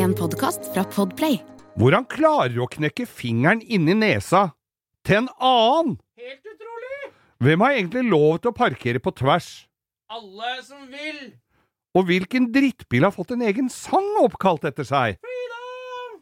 En 0.00 0.14
podkast 0.16 0.64
fra 0.72 0.80
Podplay. 0.88 1.34
Hvor 1.76 1.92
han 1.92 2.06
klarer 2.08 2.56
å 2.64 2.68
knekke 2.72 3.04
fingeren 3.04 3.60
inni 3.60 3.92
nesa 3.98 4.46
til 5.04 5.18
en 5.18 5.26
annen? 5.36 5.98
Helt 6.16 6.40
utrolig! 6.40 7.10
Hvem 7.44 7.64
har 7.66 7.74
egentlig 7.76 8.04
lov 8.08 8.38
til 8.38 8.48
å 8.48 8.56
parkere 8.56 9.02
på 9.04 9.12
tvers? 9.18 9.50
Alle 10.08 10.54
som 10.64 10.86
vil! 10.88 11.34
Og 11.92 12.08
hvilken 12.08 12.48
drittbil 12.54 13.04
har 13.04 13.12
fått 13.12 13.34
en 13.36 13.44
egen 13.44 13.68
sang 13.68 14.08
oppkalt 14.22 14.64
etter 14.70 14.88
seg? 14.88 15.20
Freedom! 15.20 16.16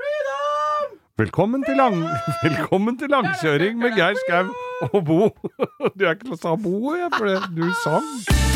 Freedom! 0.00 0.96
Velkommen 1.20 1.68
til, 1.68 1.76
lang... 1.82 2.00
Velkommen 2.46 2.96
til 3.04 3.12
langkjøring 3.12 3.84
med 3.84 4.00
Geir 4.00 4.16
Skau 4.24 4.48
og 4.94 5.00
Bo. 5.04 5.20
Du 5.98 6.08
er 6.08 6.16
ikke 6.16 6.30
til 6.30 6.38
å 6.40 6.42
sa 6.46 6.56
Bo, 6.56 6.96
jeg, 6.96 7.12
for 7.20 7.52
du 7.52 7.66
sang. 7.84 8.53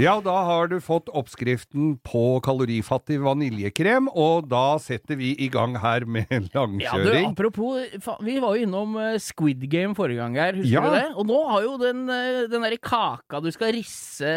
Ja, 0.00 0.14
da 0.24 0.32
har 0.48 0.70
du 0.72 0.78
fått 0.82 1.10
oppskriften 1.14 1.92
på 2.06 2.22
kalorifattig 2.42 3.18
vaniljekrem, 3.22 4.08
og 4.08 4.48
da 4.50 4.78
setter 4.82 5.18
vi 5.20 5.34
i 5.44 5.50
gang 5.52 5.76
her 5.78 6.06
med 6.08 6.30
langkjøring. 6.56 6.80
Ja, 6.82 6.96
du, 7.04 7.28
apropos, 7.28 8.16
vi 8.24 8.38
var 8.42 8.56
jo 8.56 8.64
innom 8.66 8.96
eh, 8.98 9.18
Squid 9.22 9.62
Game 9.70 9.94
forrige 9.98 10.18
gang 10.24 10.38
her, 10.40 10.56
husker 10.58 10.72
Ja. 10.72 10.82
du 10.88 10.96
det? 10.96 11.04
Og 11.20 11.28
nå 11.28 11.38
har 11.52 11.66
jo 11.68 11.74
den, 11.82 12.02
eh, 12.10 12.40
den 12.50 12.64
derre 12.66 12.80
kaka 12.82 13.42
du 13.44 13.50
skal 13.54 13.74
risse 13.76 14.32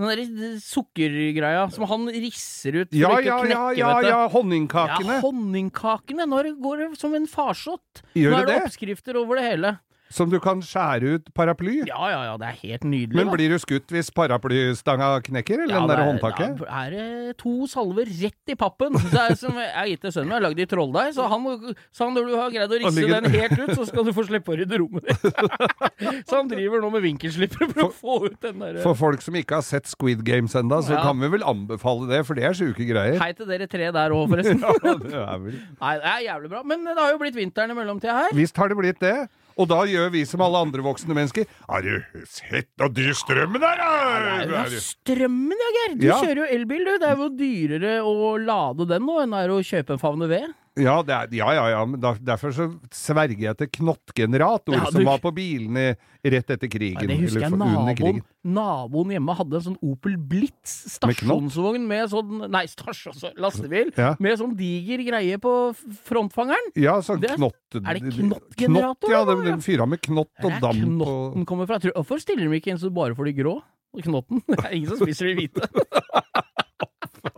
Den 0.00 0.06
derre 0.08 0.52
sukkergreia 0.62 1.64
som 1.74 1.84
han 1.90 2.06
risser 2.14 2.78
ut 2.84 2.92
for 2.92 3.00
Ja, 3.00 3.10
å 3.16 3.18
ikke 3.20 3.26
ja, 3.26 3.34
ja, 3.36 3.44
knekke, 3.44 3.76
ja, 3.80 3.88
vet 3.96 4.04
du. 4.06 4.10
ja, 4.12 4.20
honningkakene. 4.32 5.16
Ja, 5.18 5.24
honningkakene. 5.24 6.26
Nå 6.30 6.38
går 6.62 6.78
det 6.84 6.88
som 7.00 7.16
en 7.18 7.26
farsott. 7.28 8.00
Gjør 8.16 8.32
Nå 8.32 8.38
er 8.38 8.46
det 8.48 8.54
det? 8.54 8.62
oppskrifter 8.68 9.18
over 9.20 9.40
det 9.40 9.44
hele. 9.50 9.74
Som 10.10 10.26
du 10.32 10.40
kan 10.42 10.58
skjære 10.58 11.14
ut 11.16 11.28
paraply. 11.38 11.84
Ja, 11.86 12.00
ja, 12.10 12.20
ja, 12.26 12.32
det 12.40 12.48
er 12.48 12.56
helt 12.64 12.82
nydelig. 12.84 13.14
Men 13.14 13.28
da. 13.30 13.34
blir 13.36 13.52
du 13.52 13.58
skutt 13.62 13.92
hvis 13.94 14.08
paraplystanga 14.10 15.10
knekker, 15.22 15.62
eller 15.62 15.76
Ja, 15.76 15.80
den 15.84 15.92
der 15.92 16.00
håndtaket? 16.02 16.58
Ja? 16.58 16.66
Da 16.66 16.80
er 16.90 17.36
to 17.38 17.52
salver 17.70 18.08
rett 18.10 18.50
i 18.50 18.56
pappen. 18.58 18.96
Det 18.98 19.20
er 19.22 19.36
som 19.38 19.54
jeg 19.54 19.70
har 19.70 19.86
gitt 19.86 20.02
til 20.02 20.10
sønnen 20.16 20.26
min, 20.32 20.34
jeg 20.34 20.40
har 20.40 20.46
lagd 20.48 20.62
i 20.64 20.66
trolldeig, 20.72 21.14
så 21.14 21.28
han, 21.30 21.46
så 21.94 22.08
han 22.08 22.18
når 22.18 22.26
du 22.26 22.34
har 22.40 22.50
greid 22.56 22.74
å 22.74 22.80
risse 22.82 22.94
ligger- 22.98 23.22
den 23.22 23.36
helt 23.38 23.54
ut, 23.62 23.72
så 23.78 23.86
skal 23.86 24.08
du 24.08 24.12
få 24.16 24.24
slippe 24.26 24.50
å 24.50 24.58
rydde 24.58 24.80
rommet 24.82 25.06
ditt. 25.06 25.40
så 26.28 26.40
han 26.40 26.50
driver 26.50 26.82
nå 26.82 26.90
med 26.96 27.06
vinkelslipper 27.06 27.70
for 27.70 27.86
å 27.86 27.90
få 27.94 28.18
ut 28.26 28.40
den 28.42 28.58
derre 28.66 28.82
For 28.82 28.98
folk 28.98 29.22
som 29.22 29.38
ikke 29.38 29.60
har 29.60 29.66
sett 29.66 29.86
Squid 29.90 30.24
Games 30.26 30.54
ennå, 30.58 30.82
så 30.82 30.96
Ja. 30.98 31.04
kan 31.06 31.22
vi 31.22 31.30
vel 31.36 31.46
anbefale 31.46 32.10
det, 32.10 32.24
for 32.26 32.34
det 32.34 32.48
er 32.50 32.58
sjuke 32.58 32.82
greier. 32.88 33.14
Hei 33.22 33.30
til 33.38 33.46
dere 33.46 33.70
tre 33.70 33.92
der 33.94 34.10
òg, 34.16 34.26
forresten. 34.34 34.58
Ja, 34.80 34.94
det 34.98 35.14
er 35.14 35.38
vel 35.46 35.54
Nei, 35.78 35.94
det 36.02 36.10
er 36.16 36.20
jævlig 36.26 36.50
bra. 36.50 36.62
Men 36.66 36.82
det 36.88 36.98
har 36.98 37.12
jo 37.14 37.18
blitt 37.22 37.36
vinteren 37.38 37.70
i 37.70 37.78
mellomtida 37.78 38.16
her. 38.24 38.34
Visst 38.34 38.58
har 38.58 38.68
det 38.72 38.76
blitt 38.80 38.98
det. 39.02 39.14
Og 39.58 39.68
da 39.68 39.80
gjør 39.88 40.10
vi 40.12 40.24
som 40.24 40.40
alle 40.44 40.60
andre 40.62 40.82
voksne 40.84 41.14
mennesker. 41.16 41.46
Har 41.68 41.82
du 41.82 42.02
sett 42.28 42.68
hvor 42.78 42.92
dyr 42.94 43.12
strømmen 43.16 43.62
er, 43.62 43.82
Ja, 43.82 44.46
da? 44.46 44.64
strømmen, 44.70 45.56
ja, 45.58 45.70
Geir. 45.78 45.96
Du 45.98 46.06
Ja. 46.06 46.20
kjører 46.22 46.36
jo 46.36 46.48
elbil, 46.58 46.84
du. 46.84 46.98
Det 46.98 47.08
er 47.08 47.16
jo 47.16 47.28
dyrere 47.30 47.94
å 48.04 48.36
lade 48.44 48.86
den 48.88 49.02
nå 49.06 49.20
enn 49.22 49.30
det 49.30 49.44
er 49.44 49.48
å 49.50 49.60
kjøpe 49.64 49.90
en 49.96 49.98
favne 49.98 50.28
ved. 50.28 50.54
Ja, 50.78 51.00
er, 51.02 51.26
ja, 51.34 51.48
ja, 51.56 51.64
ja, 51.72 51.80
men 51.84 51.98
derfor 51.98 52.52
så 52.54 52.68
sverger 52.94 53.40
jeg 53.48 53.56
til 53.58 53.68
knottgenerator, 53.80 54.76
Ja, 54.76 54.84
du- 54.86 54.92
som 54.94 55.04
var 55.08 55.18
på 55.18 55.32
bilene 55.34 55.96
rett 56.22 56.50
etter 56.54 56.70
krigen. 56.70 56.94
Nei, 57.02 57.08
det 57.10 57.16
husker 57.24 57.42
jeg 57.42 57.58
naboen, 57.58 58.20
naboen 58.44 59.10
hjemme 59.10 59.34
hadde 59.34 59.58
en 59.58 59.64
sånn 59.66 59.78
Opel 59.82 60.14
Blitz 60.16 60.76
stasjonsvogn 60.94 61.88
med 61.90 62.08
sånn 62.12 62.46
Nei, 62.50 62.66
stasjon, 62.70 63.12
altså, 63.16 63.32
lastebil. 63.36 63.90
Ja. 63.98 64.14
Med 64.20 64.38
sånn 64.38 64.54
diger 64.56 65.02
greie 65.02 65.40
på 65.42 65.74
frontfangeren. 66.06 66.70
Ja, 66.78 67.00
sånn 67.02 67.20
Det 67.20 67.34
knott... 67.34 67.58
er 67.74 67.98
det 67.98 68.14
knottgenerator, 68.14 69.08
Knott, 69.08 69.10
ja, 69.10 69.24
den, 69.24 69.44
den 69.50 69.60
fyra 69.66 69.88
med 69.90 70.00
knott 70.06 70.30
og 70.44 70.50
damp 70.50 70.60
damp 70.62 70.78
knotten 70.78 71.40
og 71.42 71.46
kommer 71.50 71.66
fra. 71.66 71.80
Hvorfor 71.82 72.22
stiller 72.22 72.46
de 72.48 72.60
ikke 72.62 72.70
inn 72.70 72.78
så 72.78 72.92
bare 72.94 73.18
for 73.18 73.26
de 73.26 73.34
grå? 73.34 73.58
Knotten. 73.98 74.38
Det 74.46 74.62
er 74.64 74.76
ingen 74.76 74.94
som 74.94 75.02
spiser 75.02 75.32
de 75.32 75.34
hvite. 75.34 75.66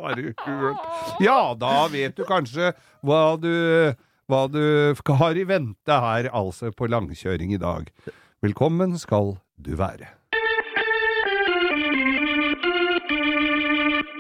Hørt? 0.02 0.88
Ja, 1.22 1.54
da 1.58 1.86
vet 1.92 2.16
du 2.18 2.24
kanskje 2.26 2.72
hva 3.06 3.36
du, 3.40 3.52
hva 4.30 4.42
du 4.50 4.94
har 5.20 5.38
i 5.38 5.44
vente 5.46 6.00
her, 6.06 6.30
altså, 6.34 6.72
på 6.74 6.90
langkjøring 6.90 7.54
i 7.54 7.60
dag. 7.62 7.86
Velkommen 8.42 8.98
skal 8.98 9.36
du 9.62 9.76
være. 9.78 10.10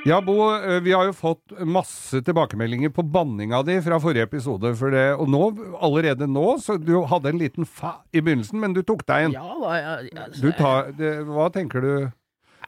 Ja, 0.02 0.16
Bo, 0.20 0.34
eh, 0.54 0.80
vi 0.82 0.92
har 0.92 1.06
jo 1.06 1.12
fått 1.14 1.52
masse 1.62 2.18
tilbakemeldinger 2.26 2.90
på 2.90 3.04
banninga 3.06 3.60
di 3.62 3.76
fra 3.84 4.00
forrige 4.02 4.26
episode. 4.26 4.72
For 4.78 4.90
det, 4.90 5.04
og 5.14 5.28
nå, 5.30 5.42
allerede 5.78 6.26
nå, 6.26 6.56
så 6.58 6.74
du 6.78 6.96
hadde 7.06 7.30
en 7.30 7.38
liten 7.38 7.66
fa 7.66 8.00
i 8.10 8.18
begynnelsen, 8.18 8.58
men 8.62 8.74
du 8.74 8.82
tok 8.82 9.04
deg 9.06 9.28
en. 9.28 9.36
Ja, 9.38 9.54
da, 9.62 9.76
ja, 9.78 10.24
altså, 10.24 10.42
Du 10.42 10.50
tar, 10.58 10.90
det, 10.98 11.12
hva 11.30 11.46
tenker 11.54 11.86
du? 11.86 11.92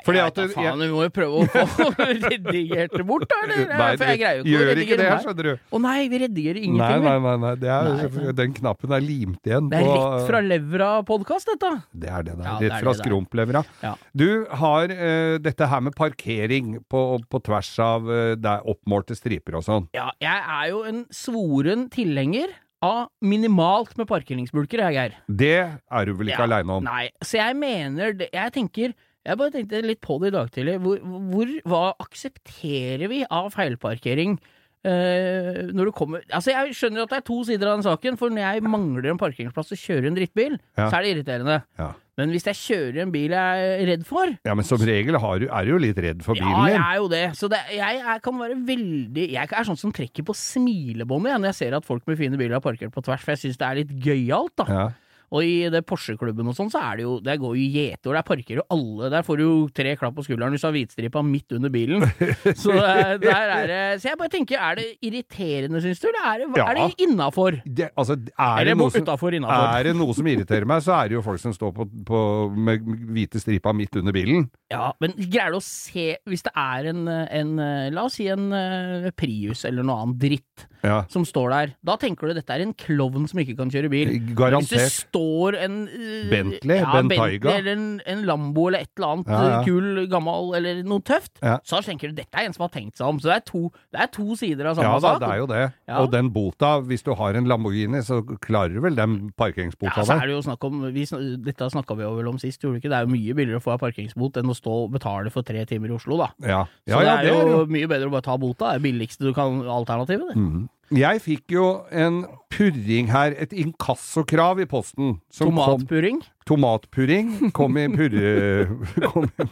Fordi 0.05 0.21
jeg 0.21 0.27
at 0.29 0.37
vet 0.37 0.41
da 0.41 0.47
du- 0.47 0.55
faen, 0.55 0.83
vi 0.85 0.89
må 0.93 1.03
jo 1.07 1.13
prøve 1.17 1.43
å 1.43 1.67
få 1.75 1.87
redigert 2.29 2.93
det 2.99 3.07
bort, 3.09 3.25
da. 3.31 3.39
Eller? 3.47 3.65
Nei, 3.73 3.91
For 3.97 4.11
jeg 4.13 4.21
greier 4.21 4.41
jo 4.41 4.45
ikke 4.45 4.61
å 4.61 4.67
redigere 4.69 4.85
ikke 4.85 4.99
det 5.01 5.09
her, 5.11 5.23
skjønner 5.25 5.49
du. 5.49 5.53
Å 5.75 5.81
nei, 5.85 5.97
vi 6.13 6.21
redigerer 6.25 6.61
ingenting. 6.61 7.05
nei, 7.07 7.19
nei, 7.19 7.37
nei, 7.39 7.55
nei. 7.65 7.75
Er, 7.75 8.33
den 8.41 8.57
knappen 8.59 8.95
er 8.99 9.05
limt 9.05 9.49
igjen. 9.51 9.71
Det 9.73 9.81
er 9.81 9.89
på- 9.89 9.95
rett 9.97 10.27
fra 10.29 10.43
levra-podkast, 10.45 11.53
dette. 11.55 11.73
Det 12.05 12.11
er 12.11 12.27
det 12.29 12.37
der. 12.39 12.45
Ja, 12.51 12.57
rett 12.67 12.85
fra 12.85 12.95
skrumplevra. 12.99 13.65
Ja. 13.83 13.95
Du 14.15 14.29
har 14.63 14.91
uh, 14.93 15.39
dette 15.43 15.69
her 15.71 15.81
med 15.89 15.97
parkering 15.99 16.75
på, 16.91 17.05
på 17.31 17.43
tvers 17.49 17.73
av 17.85 18.05
uh, 18.11 18.35
der 18.37 18.67
oppmålte 18.71 19.17
striper 19.19 19.57
og 19.61 19.65
sånn. 19.67 19.89
Ja, 19.97 20.11
jeg 20.23 20.45
er 20.59 20.69
jo 20.73 20.83
en 20.89 21.05
svoren 21.15 21.89
tilhenger 21.93 22.53
av 22.85 23.07
minimalt 23.25 23.95
med 23.97 24.05
parkeringsbulker, 24.11 24.83
jeg, 24.85 24.95
Geir. 24.99 25.15
Det 25.29 25.55
er 25.65 26.05
du 26.05 26.13
vel 26.19 26.29
ikke 26.35 26.43
Ja, 26.43 26.49
aleine 26.51 26.75
om? 26.77 26.85
Nei, 26.85 27.07
så 27.25 27.39
jeg 27.41 27.57
mener 27.57 28.13
Jeg 28.27 28.53
tenker 28.53 28.93
Jeg 29.25 29.41
bare 29.41 29.55
tenkte 29.55 29.81
litt 29.85 30.03
på 30.05 30.19
det 30.21 30.33
i 30.33 30.37
dag 30.37 30.51
tidlig. 30.53 30.77
Hvor, 30.85 31.01
hvor 31.33 31.55
Hva 31.71 31.85
aksepterer 32.05 33.09
vi 33.09 33.23
av 33.33 33.51
feilparkering? 33.55 34.37
Uh, 34.85 35.73
når 35.73 35.89
du 35.89 35.93
kommer 35.97 36.21
Altså, 36.29 36.51
jeg 36.53 36.75
skjønner 36.77 37.07
at 37.07 37.13
det 37.15 37.17
er 37.23 37.25
to 37.25 37.39
sider 37.49 37.71
av 37.71 37.79
den 37.79 37.87
saken, 37.87 38.19
for 38.21 38.29
når 38.29 38.43
jeg 38.45 38.65
mangler 38.69 39.15
en 39.15 39.21
parkeringsplass 39.21 39.73
og 39.73 39.81
kjører 39.81 40.11
en 40.11 40.19
drittbil, 40.19 40.59
Ja. 40.77 40.91
så 40.91 40.99
er 40.99 41.07
det 41.07 41.13
irriterende. 41.15 41.63
Ja. 41.81 41.87
Men 42.21 42.31
hvis 42.31 42.45
jeg 42.47 42.59
kjører 42.61 42.99
en 43.03 43.15
bil 43.15 43.33
jeg 43.33 43.71
er 43.71 43.87
redd 43.89 44.05
for, 44.07 44.29
ja, 44.47 44.55
men 44.55 44.67
som 44.69 44.83
regel 44.85 45.17
har 45.19 45.41
du, 45.41 45.47
er 45.49 45.65
du 45.65 45.73
jo 45.73 45.79
litt 45.83 45.97
redd 46.05 46.21
for 46.23 46.37
bilen 46.37 46.53
din. 46.53 46.75
Ja, 46.75 46.75
jeg 46.77 46.83
er 46.85 47.01
jo 47.01 47.09
det. 47.11 47.23
Så 47.41 47.49
det, 47.51 47.63
jeg 47.75 48.03
jeg, 48.05 48.21
kan 48.23 48.37
være 48.39 48.59
veldig 48.69 49.25
Jeg 49.33 49.49
er 49.51 49.67
sånn 49.67 49.81
som 49.81 49.95
trekker 49.97 50.27
på 50.29 50.37
smilebåndet 50.37 51.33
jeg, 51.33 51.41
når 51.43 51.51
jeg 51.51 51.59
ser 51.63 51.79
at 51.81 51.89
folk 51.89 52.05
med 52.07 52.21
fine 52.21 52.39
biler 52.39 52.59
har 52.61 52.63
parkert 52.63 52.93
på 52.95 53.03
tvers, 53.09 53.25
for 53.25 53.35
jeg 53.35 53.43
syns 53.47 53.59
det 53.59 53.67
er 53.71 53.81
litt 53.81 53.97
gøyalt, 54.05 54.55
da. 54.61 54.69
Ja. 54.69 54.85
Og 55.33 55.43
i 55.47 55.69
det 55.73 55.81
Porsche-klubben 55.89 56.47
og 56.51 56.55
sånn, 56.57 56.69
så 56.71 56.81
er 56.85 56.99
det 57.01 57.05
jo 57.07 57.15
Der 57.25 57.39
går 57.41 57.55
jo 57.57 57.65
gjetord, 57.75 58.15
Der 58.19 58.27
parker 58.27 58.59
jo 58.61 58.65
alle. 58.71 59.09
Der 59.11 59.25
får 59.27 59.39
du 59.41 59.43
jo 59.45 59.55
tre 59.75 59.95
klapp 59.97 60.15
på 60.19 60.25
skulderen 60.27 60.53
hvis 60.55 60.63
du 60.65 60.69
har 60.69 60.75
hvitstripa 60.77 61.23
midt 61.27 61.55
under 61.57 61.73
bilen. 61.73 62.05
Så 62.65 62.75
eh, 62.75 63.15
der 63.23 63.53
er 63.57 63.67
det 63.71 63.81
Så 64.03 64.11
jeg 64.11 64.19
bare 64.21 64.33
tenker, 64.35 64.61
er 64.61 64.79
det 64.81 64.87
irriterende, 65.05 65.81
syns 65.85 66.03
du, 66.03 66.09
eller 66.11 66.29
er 66.29 66.45
det, 66.45 66.51
Ja. 66.61 66.67
er 66.71 66.81
det 66.81 67.07
innafor? 67.09 67.59
Altså, 67.97 68.19
er, 68.19 68.61
Eller 68.61 68.71
det 68.75 68.77
noe 68.79 68.91
som, 68.95 69.07
utafor, 69.07 69.35
innafor? 69.39 69.79
er 69.79 69.89
det 69.89 69.97
noe 69.97 70.15
som 70.15 70.27
irriterer 70.31 70.69
meg, 70.69 70.85
så 70.85 70.95
er 70.99 71.09
det 71.09 71.19
jo 71.19 71.25
folk 71.25 71.41
som 71.43 71.55
står 71.57 71.73
på, 71.77 71.89
på, 72.07 72.21
med 72.55 72.85
hvite 73.15 73.41
stripa 73.43 73.73
midt 73.77 73.97
under 74.01 74.15
bilen. 74.15 74.47
Ja, 74.73 74.93
men 75.01 75.17
greier 75.19 75.55
du 75.55 75.59
å 75.61 75.65
se 75.65 76.17
Hvis 76.29 76.43
det 76.47 76.53
er 76.59 76.91
en, 76.91 77.07
en 77.09 77.57
La 77.95 78.05
oss 78.07 78.17
si 78.19 78.29
en 78.33 78.49
eh, 78.55 79.11
Prius 79.17 79.65
eller 79.69 79.87
noe 79.87 80.05
annet 80.05 80.21
dritt 80.23 80.65
Ja. 80.85 80.99
som 81.09 81.25
står 81.25 81.51
der, 81.55 81.75
da 81.85 81.97
tenker 82.01 82.29
du 82.29 82.35
dette 82.37 82.53
er 82.55 82.61
en 82.65 82.75
klovn 82.77 83.27
som 83.31 83.41
ikke 83.41 83.57
kan 83.59 83.71
kjøre 83.73 83.91
bil. 83.93 84.13
Hvis 84.37 84.71
det 84.71 84.85
står 84.93 85.57
en 85.65 85.79
uh, 85.89 86.31
Bentley, 86.31 86.79
ja, 86.83 86.91
Bentayga. 86.93 87.25
Taiga. 87.25 87.57
eller 87.59 87.73
en, 87.79 87.87
en 88.07 88.25
Lambo 88.29 88.69
eller 88.69 88.85
et 88.85 88.91
eller 88.99 89.09
annet 89.15 89.33
Ja, 89.35 89.43
ja. 89.55 89.63
kul, 89.65 90.05
gammel 90.13 90.55
eller 90.61 90.83
noe 90.87 91.01
tøft, 91.01 91.33
Ja. 91.43 91.59
så 91.65 91.81
tenker 91.85 92.13
du 92.13 92.19
dette 92.21 92.37
er 92.39 92.49
en 92.49 92.53
som 92.57 92.67
har 92.69 92.75
tenkt 92.75 92.99
seg 93.01 93.09
om. 93.09 93.19
Så 93.23 93.31
det 93.33 93.37
er 93.41 93.47
to, 93.49 93.63
det 93.95 94.01
er 94.05 94.13
to 94.13 94.37
sider 94.37 94.71
av 94.71 94.77
samme 94.79 94.93
Ja 94.93 95.01
sak. 95.01 95.21
det 95.25 95.31
er 95.31 95.41
jo 95.41 95.47
det. 95.51 95.63
Ja. 95.89 96.01
Og 96.03 96.11
den 96.13 96.31
bota, 96.35 96.77
hvis 96.85 97.03
du 97.03 97.15
har 97.15 97.35
en 97.35 97.49
Lamborghini, 97.49 98.03
så 98.05 98.21
klarer 98.45 98.75
du 98.77 98.81
vel 98.85 98.95
den 98.99 99.33
ja, 99.35 100.05
så 100.05 100.17
er 100.17 100.27
det 100.29 100.35
jo 100.35 100.43
snakk 100.45 100.65
om 100.67 100.83
vi, 100.95 101.05
Dette 101.45 101.69
snakka 101.73 101.97
vi 101.99 102.05
jo 102.05 102.13
vel 102.17 102.29
om 102.29 102.39
sist, 102.41 102.63
gjorde 102.63 102.79
du 102.79 102.83
ikke? 102.83 102.91
Det 102.93 102.99
er 102.99 103.07
jo 103.07 103.13
mye 103.13 103.35
billigere 103.37 103.61
å 103.61 103.65
få 103.65 103.75
av 103.75 103.83
parkeringsbot 103.83 104.39
enn 104.41 104.51
å 104.51 104.57
stå 104.57 104.77
og 104.85 104.93
betale 104.95 105.33
for 105.35 105.47
tre 105.47 105.65
timer 105.69 105.93
i 105.93 105.97
Oslo, 105.97 106.19
da. 106.21 106.31
Ja, 106.45 106.63
Så 106.87 107.01
ja, 107.01 107.03
ja 107.03 107.17
det 107.23 107.33
er 107.33 107.43
jo 107.43 107.59
jo 107.61 107.67
mye 107.71 107.89
bedre 107.91 108.09
å 108.11 108.15
bare 108.15 108.27
ta 108.27 108.37
bota. 108.41 108.73
Det 108.75 108.81
er 108.81 108.85
billigste 108.87 109.27
du 109.27 109.33
kan 109.37 109.61
alternativet, 109.63 110.33
det. 110.33 110.37
Mhm. 110.41 110.69
Jeg 110.93 111.21
fikk 111.25 111.55
jo 111.57 111.65
en 111.91 112.25
purring 112.53 113.09
her, 113.11 113.33
et 113.41 113.53
inkassokrav 113.53 114.61
i 114.61 114.67
posten. 114.71 115.21
som 115.33 115.49
kom- 115.51 115.57
Tomatpurring. 115.65 116.21
Tomatpurring 116.47 117.51
kom 117.57 117.77
i 117.81 117.87
purre... 117.89 118.69
kom 119.13 119.25
i 119.25 119.49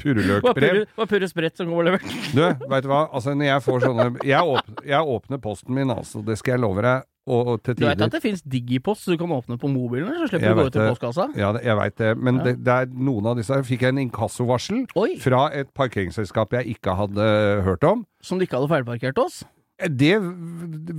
purreløkbrev. 0.00 0.54
purre, 0.56 0.72
det 0.86 0.96
var 0.96 1.06
purre 1.10 1.28
spredt 1.30 1.56
som 1.60 1.68
kom 1.68 1.78
og 1.82 1.86
leverte. 1.90 2.08
Du, 2.32 2.42
veit 2.72 2.82
du 2.84 2.90
hva, 2.90 3.02
altså 3.12 3.34
når 3.36 3.50
jeg 3.50 3.64
får 3.68 3.84
sånne 3.86 4.06
Jeg, 4.26 4.40
åpner, 4.42 4.84
jeg 4.88 5.14
åpner 5.16 5.42
posten 5.44 5.74
min, 5.76 5.92
altså, 5.92 6.22
det 6.26 6.38
skal 6.40 6.56
jeg 6.56 6.62
love 6.64 6.82
deg. 6.86 7.04
og, 7.28 7.52
og 7.52 7.62
Du 7.68 7.84
vet 7.84 8.00
at 8.02 8.16
det 8.16 8.22
fins 8.24 8.42
Digipost 8.42 9.06
du 9.06 9.14
kan 9.20 9.30
åpne 9.36 9.58
på 9.60 9.68
mobilen, 9.70 10.08
så 10.18 10.26
slipper 10.32 10.48
Jeg 10.48 10.56
du 10.56 10.58
å 10.58 10.64
gå 10.64 10.72
ut 10.72 10.74
til 10.80 10.88
postkassa? 10.90 11.28
Ja, 11.38 11.52
jeg 11.62 11.76
veit 11.78 11.96
det. 12.00 12.12
Men 12.18 12.40
Ja. 12.40 12.48
det, 12.48 12.56
det 12.66 12.78
er 12.80 12.86
noen 13.12 13.28
av 13.30 13.36
disse 13.38 13.54
her 13.54 13.62
fikk 13.68 13.84
jeg 13.86 13.94
en 13.94 14.02
inkassovarsel 14.08 14.86
Oi! 14.98 15.12
fra 15.22 15.44
et 15.54 15.70
parkeringsselskap 15.76 16.56
jeg 16.58 16.74
ikke 16.78 16.96
hadde 16.98 17.28
hørt 17.68 17.84
om. 17.86 18.06
Som 18.24 18.40
du 18.40 18.48
ikke 18.48 18.58
hadde 18.58 18.72
feilparkert 18.72 19.20
oss? 19.22 19.44
Det 19.88 20.14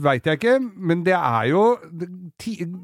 veit 0.04 0.26
jeg 0.28 0.40
ikke, 0.40 0.60
men 0.60 1.06
det 1.06 1.16
er 1.16 1.44
jo 1.52 1.78
det, 1.92 2.10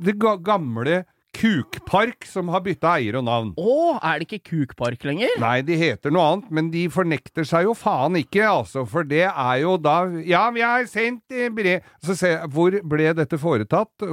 det 0.05 0.15
gamle 0.45 1.03
Kukpark 1.35 2.25
som 2.27 2.49
har 2.51 2.63
bytta 2.65 2.95
eier 2.97 3.15
og 3.19 3.23
navn. 3.27 3.51
Å, 3.61 3.73
er 4.01 4.19
det 4.19 4.25
ikke 4.27 4.39
Kukpark 4.49 5.03
lenger? 5.07 5.35
Nei, 5.39 5.59
de 5.65 5.77
heter 5.79 6.11
noe 6.13 6.25
annet, 6.25 6.49
men 6.51 6.71
de 6.73 6.87
fornekter 6.91 7.45
seg 7.47 7.67
jo 7.67 7.75
faen 7.77 8.17
ikke, 8.19 8.41
altså. 8.49 8.83
For 8.89 9.07
det 9.07 9.25
er 9.29 9.59
jo 9.61 9.75
da 9.79 9.99
Ja, 10.25 10.47
vi 10.55 10.63
har 10.65 10.87
sendt 10.89 11.31
eh, 11.31 11.51
brev 11.53 11.85
Så 12.03 12.15
se, 12.17 12.33
hvor 12.51 12.75
ble 12.91 13.11
dette 13.15 13.39
foretatt? 13.39 14.07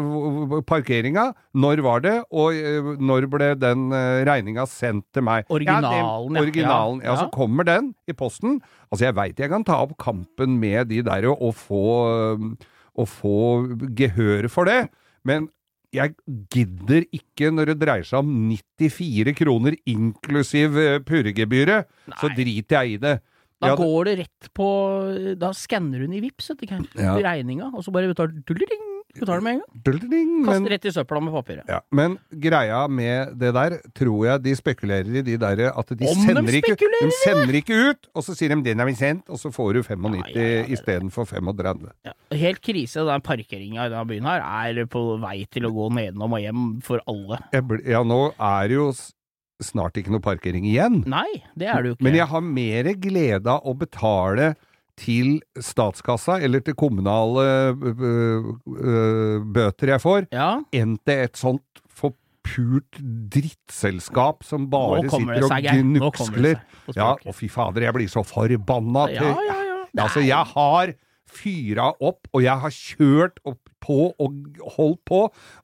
Parkeringa? 0.69 1.31
Når 1.57 1.83
var 1.87 2.05
det? 2.05 2.15
Og 2.31 2.55
eh, 2.55 2.93
når 3.01 3.29
ble 3.33 3.51
den 3.59 3.89
eh, 3.97 4.23
regninga 4.29 4.69
sendt 4.71 5.09
til 5.17 5.27
meg? 5.27 5.49
Originalen, 5.51 5.97
ja. 5.97 6.37
Det, 6.37 6.45
originalen, 6.47 7.03
ja. 7.03 7.11
Ja, 7.15 7.19
Så 7.25 7.33
kommer 7.35 7.67
den 7.67 7.95
i 8.07 8.15
posten. 8.17 8.61
Altså, 8.91 9.09
jeg 9.09 9.17
veit 9.19 9.41
jeg 9.43 9.51
kan 9.53 9.65
ta 9.67 9.81
opp 9.83 9.97
kampen 10.03 10.61
med 10.63 10.93
de 10.93 11.03
der 11.07 11.27
og, 11.33 11.53
få 11.59 11.85
og 12.97 13.09
få 13.11 13.39
gehør 13.99 14.49
for 14.53 14.69
det, 14.69 14.87
men 15.27 15.49
jeg 15.97 16.15
gidder 16.53 17.07
ikke 17.17 17.49
når 17.55 17.73
det 17.73 17.79
dreier 17.83 18.07
seg 18.07 18.21
om 18.23 18.31
94 18.53 19.33
kroner 19.39 19.77
inklusiv 19.89 20.77
eh, 20.83 20.99
purregebyret, 21.07 21.89
så 22.21 22.31
driter 22.37 22.83
jeg 22.83 22.97
i 22.99 23.01
det. 23.07 23.17
Da 23.57 23.71
Ja, 23.73 23.77
går 23.81 24.05
det 24.05 24.15
rett 24.19 24.49
på 24.53 24.67
Da 25.41 25.49
skanner 25.57 26.03
hun 26.05 26.13
i 26.13 26.21
Vipps, 26.21 26.51
vet 26.53 26.61
du. 26.61 27.01
Ja. 27.01 27.15
Regninga, 27.25 27.71
og 27.73 27.81
så 27.87 27.95
bare 27.95 28.11
betaler 28.13 28.37
du 28.37 28.67
Betaler 29.17 29.41
med 29.41 29.55
en 29.57 29.61
gang. 29.63 30.45
Kaster 30.45 30.73
rett 30.75 30.85
i 30.85 30.93
søpla 30.93 31.21
med 31.25 31.33
papiret. 31.33 31.65
ja, 31.71 31.81
men 31.91 32.19
greia 32.31 32.83
med 32.89 33.33
det 33.41 33.53
der, 33.57 33.77
tror 33.97 34.27
jeg 34.27 34.43
de 34.45 34.55
spekulerer 34.59 35.09
i 35.21 35.23
de 35.25 35.37
derre 35.41 35.71
at 35.73 35.89
de 35.89 36.05
Om 36.05 36.21
de 36.21 36.27
sender 36.27 36.59
ikke, 36.61 36.77
de 36.77 37.11
sender 37.23 37.55
ikke 37.63 37.79
ut, 37.91 38.11
og 38.15 38.23
så 38.27 38.37
sier 38.37 38.53
de 38.53 38.63
'den 38.63 38.79
har 38.79 38.87
vi 38.87 38.93
sendt', 38.93 39.25
og 39.29 39.39
så 39.41 39.53
får 39.53 39.73
du 39.75 39.83
95 39.83 40.35
Ja, 40.35 40.43
ja, 40.43 40.61
ja, 40.61 40.65
istedenfor 40.69 41.25
35. 41.25 41.91
Ja. 42.05 42.13
Helt 42.33 42.61
krise. 42.61 43.07
Den 43.07 43.21
parkeringa 43.23 43.87
i 43.87 43.89
denne 43.89 44.07
byen 44.07 44.25
her 44.25 44.41
er 44.45 44.85
på 44.87 45.19
vei 45.21 45.47
til 45.51 45.65
å 45.65 45.73
gå 45.73 45.89
nedenom 45.95 46.33
og 46.33 46.41
hjem 46.41 46.83
for 46.83 47.01
alle. 47.09 47.39
Ble, 47.63 47.81
ja, 47.89 48.03
nå 48.03 48.35
er 48.39 48.69
det 48.69 48.75
jo 48.75 48.93
snart 49.63 49.97
ikke 49.97 50.13
noe 50.13 50.21
parkering 50.21 50.67
igjen. 50.69 51.03
Nei, 51.09 51.43
det 51.57 51.69
er 51.69 51.83
det 51.83 51.89
jo 51.89 51.95
ikke. 51.97 52.05
Men 52.05 52.15
jeg 52.19 52.27
har 52.29 52.41
mer 52.45 52.85
glede 53.01 53.47
av 53.49 53.65
å 53.65 53.73
betale 53.73 54.55
til 54.97 55.41
statskassa, 55.61 56.39
eller 56.43 56.63
til 56.65 56.77
kommunale 56.79 57.47
øh, 57.77 58.53
øh, 58.77 59.41
bøter 59.55 59.93
jeg 59.95 60.03
får, 60.03 60.29
Ja, 60.33 60.57
enn 60.73 60.97
til 61.05 61.27
et 61.27 61.37
sånt 61.37 61.63
pult 62.47 63.01
drittselskap 63.33 64.45
som 64.47 64.69
bare 64.71 65.05
sitter 65.09 65.47
og 65.47 65.67
gnukskler. 65.67 66.63
Ja, 66.95 67.15
og 67.17 67.35
fy 67.37 67.51
fader, 67.53 67.89
jeg 67.89 67.97
blir 67.97 68.13
så 68.13 68.23
forbanna 68.27 69.09
ja, 69.11 69.19
til 69.19 69.33
ja, 69.33 69.59
ja. 69.61 70.05
Altså, 70.05 70.23
jeg 70.25 70.53
har 70.53 70.93
fyra 71.37 71.91
opp, 72.05 72.29
og 72.33 72.45
jeg 72.45 72.63
har 72.63 72.75
kjørt 72.75 73.41
opp 73.49 73.73
på 73.83 73.99
og 74.13 74.37
holdt 74.77 75.01
på, 75.09 75.23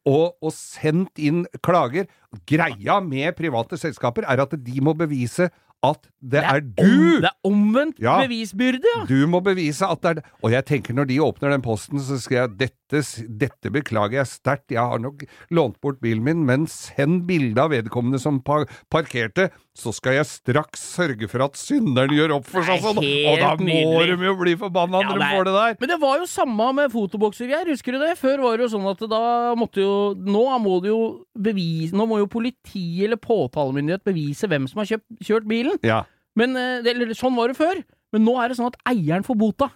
og, 0.08 0.24
og 0.42 0.54
sendt 0.54 1.20
inn 1.22 1.44
klager. 1.64 2.08
Greia 2.48 2.98
med 3.04 3.36
private 3.38 3.78
selskaper 3.80 4.26
er 4.28 4.42
at 4.42 4.56
de 4.56 4.82
må 4.84 4.96
bevise 4.98 5.50
at 5.82 6.04
det, 6.22 6.38
er 6.38 6.54
er, 6.56 6.60
du! 6.60 7.20
Det 7.20 7.24
er 7.30 7.36
omvendt 7.48 7.98
Ja. 8.00 8.20
bevisbyrde, 8.22 8.82
ja. 8.96 9.04
Du 9.08 9.26
må 9.26 9.40
bevise 9.40 9.86
at 9.86 10.02
det 10.02 10.10
er 10.10 10.14
det. 10.20 10.24
Og 10.42 10.52
jeg 10.52 10.64
tenker 10.64 10.94
når 10.94 11.04
de 11.10 11.18
åpner 11.22 11.50
den 11.50 11.62
posten, 11.62 11.98
så 12.00 12.20
skal 12.22 12.36
jeg 12.36 12.50
dette, 12.60 12.76
s- 13.00 13.22
dette 13.26 13.70
beklager 13.72 14.18
jeg 14.20 14.26
sterkt. 14.26 14.70
Jeg 14.70 14.78
har 14.84 14.98
nok 15.00 15.24
lånt 15.50 15.80
bort 15.80 16.00
bilen 16.00 16.22
min, 16.22 16.44
men 16.44 16.66
send 16.66 17.24
bilde 17.26 17.56
av 17.58 17.70
vedkommende 17.72 18.20
som 18.20 18.40
pa 18.44 18.64
parkerte, 18.92 19.50
så 19.74 19.92
skal 19.94 20.18
jeg 20.18 20.26
straks 20.26 20.80
sørge 20.98 21.28
for 21.30 21.42
at 21.46 21.56
synderen 21.56 22.12
gjør 22.12 22.34
opp 22.36 22.46
for 22.46 22.62
seg 22.62 22.80
sånn. 22.84 22.98
Og 23.00 23.38
da 23.40 23.54
må 23.56 23.64
nydelig. 23.64 24.18
de 24.18 24.26
jo 24.28 24.34
bli 24.36 24.54
forbanna 24.60 25.00
Ja, 25.00 25.08
når 25.08 25.18
de 25.18 25.30
får 25.32 25.44
det 25.48 25.54
der. 25.56 25.76
Men 25.80 25.88
det 25.94 26.00
var 26.00 26.18
jo 26.18 26.26
samme 26.26 26.68
med 26.74 26.92
fotobokser, 26.92 27.48
Geir. 27.48 27.66
Husker 27.72 27.92
du 27.92 27.98
det? 28.04 28.18
Før 28.20 28.42
var 28.42 28.56
det 28.58 28.68
jo 28.68 28.72
sånn 28.78 28.90
at 28.90 28.98
da 29.08 29.22
måtte 29.56 29.80
jo 29.80 30.14
Nå 30.14 30.44
må 30.60 30.80
det 30.82 30.90
jo 30.92 31.24
bevise 31.38 31.92
Nå 31.96 32.04
må 32.06 32.18
jo 32.20 32.26
politi 32.26 33.04
eller 33.04 33.16
påtalemyndighet 33.16 34.04
bevise 34.04 34.46
hvem 34.46 34.68
som 34.68 34.78
har 34.82 34.86
kjøpt, 34.92 35.06
kjørt 35.24 35.48
bilen. 35.48 35.78
Ja, 35.82 36.02
Men 36.36 36.56
eh, 36.56 36.80
eller, 36.84 37.14
Sånn 37.14 37.34
var 37.36 37.48
det 37.48 37.56
før. 37.56 37.82
Men 38.12 38.24
nå 38.24 38.36
er 38.42 38.48
det 38.52 38.56
sånn 38.58 38.68
at 38.68 38.76
eieren 38.92 39.24
får 39.24 39.36
bota. 39.40 39.70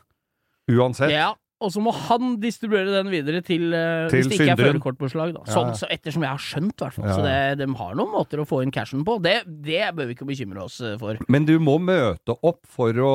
uansett. 0.71 1.11
Ja, 1.13 1.35
og 1.57 1.71
så 1.73 1.81
må 1.81 1.93
han 1.97 2.35
distribuere 2.43 2.91
den 2.93 3.09
videre 3.09 3.41
til, 3.41 3.71
uh, 3.73 4.11
Til 4.13 4.21
Hvis 4.21 4.29
det 4.29 4.37
ikke 4.41 4.53
er 4.53 4.61
førerkortbeslag, 4.61 5.33
da. 5.33 5.45
Ja, 5.47 5.55
Sånn, 5.55 5.71
så 5.79 5.89
ettersom 5.89 6.27
jeg 6.27 6.35
har 6.35 6.43
skjønt, 6.43 6.75
i 6.75 6.85
hvert 6.85 6.97
fall. 6.99 7.07
Ja, 7.09 7.15
Så 7.17 7.25
det, 7.25 7.37
de 7.63 7.69
har 7.81 7.95
noen 7.97 8.13
måter 8.13 8.43
å 8.43 8.47
få 8.49 8.61
inn 8.65 8.75
cashen 8.75 9.07
på. 9.09 9.17
Det, 9.25 9.39
det 9.65 9.87
bør 9.97 10.11
vi 10.11 10.17
ikke 10.19 10.29
bekymre 10.29 10.67
oss 10.67 10.77
eh, 10.85 10.99
for. 11.01 11.17
Men 11.33 11.49
du 11.49 11.55
må 11.63 11.79
møte 11.81 12.37
opp 12.45 12.61
for 12.69 13.01
å, 13.01 13.15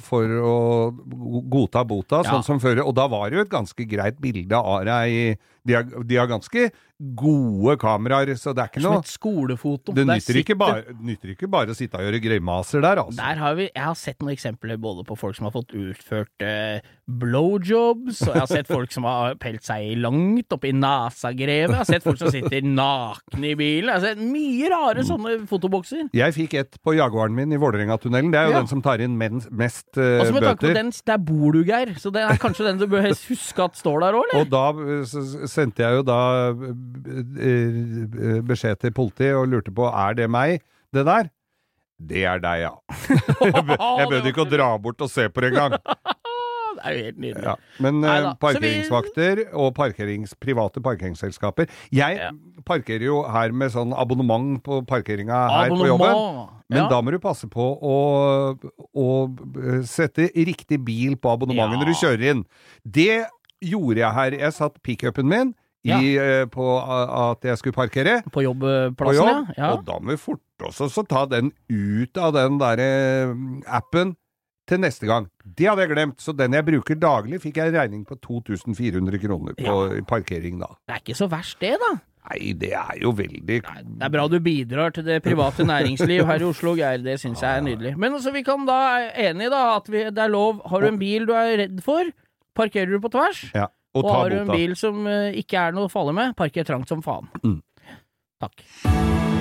for 0.00 0.24
å 0.40 0.56
godta 1.52 1.84
bota, 1.84 2.22
Ja. 2.24 2.38
sånn 2.38 2.46
som 2.48 2.62
før. 2.64 2.80
Og 2.86 2.96
da 2.96 3.06
var 3.12 3.28
det 3.28 3.42
jo 3.42 3.44
et 3.44 3.52
ganske 3.52 3.88
greit 3.88 4.16
bilde 4.24 4.56
av 4.56 4.86
deg. 4.88 5.36
De 5.66 5.76
har, 5.78 5.84
de 5.84 6.16
har 6.18 6.26
ganske 6.30 6.70
gode 7.18 7.74
kameraer, 7.82 8.30
så 8.38 8.52
det 8.54 8.62
er 8.62 8.70
ikke 8.70 8.82
Som 8.84 8.92
noe 8.94 9.02
et 9.02 9.10
skolefoto. 9.10 9.94
Det 9.96 10.04
nytter 10.06 10.38
ikke, 10.38 10.54
bare, 10.58 10.94
nytter 11.02 11.32
ikke 11.34 11.48
bare 11.50 11.74
å 11.74 11.76
sitte 11.76 11.98
og 11.98 12.06
gjøre 12.06 12.20
grimaser 12.22 12.82
der, 12.84 13.00
altså. 13.02 13.18
Der 13.18 13.40
har 13.40 13.56
vi, 13.58 13.66
Jeg 13.74 13.82
har 13.82 13.96
sett 13.98 14.20
noen 14.22 14.34
eksempler 14.36 14.78
både 14.82 15.02
på 15.08 15.16
folk 15.18 15.34
som 15.38 15.48
har 15.48 15.54
fått 15.56 15.74
utført 15.74 16.44
eh, 16.46 16.78
blowjobs, 17.10 18.20
og 18.26 18.36
jeg 18.36 18.40
har 18.44 18.50
sett 18.50 18.70
folk 18.70 18.92
som 18.94 19.06
har 19.08 19.34
pelt 19.42 19.64
seg 19.66 19.96
langt 20.02 20.54
oppi 20.54 20.70
i 20.70 20.76
nasagrevet, 20.76 21.72
jeg 21.74 21.80
har 21.80 21.88
sett 21.90 22.06
folk 22.06 22.20
som 22.20 22.30
sitter 22.34 22.62
nakne 22.66 23.50
i 23.50 23.56
bilen, 23.58 23.90
jeg 23.90 23.98
har 23.98 24.06
sett 24.06 24.22
mye 24.22 24.70
rare 24.72 25.04
sånne 25.06 25.34
fotobokser. 25.50 26.06
Jeg 26.16 26.36
fikk 26.38 26.56
et 26.60 26.78
på 26.86 26.94
Jaguaren 26.98 27.34
min 27.36 27.52
i 27.54 27.60
Vålerengatunnelen, 27.60 28.30
Det 28.32 28.40
er 28.40 28.46
jo 28.46 28.52
Ja. 28.52 28.58
den 28.62 28.68
som 28.70 28.82
tar 28.84 29.00
inn 29.02 29.16
men, 29.18 29.42
mest 29.50 29.96
eh, 29.98 30.20
Altså 30.20 30.32
med 30.36 30.42
tanke 30.46 30.68
på 30.68 30.74
den, 30.76 30.92
Der 31.06 31.18
bor 31.18 31.52
du, 31.52 31.62
Geir, 31.66 31.94
så 31.98 32.12
det 32.12 32.22
er 32.22 32.38
kanskje 32.40 32.68
den 32.68 32.78
du 32.78 32.86
bør 32.86 33.10
huske 33.10 33.64
at 33.64 33.76
står 33.76 34.00
der 34.06 34.18
òg, 34.18 34.24
eller? 34.30 34.40
Og 34.40 34.50
da 34.52 34.64
eh, 34.70 35.48
sendte 35.52 35.84
jeg 35.84 36.00
jo 36.00 36.04
da 36.08 36.18
eh, 36.50 37.22
eh, 37.46 38.40
beskjed 38.48 38.80
til 38.82 38.94
politiet 38.96 39.36
og 39.38 39.48
lurte 39.52 39.74
på 39.74 39.86
er 39.92 40.18
det 40.18 40.28
meg, 40.32 40.62
det 40.94 41.04
der. 41.08 41.30
Det 42.02 42.24
er 42.26 42.40
deg, 42.42 42.64
ja. 42.64 42.72
jeg 43.46 43.62
bø- 43.68 44.10
bød 44.10 44.26
ikke 44.32 44.42
å 44.46 44.50
dra 44.50 44.72
bort 44.82 45.04
og 45.04 45.10
se 45.12 45.28
på 45.30 45.44
det 45.44 45.52
engang. 45.54 45.78
Det 46.72 46.88
er 46.88 46.94
jo 46.96 47.02
helt 47.04 47.18
nydelig. 47.20 47.42
Ja. 47.46 47.52
Men 47.84 47.98
eh, 48.00 48.08
Neida. 48.08 48.30
Parkeringsvakter 48.42 49.42
og 49.52 49.68
parkerings, 49.76 50.32
private 50.40 50.80
parkeringsselskaper 50.82 51.68
Jeg 51.94 52.16
Ja. 52.18 52.30
parkerer 52.66 53.04
jo 53.06 53.18
her 53.28 53.52
med 53.54 53.70
sånn 53.74 53.92
abonnement 53.94 54.56
på 54.64 54.80
parkeringa 54.88 55.42
her 55.52 55.70
på 55.70 55.86
jobben. 55.86 56.16
Men 56.72 56.80
ja. 56.80 56.88
da 56.90 56.98
må 57.04 57.12
du 57.14 57.20
passe 57.22 57.46
på 57.52 57.66
å, 57.76 57.96
å 58.98 59.06
sette 59.86 60.30
riktig 60.34 60.80
bil 60.82 61.14
på 61.20 61.30
abonnementet 61.36 61.78
når 61.84 61.92
du 61.92 61.98
kjører 62.00 62.26
inn. 62.32 62.42
Det 62.82 63.20
gjorde 63.62 64.02
jeg 64.02 64.12
her. 64.18 64.36
Jeg 64.42 64.52
satt 64.58 64.80
pickupen 64.82 65.28
min 65.30 65.54
i, 65.84 65.90
Ja. 65.90 65.98
eh, 66.22 66.44
på 66.46 66.66
at 66.78 67.42
jeg 67.42 67.58
skulle 67.58 67.74
parkere 67.74 68.20
På 68.30 68.42
jobbplassen, 68.44 69.16
jobb, 69.48 69.54
ja. 69.58 69.72
og 69.74 69.84
da 69.88 69.96
må 69.98 70.12
vi 70.14 70.16
forte 70.22 70.68
oss 70.68 70.78
også 70.84 71.02
ta 71.10 71.24
den 71.26 71.50
ut 71.68 72.18
av 72.22 72.36
den 72.36 72.58
derre 72.60 73.32
appen 73.66 74.14
til 74.70 74.78
neste 74.78 75.08
gang. 75.10 75.26
Det 75.42 75.66
hadde 75.66 75.82
jeg 75.82 75.90
glemt, 75.90 76.20
så 76.22 76.30
den 76.38 76.54
jeg 76.54 76.64
bruker 76.68 76.94
daglig, 77.02 77.40
fikk 77.42 77.58
jeg 77.58 77.72
en 77.72 77.80
regning 77.80 78.04
på 78.06 78.14
2400 78.22 79.18
kroner 79.24 79.56
på 79.58 79.74
parkering 80.06 80.60
da. 80.62 80.70
Det 80.86 80.94
er 80.94 81.02
ikke 81.02 81.18
så 81.18 81.26
verst, 81.32 81.58
det, 81.60 81.74
da. 81.82 81.96
Nei, 82.30 82.52
det 82.54 82.70
er 82.78 83.00
jo 83.02 83.10
veldig 83.18 83.56
Nei, 83.66 83.80
Det 83.98 84.06
er 84.06 84.12
bra 84.14 84.28
du 84.30 84.36
bidrar 84.38 84.92
til 84.94 85.02
det 85.08 85.16
private 85.24 85.66
næringsliv 85.66 86.22
her 86.28 86.38
i 86.44 86.46
Oslo, 86.46 86.76
Geir. 86.78 87.02
Det 87.02 87.16
syns 87.18 87.42
jeg 87.42 87.58
er 87.58 87.64
nydelig. 87.66 87.96
Men 87.98 88.14
altså, 88.14 88.30
vi 88.30 88.44
kan 88.46 88.62
da 88.68 88.76
er 89.00 89.08
enige 89.32 89.50
da 89.50 89.62
at 89.80 89.90
vi, 89.90 90.04
det 90.14 90.22
er 90.22 90.30
lov. 90.30 90.62
Har 90.70 90.80
du 90.80 90.86
en 90.92 91.00
bil 91.02 91.26
du 91.26 91.32
er 91.34 91.56
redd 91.64 91.82
for, 91.82 92.06
parkerer 92.58 92.92
du 92.92 93.00
på 93.02 93.12
tvers. 93.12 93.44
Ja. 93.54 93.68
Og 93.92 94.06
Og 94.06 94.14
har 94.14 94.30
du 94.32 94.38
en 94.40 94.48
bil 94.52 94.72
som 94.78 95.06
eh, 95.06 95.36
ikke 95.42 95.66
er 95.68 95.76
noe 95.76 95.90
farlig 95.92 96.16
med, 96.16 96.36
parker 96.38 96.64
trangt 96.64 96.88
som 96.88 97.04
faen. 97.04 97.28
Mm. 97.44 97.60
Takk. 98.40 99.31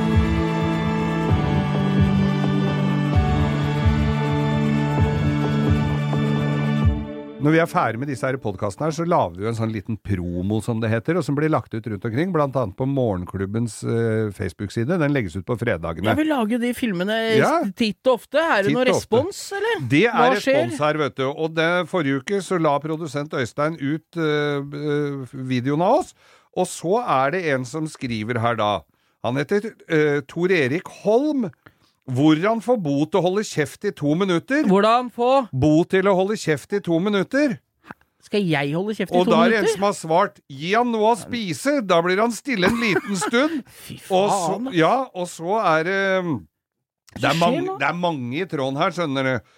Når 7.42 7.56
vi 7.56 7.60
er 7.64 7.70
ferdig 7.70 8.00
med 8.02 8.10
disse 8.12 8.30
podkastene 8.44 8.86
her, 8.88 8.94
så 8.94 9.06
lager 9.10 9.40
vi 9.40 9.46
jo 9.48 9.50
en 9.50 9.58
sånn 9.58 9.72
liten 9.74 9.96
promo, 9.98 10.60
som 10.62 10.82
det 10.82 10.92
heter, 10.92 11.18
og 11.18 11.26
som 11.26 11.38
blir 11.38 11.50
lagt 11.50 11.74
ut 11.74 11.88
rundt 11.90 12.04
omkring, 12.06 12.30
blant 12.36 12.58
annet 12.60 12.78
på 12.78 12.86
Morgenklubbens 12.86 13.80
uh, 13.88 14.30
Facebook-side. 14.36 15.00
Den 15.02 15.16
legges 15.16 15.40
ut 15.40 15.48
på 15.48 15.58
fredagene. 15.58 16.12
Ja, 16.12 16.18
vi 16.20 16.28
lager 16.30 16.58
jo 16.58 16.62
de 16.62 16.74
filmene 16.78 17.18
Ja. 17.40 17.54
titt 17.78 18.06
og 18.06 18.20
ofte. 18.20 18.38
Er 18.42 18.68
det 18.68 18.76
noe 18.76 18.86
respons, 18.92 19.40
eller? 19.58 19.82
Det 19.90 20.04
Hva 20.06 20.28
er 20.28 20.38
skjer? 20.44 20.60
respons 20.60 20.86
her, 20.86 21.02
vet 21.02 21.18
du. 21.18 21.26
Og 21.32 21.58
det, 21.58 21.70
forrige 21.90 22.22
uke 22.22 22.44
så 22.46 22.62
la 22.62 22.76
produsent 22.84 23.34
Øystein 23.34 23.80
ut 23.82 24.22
uh, 24.22 24.62
eh, 24.62 25.34
videoen 25.34 25.82
av 25.82 26.04
oss, 26.04 26.14
og 26.54 26.70
så 26.70 27.00
er 27.02 27.34
det 27.34 27.46
en 27.56 27.66
som 27.66 27.90
skriver 27.90 28.38
her 28.44 28.60
da. 28.60 28.74
Han 29.26 29.42
heter 29.42 29.72
uh, 29.90 30.22
Tor 30.30 30.54
Erik 30.54 30.94
Holm. 31.02 31.50
Hvor 32.10 32.40
han 32.42 32.62
får 32.66 32.78
bo 32.82 33.04
til 33.06 33.20
å 33.20 33.26
holde 33.28 33.44
kjeft 33.46 33.86
i 33.86 33.92
to 33.92 34.16
minutter. 34.18 34.64
Hvordan 34.68 35.12
få 35.14 35.48
Bo 35.54 35.84
til 35.86 36.08
å 36.10 36.16
holde 36.18 36.38
kjeft 36.40 36.74
i 36.74 36.80
to 36.82 36.98
minutter. 37.00 37.60
Skal 38.22 38.46
jeg 38.46 38.74
holde 38.74 38.96
kjeft 38.98 39.12
i 39.14 39.18
Og 39.18 39.26
to 39.26 39.32
da 39.34 39.44
er 39.46 39.50
det 39.54 39.60
en 39.62 39.68
som 39.74 39.86
har 39.86 39.94
svart 39.98 40.40
'gi 40.50 40.74
han 40.78 40.92
noe 40.92 41.12
å 41.14 41.18
spise', 41.18 41.82
da 41.86 42.02
blir 42.02 42.20
han 42.22 42.32
stille 42.32 42.68
en 42.70 42.80
liten 42.82 43.16
stund. 43.18 43.64
Fy 43.86 44.00
Og 44.10 44.30
så, 44.30 44.50
faen. 44.50 44.74
ja, 44.74 45.06
og 45.14 45.28
så 45.28 45.58
er 45.62 45.84
det 45.84 46.02
det 47.18 47.28
er, 47.28 47.36
mange, 47.38 47.78
det 47.80 47.88
er 47.88 47.98
mange 47.98 48.42
i 48.42 48.46
tråden 48.48 48.78
her, 48.80 48.92
skjønner 48.96 49.24
du. 49.24 49.50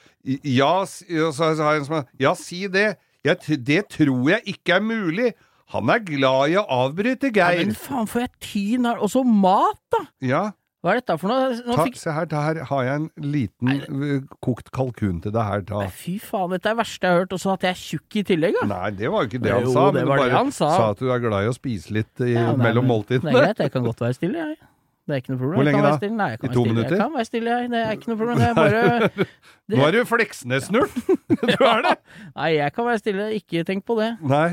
Ja, 0.47 0.85
så 0.87 1.53
har 1.59 1.73
jeg 1.75 1.81
en 1.83 1.85
som 1.85 1.95
har 1.99 2.05
Ja, 2.19 2.33
si 2.33 2.67
det. 2.67 2.95
Jeg, 3.23 3.37
det 3.63 3.87
tror 3.89 4.29
jeg 4.31 4.41
ikke 4.55 4.79
er 4.79 4.81
mulig. 4.81 5.33
Han 5.73 5.89
er 5.89 5.99
glad 5.99 6.49
i 6.51 6.57
å 6.59 6.65
avbryte, 6.67 7.29
Ja, 7.35 7.51
Geir. 7.51 7.65
men 7.67 7.75
faen, 7.75 8.07
får 8.07 8.21
jeg 8.21 8.31
tyn 8.41 8.85
her? 8.85 8.97
Og 8.99 9.09
så 9.09 9.23
mat, 9.23 9.79
da! 9.91 10.01
Ja, 10.21 10.51
Hva 10.83 10.91
er 10.91 10.99
dette 10.99 11.15
for 11.15 11.31
noe? 11.31 11.51
Ta, 11.63 11.83
fikk... 11.87 11.95
se 11.95 12.11
her, 12.11 12.25
her 12.35 12.57
har 12.67 12.81
jeg 12.83 12.99
en 12.99 13.05
liten 13.23 13.69
Nei, 13.69 14.17
kokt 14.43 14.67
kalkun 14.75 15.21
til 15.23 15.31
deg 15.31 15.45
her. 15.47 15.61
Ta. 15.69 15.79
Nei, 15.85 15.93
Fy 15.95 16.17
faen, 16.19 16.51
dette 16.51 16.67
er 16.67 16.75
det 16.75 16.81
verste 16.81 17.07
jeg 17.07 17.15
har 17.15 17.21
hørt. 17.23 17.35
Og 17.37 17.39
så 17.39 17.53
at 17.55 17.63
jeg 17.63 17.71
er 17.77 17.79
tjukk 17.79 18.17
i 18.19 18.23
tillegg, 18.33 18.57
da. 18.59 18.67
Nei, 18.73 18.89
det 18.99 19.11
var 19.13 19.23
jo 19.23 19.31
ikke 19.31 19.41
det 19.45 19.53
han 19.55 19.63
Jo, 19.63 19.71
sa. 19.77 19.85
det 19.95 20.03
Men 20.03 20.09
du 20.09 20.13
bare 20.17 20.35
han 20.35 20.51
sa. 20.51 20.69
sa 20.75 20.89
at 20.91 20.99
du 20.99 21.07
er 21.15 21.23
glad 21.23 21.47
i 21.47 21.51
å 21.53 21.55
spise 21.55 21.95
litt 21.95 22.25
i, 22.27 22.33
Ja, 22.35 22.49
nei, 22.51 22.65
mellom 22.67 22.91
måltidene. 22.91 23.31
Det 23.31 23.39
er 23.39 23.47
greit, 23.47 23.63
jeg 23.63 23.75
kan 23.77 23.87
godt 23.87 24.03
være 24.03 24.17
stille, 24.19 24.43
jeg. 24.51 24.59
Det 25.03 25.11
er 25.11 25.19
ikke 25.19 25.33
noe 25.33 25.39
problem. 25.41 25.57
Hvor 25.59 25.65
lenge 25.67 25.79
da? 25.83 26.07
Nei, 26.15 26.27
I 26.33 26.37
to 26.39 26.47
stille. 26.47 26.69
minutter? 26.71 26.93
Jeg 26.95 26.99
kan 27.03 27.13
være 27.17 27.25
stille, 27.27 27.55
jeg. 27.59 27.69
Det 27.73 27.79
er 27.83 27.89
ikke 27.97 28.07
noe 28.07 28.17
problem. 28.21 28.37
Det 28.39 28.45
er 28.47 28.53
bare 28.55 29.09
det- 29.67 29.77
Nå 29.79 29.83
er 29.87 29.91
du 29.91 29.99
Fleksnes-snurt! 30.07 30.93
du 31.49 31.63
er 31.67 31.81
det! 31.83 31.91
Nei, 32.37 32.47
jeg 32.55 32.73
kan 32.75 32.85
være 32.87 33.01
stille. 33.01 33.25
Ikke 33.35 33.63
tenk 33.67 33.83
på 33.89 33.97
det. 33.99 34.07
Nei. 34.23 34.45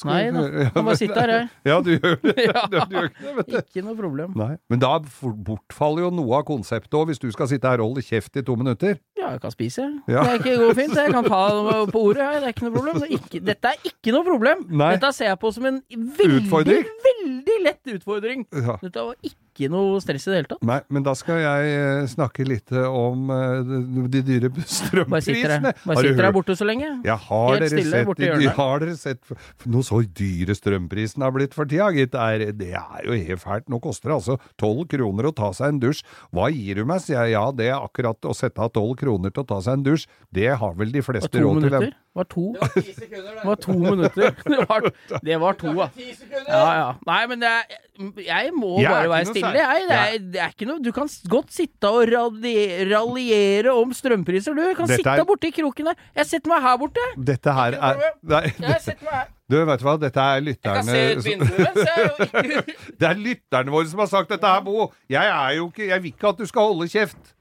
Skal- 0.00 0.08
Nei 0.08 0.22
da. 0.32 0.44
Kan 0.72 0.86
bare 0.88 0.96
sitte 0.96 1.20
her, 1.20 1.32
jeg. 1.34 1.50
Ja, 1.70 1.76
du 1.84 1.90
gjør 1.92 2.16
det. 2.24 2.34
Ja. 2.46 2.62
Du, 2.72 2.78
du 2.88 2.96
gjør 2.96 3.10
ikke 3.10 3.26
det, 3.26 3.34
vet 3.36 3.50
du. 3.50 3.58
Ikke 3.60 3.84
noe 3.84 3.96
problem. 4.00 4.32
Nei. 4.40 4.48
Men 4.72 4.80
da 4.86 4.94
bortfaller 5.50 6.06
jo 6.06 6.10
noe 6.22 6.40
av 6.40 6.46
konseptet 6.48 6.96
òg, 6.96 7.10
hvis 7.12 7.20
du 7.20 7.28
skal 7.34 7.50
sitte 7.52 7.68
her 7.68 7.82
og 7.84 7.90
holde 7.92 8.04
kjeft 8.06 8.40
i 8.40 8.44
to 8.46 8.56
minutter. 8.60 8.96
Ja, 9.20 9.34
jeg 9.34 9.42
kan 9.44 9.52
spise. 9.54 9.84
Ja. 10.08 10.24
Det 10.24 10.32
er 10.32 10.40
ikke 10.40 10.56
går 10.64 10.74
fint. 10.80 10.96
Jeg 10.96 11.12
kan 11.18 11.28
ta 11.28 11.42
det 11.68 11.76
på 11.92 12.06
ordet. 12.08 12.24
jeg. 12.24 12.40
Det 12.40 12.48
er 12.48 12.56
ikke 12.56 12.66
noe 12.70 12.76
problem. 12.78 13.02
Det 13.04 13.10
er 13.10 13.16
ikke, 13.20 13.44
dette 13.52 13.74
er 13.74 13.92
ikke 13.92 14.16
noe 14.16 14.24
problem. 14.32 14.64
Nei. 14.72 14.90
Dette 14.96 15.12
ser 15.20 15.30
jeg 15.34 15.40
på 15.44 15.52
som 15.52 15.68
en 15.68 15.82
veldig, 15.92 16.80
veldig 17.10 17.60
lett 17.68 17.94
utfordring. 17.98 18.48
Ja. 18.56 18.80
Dette 18.80 19.04
var 19.10 19.16
ikke 19.20 19.38
noe 19.68 20.00
stress 20.00 20.24
i 20.26 20.30
det 20.30 20.38
hele 20.38 20.50
tatt. 20.54 20.62
Nei, 20.66 20.78
men 20.88 21.04
da 21.04 21.12
skal 21.18 21.40
jeg 21.42 21.74
eh, 21.76 22.06
snakke 22.08 22.46
litt 22.48 22.72
eh, 22.72 22.86
om 22.86 23.28
eh, 23.34 23.74
de, 24.12 24.22
dyre 24.24 24.50
strømprisene. 24.64 25.74
bare 25.84 26.04
sitter 26.06 26.22
der 26.24 26.34
borte 26.34 26.56
så 26.56 26.68
lenge. 26.68 26.88
Ja, 27.04 27.18
har 27.28 27.58
dere 27.58 27.68
stille 27.72 28.02
sett, 28.04 28.22
de, 28.22 28.50
har 28.60 28.84
dere 28.84 28.96
sett 28.96 29.68
noe 29.70 29.86
så 29.86 30.00
dyre 30.04 30.56
strømprisen 30.56 31.24
har 31.26 31.34
blitt 31.36 31.56
for 31.56 31.68
tida, 31.68 31.90
gitt? 31.96 32.16
Det 32.16 32.70
det 32.70 32.72
er 32.78 33.06
jo 33.06 33.16
helt 33.16 33.42
fælt. 33.42 33.68
Nå 33.70 33.80
koster 33.82 34.10
det 34.10 34.18
altså 34.20 34.38
tolv 34.60 34.86
kroner 34.90 35.28
å 35.28 35.34
ta 35.36 35.50
seg 35.56 35.74
en 35.74 35.82
dusj. 35.82 36.04
Hva 36.34 36.50
gir 36.54 36.80
du 36.80 36.86
meg? 36.88 37.02
sier 37.04 37.24
jeg. 37.24 37.36
Ja, 37.36 37.48
det 37.54 37.70
er 37.70 37.78
akkurat 37.80 38.28
å 38.28 38.36
sette 38.36 38.62
av 38.62 38.72
tolv 38.74 38.96
kroner 39.00 39.32
til 39.34 39.44
å 39.44 39.48
ta 39.48 39.60
seg 39.64 39.80
en 39.80 39.86
dusj. 39.86 40.06
Det 40.34 40.48
har 40.60 40.76
vel 40.78 40.92
de 40.94 41.02
fleste 41.04 41.42
råd 41.42 41.66
til. 41.66 41.70
Og 41.70 41.70
to 41.70 41.86
råd 41.86 41.90
til. 42.14 42.16
minutter. 42.16 42.16
Det 42.16 42.16
var 42.16 42.24
to. 42.30 42.42
Det 43.30 43.44
var 43.46 43.56
to 43.56 43.72
minutter. 43.72 44.34
Det 44.50 44.58
var, 44.68 44.80
det 45.24 45.40
var 45.40 45.52
to, 45.60 45.72
ja. 45.78 45.88
Ja, 46.48 46.72
ja. 46.80 46.88
Nei, 47.06 47.20
men 47.30 47.40
det 47.40 47.48
er, 47.48 47.62
jeg 48.26 48.50
må 48.56 48.80
Jeg 48.80 48.90
bare 48.90 49.08
være 49.12 49.24
stille, 49.30 49.52
jeg. 49.54 49.84
Det 49.88 49.96
er, 49.98 50.18
det 50.34 50.40
er 50.42 50.48
ikke 50.54 50.66
noe 50.70 50.82
Du 50.82 50.90
kan 50.96 51.08
godt 51.30 51.52
sitte 51.54 51.88
og 51.90 52.08
raljere 52.90 53.74
om 53.74 53.92
strømpriser, 53.94 54.54
du. 54.56 54.62
Jeg 54.66 54.76
kan 54.76 54.88
Dette 54.90 55.00
sitte 55.02 55.16
er- 55.20 55.28
borte 55.28 55.46
i 55.50 55.54
kroken 55.54 55.90
der. 55.92 55.94
Jeg 56.16 56.26
setter 56.26 56.48
meg 56.54 56.62
her 56.66 56.76
borte. 56.82 57.06
Dette 57.30 57.52
her 57.60 57.76
er 57.78 58.00
nei, 58.22 58.42
Jeg 58.58 58.80
setter 58.80 59.04
meg 59.06 59.14
her. 59.20 59.28
Du, 59.50 59.56
vet 59.66 59.80
du 59.82 59.84
hva, 59.88 59.96
dette 59.98 60.20
er 60.22 60.44
Jeg 60.46 60.58
kan 60.62 60.86
lytterne 60.86 60.92
er 60.94 62.68
Det 63.00 63.08
er 63.08 63.18
lytterne 63.18 63.72
våre 63.74 63.88
som 63.90 63.98
har 64.02 64.06
sagt 64.10 64.30
dette 64.30 64.46
her, 64.46 64.60
Bo. 64.62 64.92
Jeg 65.10 65.26
er 65.26 65.56
jo 65.58 65.66
ikke 65.72 65.88
Jeg 65.88 66.02
vil 66.04 66.12
ikke 66.14 66.28
at 66.34 66.38
du 66.38 66.46
skal 66.46 66.70
holde 66.70 66.86
kjeft. 66.90 67.34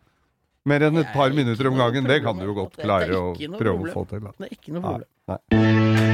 Mer 0.69 0.85
enn 0.89 1.01
et 1.01 1.09
par 1.15 1.33
minutter 1.33 1.71
om 1.71 1.79
gangen. 1.79 2.07
Det 2.09 2.19
kan 2.25 2.37
du 2.37 2.45
jo 2.49 2.57
godt 2.63 2.77
klare 2.81 3.17
å 3.17 3.33
prøve 3.57 3.89
å 3.89 3.93
få 3.95 4.05
til. 4.11 4.29
Det 4.37 4.51
er 4.51 4.55
ikke 4.59 4.75
noe 4.75 4.83
Nei, 4.83 4.93
problem. 4.93 5.09
nei. 5.57 6.08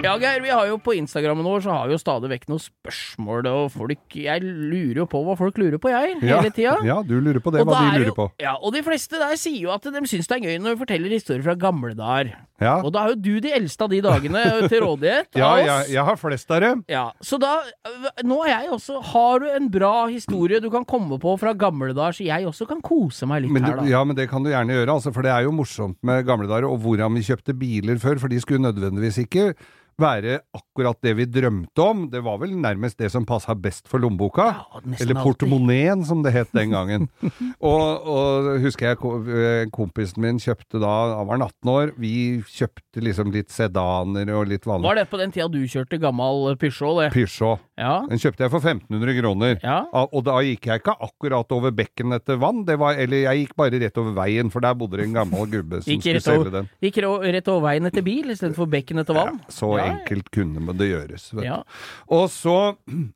Ja, 0.00 0.14
Geir, 0.16 0.40
vi 0.40 0.48
har 0.48 0.64
jo 0.70 0.78
på 0.80 0.94
Instagrammen 0.96 1.44
vår 1.44 1.60
så 1.66 1.74
har 1.74 1.88
vi 1.90 1.92
jo 1.92 2.00
stadig 2.00 2.30
vekk 2.32 2.46
noen 2.48 2.62
spørsmål, 2.62 3.46
og 3.50 3.66
folk 3.74 4.14
Jeg 4.16 4.40
lurer 4.42 5.02
jo 5.02 5.06
på 5.10 5.20
hva 5.26 5.34
folk 5.36 5.58
lurer 5.60 5.76
på, 5.82 5.90
jeg, 5.92 6.14
Ja, 6.24 6.38
hele 6.40 6.52
tida. 6.56 6.76
ja, 6.86 7.02
du 7.04 7.18
lurer 7.20 7.40
på 7.44 7.52
det, 7.52 7.60
Og 7.60 7.68
hva 7.68 7.80
de 7.82 7.88
er 7.90 7.98
lurer 7.98 8.08
jo- 8.08 8.14
på. 8.16 8.26
Ja, 8.40 8.54
og 8.56 8.72
de 8.72 8.80
fleste 8.82 9.18
der 9.20 9.36
sier 9.36 9.60
jo 9.60 9.70
at 9.74 9.82
de 9.84 10.00
syns 10.08 10.26
det 10.26 10.38
er 10.38 10.46
gøy 10.46 10.56
når 10.62 10.74
vi 10.76 10.84
forteller 10.86 11.10
historier 11.12 11.42
fra 11.44 11.54
gamle 11.54 11.92
dager. 11.94 12.32
Ja, 12.60 12.78
Og 12.84 12.92
da 12.92 13.04
er 13.04 13.08
jo 13.12 13.20
du 13.20 13.40
de 13.40 13.52
eldste 13.56 13.82
av 13.84 13.88
de 13.90 14.00
dagene 14.04 14.40
til 14.68 14.80
rådighet 14.84 15.36
ja 15.36 15.46
av 15.52 15.58
jeg, 15.58 15.66
Ja, 15.66 15.76
jeg 15.88 16.04
har 16.04 16.16
flest 16.16 16.50
av 16.50 16.60
dem. 16.60 16.84
Ja, 16.88 17.10
så 17.22 17.38
da 17.40 17.60
Nå 18.24 18.40
er 18.44 18.50
jeg 18.64 18.70
også 18.72 19.02
Har 19.02 19.38
du 19.40 19.46
en 19.48 19.68
bra 19.70 20.06
historie 20.08 20.60
du 20.60 20.68
kan 20.70 20.84
komme 20.84 21.18
på 21.20 21.38
fra 21.40 21.52
gamle 21.54 21.92
dager, 21.94 22.12
så 22.20 22.24
jeg 22.24 22.44
også 22.48 22.66
kan 22.68 22.80
kose 22.80 23.26
meg 23.26 23.42
litt 23.42 23.52
Men, 23.52 23.64
her, 23.64 23.76
da? 23.76 23.84
ja, 23.84 24.02
men 24.04 24.16
det 24.16 24.28
kan 24.30 24.42
du 24.42 24.50
gjerne 24.50 24.72
gjøre, 24.76 24.88
altså, 24.96 25.12
for 25.12 25.22
det 25.22 25.30
er 25.32 25.42
jo 25.44 25.52
morsomt 25.52 25.96
med 26.02 26.24
gamle 26.26 26.48
dager, 26.48 26.68
og 26.68 26.80
hvordan 26.80 27.14
vi 27.16 27.20
kjøpte 27.24 27.56
biler 27.58 27.96
før, 28.00 28.18
for 28.20 28.28
de 28.28 28.40
skulle 28.40 28.60
nødvendigvis 28.64 29.18
ikke 29.24 29.54
være 30.00 30.38
akkurat 30.56 30.98
det 31.04 31.12
vi 31.18 31.26
drømte 31.28 31.84
om. 31.84 32.06
Det 32.12 32.22
var 32.24 32.38
vel 32.42 32.54
nærmest 32.58 32.98
det 33.00 33.10
som 33.12 33.26
passa 33.28 33.54
best 33.54 33.88
for 33.90 34.02
lommeboka. 34.02 34.46
Ja, 34.56 34.80
Eller 35.00 35.20
portemoneen, 35.22 36.04
som 36.08 36.22
det 36.24 36.32
het 36.34 36.50
den 36.56 36.72
gangen. 36.74 37.08
og, 37.70 38.06
og 38.08 38.50
husker 38.64 38.90
jeg 38.90 38.98
eh, 39.00 39.68
kompisen 39.74 40.22
min 40.24 40.40
kjøpte 40.42 40.80
da, 40.82 40.94
han 41.18 41.28
var 41.28 41.44
18 41.46 41.72
år, 41.72 41.92
vi 42.00 42.12
kjøpte 42.48 43.04
liksom 43.04 43.32
litt 43.34 43.52
sedaner 43.52 44.32
og 44.36 44.48
litt 44.50 44.66
vanlig 44.68 44.88
Var 44.88 45.00
det 45.00 45.06
på 45.12 45.20
den 45.20 45.34
tida 45.34 45.48
du 45.52 45.60
kjørte 45.68 46.00
gammel 46.02 46.56
Peugeot, 46.60 47.00
det? 47.04 47.10
Peugeot. 47.14 47.62
Ja. 47.80 47.94
Den 48.10 48.20
kjøpte 48.20 48.44
jeg 48.46 48.52
for 48.52 48.64
1500 48.64 49.16
kroner. 49.20 49.56
Ja. 49.64 49.78
Og 50.10 50.24
da 50.26 50.38
gikk 50.44 50.68
jeg 50.70 50.82
ikke 50.82 50.96
akkurat 51.00 51.54
over 51.56 51.74
bekken 51.74 52.16
etter 52.16 52.40
vann, 52.40 52.64
det 52.68 52.76
var, 52.80 52.98
eller 53.00 53.24
jeg 53.24 53.44
gikk 53.44 53.56
bare 53.60 53.80
rett 53.80 54.00
over 54.00 54.16
veien, 54.16 54.50
for 54.52 54.64
der 54.64 54.76
bodde 54.78 55.00
det 55.00 55.08
en 55.08 55.16
gammel 55.16 55.48
gubbe 55.50 55.82
som 55.84 56.00
skulle 56.00 56.24
selge 56.24 56.54
den. 56.54 56.70
gikk 56.84 57.00
rett 57.00 57.48
over 57.52 57.66
veien 57.68 57.88
etter 57.88 58.04
bil 58.06 58.32
istedenfor 58.34 58.68
bekken 58.70 59.02
etter 59.04 59.16
vann? 59.16 59.40
Så 59.48 59.70
Ja, 59.80 59.86
ja. 59.89 59.89
Enkelt 59.90 60.30
kunne 60.34 60.74
det 60.78 60.88
gjøres. 60.92 61.28
Vet. 61.36 61.44
Ja. 61.48 61.60
Og 62.08 62.28
så, 62.32 62.56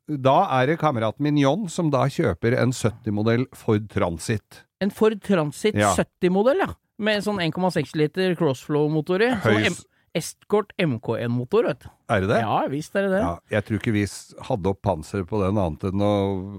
da 0.07 0.37
er 0.59 0.71
det 0.73 0.79
kameraten 0.83 1.23
min 1.25 1.39
John 1.41 1.67
som 1.71 1.89
da 1.93 2.05
kjøper 2.11 2.57
en 2.61 2.71
70-modell 2.75 3.47
Ford 3.55 3.89
Transit. 3.93 4.63
En 4.83 4.91
Ford 4.91 5.19
Transit 5.25 5.75
Ja. 5.79 5.93
70-modell, 5.97 6.61
ja. 6.67 6.71
Med 6.97 7.23
sånn 7.25 7.41
1,6 7.43 7.95
liter 7.99 8.35
crossflow-motor 8.39 9.23
i. 9.25 9.33
Sånn 9.43 9.83
Escort 10.15 10.69
MK1-motor, 10.79 11.65
vet 11.67 11.81
du. 11.83 11.87
Er 12.07 12.21
det 12.23 12.29
det? 12.29 12.37
Ja 12.45 12.59
visst 12.71 12.93
er 12.95 13.03
det 13.03 13.17
det. 13.17 13.23
Ja, 13.25 13.33
jeg 13.57 13.65
tror 13.67 13.79
ikke 13.81 13.91
vi 13.97 14.03
hadde 14.47 14.69
opp 14.71 14.79
panseret 14.87 15.27
på 15.27 15.41
den 15.41 15.57
annet 15.59 15.83
enn 15.89 16.03
å, 16.05 16.11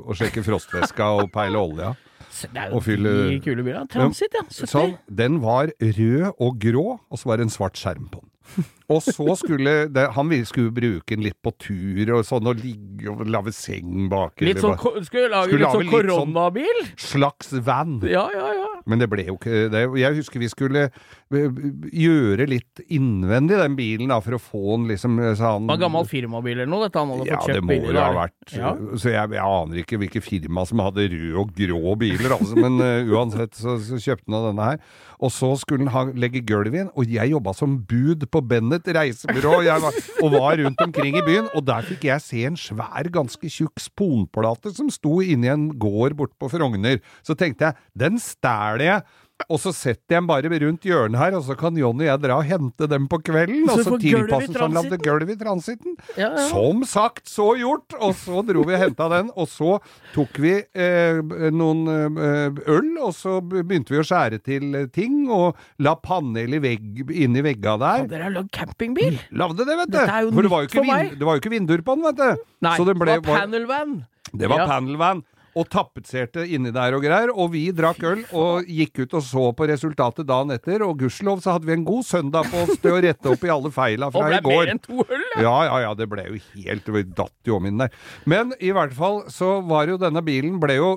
å 0.05 0.17
sjekke 0.19 0.43
frostveska 0.45 1.07
og 1.23 1.31
peile 1.33 1.63
olja. 1.63 1.95
Det 2.37 2.51
er 2.61 2.69
jo 2.75 2.83
fylle- 2.85 3.13
de 3.31 3.39
kule 3.41 3.63
bilene. 3.65 3.89
Transit, 3.89 4.35
ja. 4.37 4.43
70. 4.51 4.69
Sånn, 4.69 4.91
den 5.09 5.39
var 5.41 5.71
rød 5.81 6.35
og 6.37 6.59
grå, 6.61 6.83
og 7.09 7.17
så 7.17 7.31
var 7.31 7.41
det 7.41 7.47
en 7.47 7.55
svart 7.55 7.81
skjerm 7.81 8.11
på 8.13 8.21
den. 8.21 8.67
Og 8.93 9.01
så 9.03 9.35
skulle 9.41 9.89
det, 9.91 10.05
han 10.15 10.31
skulle 10.47 10.71
bruke 10.75 11.17
den 11.17 11.25
litt 11.27 11.39
på 11.43 11.51
tur 11.59 12.13
og 12.15 12.25
sånn, 12.29 12.47
og 12.47 12.61
ligge 12.63 13.11
og 13.11 13.25
lage 13.27 13.53
seng 13.57 14.07
bak. 14.13 14.39
Litt 14.47 14.61
sånn, 14.63 14.77
skulle 15.07 15.31
lage 15.33 15.51
Skulle 15.51 15.65
litt 15.65 15.75
sånn 15.75 15.89
lage 15.91 16.07
sånn- 16.07 16.33
koronabil? 16.35 16.83
Slags 16.97 17.53
van. 17.67 17.97
Ja, 18.07 18.29
ja, 18.35 18.53
ja. 18.55 18.69
Men 18.87 19.01
det 19.03 19.09
ble 19.11 19.25
jo 19.27 19.35
ikke 19.35 19.65
det. 19.73 19.81
Jeg 19.99 20.15
husker 20.21 20.39
vi 20.39 20.47
skulle 20.53 20.85
eh, 20.87 21.57
gjøre 21.91 22.47
litt 22.47 22.83
innvendig 22.95 23.59
den 23.59 23.75
bilen 23.79 24.13
da, 24.13 24.21
for 24.23 24.37
å 24.37 24.41
få 24.43 24.77
den 24.77 24.85
liksom 24.93 25.17
sånn 25.39 25.67
Det 25.67 25.73
var 25.75 25.81
gammel 25.83 26.07
firmabil 26.07 26.61
eller 26.61 26.71
noe, 26.71 26.87
dette 26.87 27.03
han 27.03 27.11
hadde 27.15 27.27
Ja, 27.27 27.41
fått 27.41 27.51
det 27.51 27.57
kjøpt 27.57 27.67
må 27.67 27.73
billig. 27.73 27.97
det 27.97 28.05
ha 28.05 28.13
vært. 28.15 28.55
Ja. 28.55 28.71
Så 28.95 29.11
jeg, 29.11 29.35
jeg 29.35 29.43
aner 29.43 29.83
ikke 29.83 29.99
hvilke 30.05 30.23
firma 30.23 30.67
som 30.71 30.85
hadde 30.85 31.09
rød 31.11 31.41
og 31.43 31.51
grå 31.59 31.97
biler, 31.99 32.37
altså. 32.39 32.55
Men 32.63 32.79
uh, 32.79 33.11
uansett 33.17 33.59
så, 33.59 33.75
så 33.83 33.99
kjøpte 33.99 34.31
han 34.31 34.49
denne 34.53 34.71
her. 34.71 34.81
Og 35.17 35.33
så 35.33 35.51
skulle 35.59 35.87
han 35.89 35.95
ha, 35.95 36.05
legge 36.15 36.43
gulv 36.47 36.75
inn, 36.77 36.91
og 36.95 37.09
jeg 37.11 37.33
jobba 37.33 37.55
som 37.57 37.79
bud 37.89 38.27
på 38.31 38.43
Bennett 38.47 38.76
reisebyrå, 38.85 39.61
jeg 39.67 39.83
var, 39.83 40.01
og 40.23 40.33
var 40.35 40.61
rundt 40.61 40.83
omkring 40.85 41.17
i 41.17 41.25
byen. 41.27 41.49
Og 41.57 41.65
der 41.67 41.87
fikk 41.87 42.05
jeg 42.09 42.25
se 42.25 42.43
en 42.49 42.59
svær, 42.61 43.09
ganske 43.13 43.51
tjukk 43.53 43.81
sponplate 43.83 44.75
som 44.77 44.91
sto 44.93 45.21
inni 45.25 45.51
en 45.53 45.71
gård 45.81 46.17
borte 46.19 46.37
på 46.41 46.51
Frogner. 46.53 47.01
Så 47.27 47.37
tenkte 47.39 47.71
jeg, 47.71 47.87
den 47.97 48.21
stæler 48.23 48.85
jeg. 48.85 49.07
Og 49.53 49.59
så 49.61 49.71
setter 49.77 50.17
jeg 50.17 50.23
den 50.23 50.29
bare 50.31 50.49
rundt 50.63 50.87
hjørnet 50.89 51.19
her, 51.21 51.35
og 51.37 51.43
så 51.45 51.55
kan 51.61 51.77
Jonny 51.77 52.07
og 52.07 52.09
jeg 52.09 52.21
dra 52.23 52.39
og 52.41 52.47
hente 52.49 52.87
dem 52.89 53.05
på 53.13 53.19
kvelden. 53.21 53.67
Så 53.69 53.75
Og 53.75 53.83
så 53.85 53.93
får 53.93 54.01
tilpasse 54.01 54.49
så 54.55 54.63
han 54.65 54.73
lagde 54.79 54.97
gulvet 54.97 55.05
gulv 55.05 55.33
i 55.35 55.37
transiten. 55.43 55.97
Ja, 56.17 56.31
ja. 56.33 56.47
Som 56.49 56.81
sagt, 56.89 57.29
så 57.29 57.51
gjort! 57.61 57.93
Og 58.01 58.15
så 58.17 58.41
dro 58.49 58.65
vi 58.65 58.75
og 58.79 58.81
henta 58.81 59.11
den, 59.13 59.29
og 59.37 59.51
så 59.53 59.77
tok 60.15 60.41
vi 60.41 60.55
eh, 60.65 61.21
noen 61.53 61.85
eh, 61.93 62.65
øl, 62.73 62.91
og 63.05 63.13
så 63.19 63.37
begynte 63.45 63.93
vi 63.93 64.01
å 64.01 64.07
skjære 64.09 64.41
til 64.41 64.73
ting, 64.97 65.27
og 65.29 65.61
la 65.85 65.95
panel 66.01 66.57
i 66.57 66.63
vegg, 66.65 67.05
inni 67.13 67.45
vegga 67.45 67.77
der. 67.85 68.09
Dere 68.11 68.31
har 68.31 68.37
lagd 68.41 68.51
campingbil? 68.57 69.21
Lagde 69.37 69.69
det, 69.69 69.79
vet 69.85 69.95
du! 69.95 70.01
For 70.33 70.49
det 70.49 70.55
var 70.57 70.65
jo 70.65 70.73
ikke, 70.73 70.89
vind, 70.89 71.17
det 71.21 71.29
var 71.29 71.37
jo 71.37 71.45
ikke 71.45 71.55
vinduer 71.59 71.85
på 71.87 72.01
den, 72.01 72.09
vet 72.09 72.21
du. 72.25 72.45
Nei, 72.65 72.77
så 72.81 72.89
den 72.89 72.99
ble, 73.05 73.21
det 73.21 73.29
var 73.29 73.45
panelvan. 73.45 73.97
det 74.33 74.49
var 74.49 74.65
Ja. 74.65 74.67
panelvan. 74.73 75.25
Og 75.57 75.69
tappetserte 75.73 76.45
inni 76.53 76.73
der 76.75 76.97
og 76.97 77.05
greier. 77.05 77.33
Og 77.33 77.51
vi 77.55 77.65
drakk 77.77 78.03
øl 78.05 78.23
og 78.37 78.69
gikk 78.69 79.03
ut 79.05 79.17
og 79.17 79.25
så 79.25 79.47
på 79.57 79.69
resultatet 79.71 80.29
dagen 80.29 80.53
etter. 80.55 80.85
Og 80.85 80.99
gudskjelov 81.01 81.41
så 81.45 81.57
hadde 81.57 81.71
vi 81.71 81.77
en 81.79 81.87
god 81.89 82.07
søndag 82.09 82.51
på 82.53 82.63
oss 82.67 82.77
til 82.83 82.93
å 82.93 83.01
rette 83.03 83.33
opp 83.33 83.47
i 83.47 83.53
alle 83.57 83.73
feila 83.75 84.11
fra 84.13 84.29
i 84.37 84.41
går. 84.45 84.63
mer 84.67 84.75
enn 84.75 84.85
to 84.85 85.01
øl, 85.01 85.27
ja. 85.35 85.43
Ja, 85.47 85.57
ja, 85.71 85.83
ja, 85.87 85.95
det 85.97 86.09
ble 86.13 86.29
jo 86.29 86.41
helt 86.55 86.93
Vi 86.97 87.05
datt 87.17 87.49
jo 87.49 87.59
om 87.59 87.69
inn 87.69 87.81
der. 87.81 87.93
Men 88.29 88.53
i 88.61 88.73
hvert 88.77 88.95
fall 88.97 89.25
så 89.33 89.59
var 89.67 89.89
jo 89.89 90.01
denne 90.01 90.23
bilen 90.27 90.61
ble 90.63 90.79
jo 90.79 90.97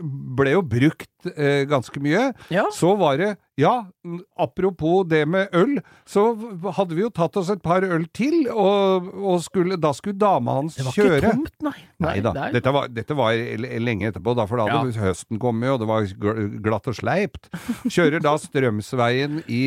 ble 0.00 0.54
jo 0.54 0.62
brukt 0.66 1.30
eh, 1.34 1.64
ganske 1.68 2.00
mye. 2.02 2.30
Ja. 2.52 2.66
Så 2.74 2.94
var 3.00 3.20
det 3.20 3.36
Ja, 3.60 3.84
apropos 4.40 5.04
det 5.04 5.26
med 5.28 5.52
øl, 5.52 5.74
så 6.08 6.30
hadde 6.78 6.96
vi 6.96 7.02
jo 7.02 7.10
tatt 7.12 7.36
oss 7.36 7.50
et 7.52 7.60
par 7.60 7.84
øl 7.84 8.06
til, 8.16 8.46
og, 8.48 9.10
og 9.20 9.42
skulle, 9.44 9.76
da 9.76 9.90
skulle 9.92 10.16
dama 10.16 10.54
hans 10.62 10.78
kjøre. 10.78 10.86
Det 10.86 10.86
var 10.88 10.96
kjøre. 10.96 11.18
ikke 11.18 11.34
tomt, 11.34 11.66
nei. 11.66 11.74
Nei 12.00 12.14
da, 12.24 12.32
det 12.32 12.54
dette 12.56 12.72
var, 12.72 12.88
dette 12.88 13.18
var 13.18 13.36
lenge 13.84 14.08
etterpå, 14.08 14.32
da, 14.38 14.48
for 14.48 14.62
da 14.62 14.70
hadde 14.70 14.96
høsten 15.02 15.42
kommet, 15.42 15.74
og 15.74 15.82
det 15.82 15.90
var 15.90 16.08
glatt 16.64 16.88
og 16.88 16.96
sleipt. 16.96 17.50
Kjører 17.94 18.24
da 18.24 18.38
Strømsveien 18.40 19.42
i 19.44 19.64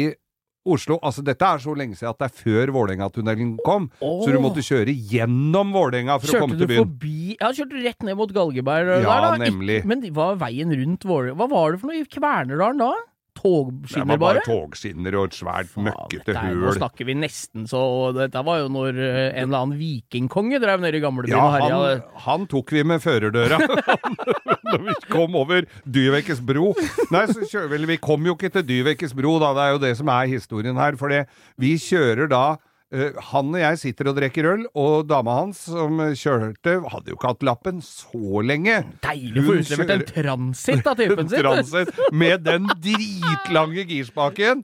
Oslo. 0.66 0.96
Altså, 1.04 1.24
dette 1.28 1.44
er 1.44 1.60
så 1.60 1.74
lenge 1.76 1.98
siden 2.00 2.14
at 2.14 2.20
det 2.24 2.28
er 2.30 2.36
før 2.44 2.72
Vålerenga-tunnelen 2.72 3.58
kom, 3.66 3.90
så 4.00 4.32
du 4.32 4.40
måtte 4.40 4.64
kjøre 4.64 4.94
gjennom 5.12 5.74
Vålerenga 5.76 6.16
for 6.24 6.32
å 6.32 6.40
komme 6.46 6.56
Kjørte 6.56 6.60
til 6.62 6.68
du 6.68 6.74
byen. 6.74 6.84
forbi 6.86 7.38
Ja, 7.42 7.50
kjørte 7.52 7.76
du 7.76 7.82
rett 7.84 8.04
ned 8.08 8.16
mot 8.20 8.32
Galgeberg 8.36 8.86
der, 8.88 9.02
Ja, 9.04 9.18
da? 9.26 9.34
nemlig. 9.42 9.82
Ikke, 9.82 9.92
men 9.92 10.06
hva 10.16 10.30
var 10.32 10.40
veien 10.48 10.72
rundt 10.72 11.04
Vålerenga 11.04 11.36
Hva 11.42 11.50
var 11.52 11.72
det 11.76 11.82
for 11.82 11.92
noe 11.92 12.00
i 12.00 12.06
Kvernerdalen 12.08 12.80
da? 12.80 12.92
Det 13.44 14.00
var 14.08 14.18
bare 14.18 14.18
bare? 14.40 14.42
togskinner 14.48 15.18
og 15.20 15.26
et 15.30 15.36
svært 15.38 15.74
møkkete 15.76 16.32
er- 16.34 16.56
Nå 16.56 16.72
snakker 16.78 17.06
vi 17.10 17.16
nesten 17.20 17.68
så 17.68 17.82
Dette 18.16 18.44
var 18.48 18.62
jo 18.64 18.70
når 18.72 18.98
eh, 19.04 19.30
en 19.42 19.50
eller 19.50 19.60
annen 19.66 19.78
vikingkonge 19.80 20.62
drev 20.64 20.80
nede 20.84 20.98
i 20.98 21.04
gamlebyen 21.04 21.36
Ja, 21.36 21.44
og 21.46 21.56
herja. 21.58 21.80
han, 21.84 22.02
han 22.28 22.48
tok 22.48 22.72
vi 22.72 22.84
med 22.88 23.04
førerdøra 23.04 23.60
når 24.74 24.86
vi 24.88 24.96
kom 25.12 25.36
over 25.38 25.66
Dyvekkes 25.86 26.40
bro. 26.46 26.72
Nei, 27.14 27.26
så 27.30 27.44
kjører 27.46 27.70
vi 27.76 27.86
Vi 27.94 27.98
kom 28.02 28.26
jo 28.26 28.34
ikke 28.38 28.50
til 28.56 28.64
Dyvekkes 28.70 29.14
bro, 29.18 29.36
da. 29.44 29.52
Det 29.54 29.64
er 29.68 29.72
jo 29.76 29.82
det 29.84 29.92
som 30.00 30.10
er 30.14 30.30
historien 30.32 30.80
her. 30.80 30.96
For 30.98 31.12
vi 31.62 31.74
kjører 31.78 32.30
da 32.32 32.44
han 33.30 33.50
og 33.56 33.58
jeg 33.58 33.80
sitter 33.82 34.10
og 34.12 34.18
drikker 34.20 34.48
øl, 34.52 34.66
og 34.78 35.08
dama 35.10 35.40
hans 35.40 35.64
som 35.72 35.98
kjørte, 36.14 36.76
hadde 36.94 37.10
jo 37.14 37.18
ikke 37.18 37.32
hatt 37.32 37.46
lappen 37.48 37.82
så 37.86 38.44
lenge. 38.46 38.84
Deilig 39.06 39.42
å 39.42 39.48
få 39.48 39.56
utlevert 39.64 39.96
en 39.96 40.06
transit 40.12 40.90
av 40.92 41.00
typen 41.02 41.30
sin! 41.32 41.42
Transit 41.42 41.92
med 42.14 42.46
den 42.46 42.70
dritlange 42.84 43.88
girspaken. 43.90 44.64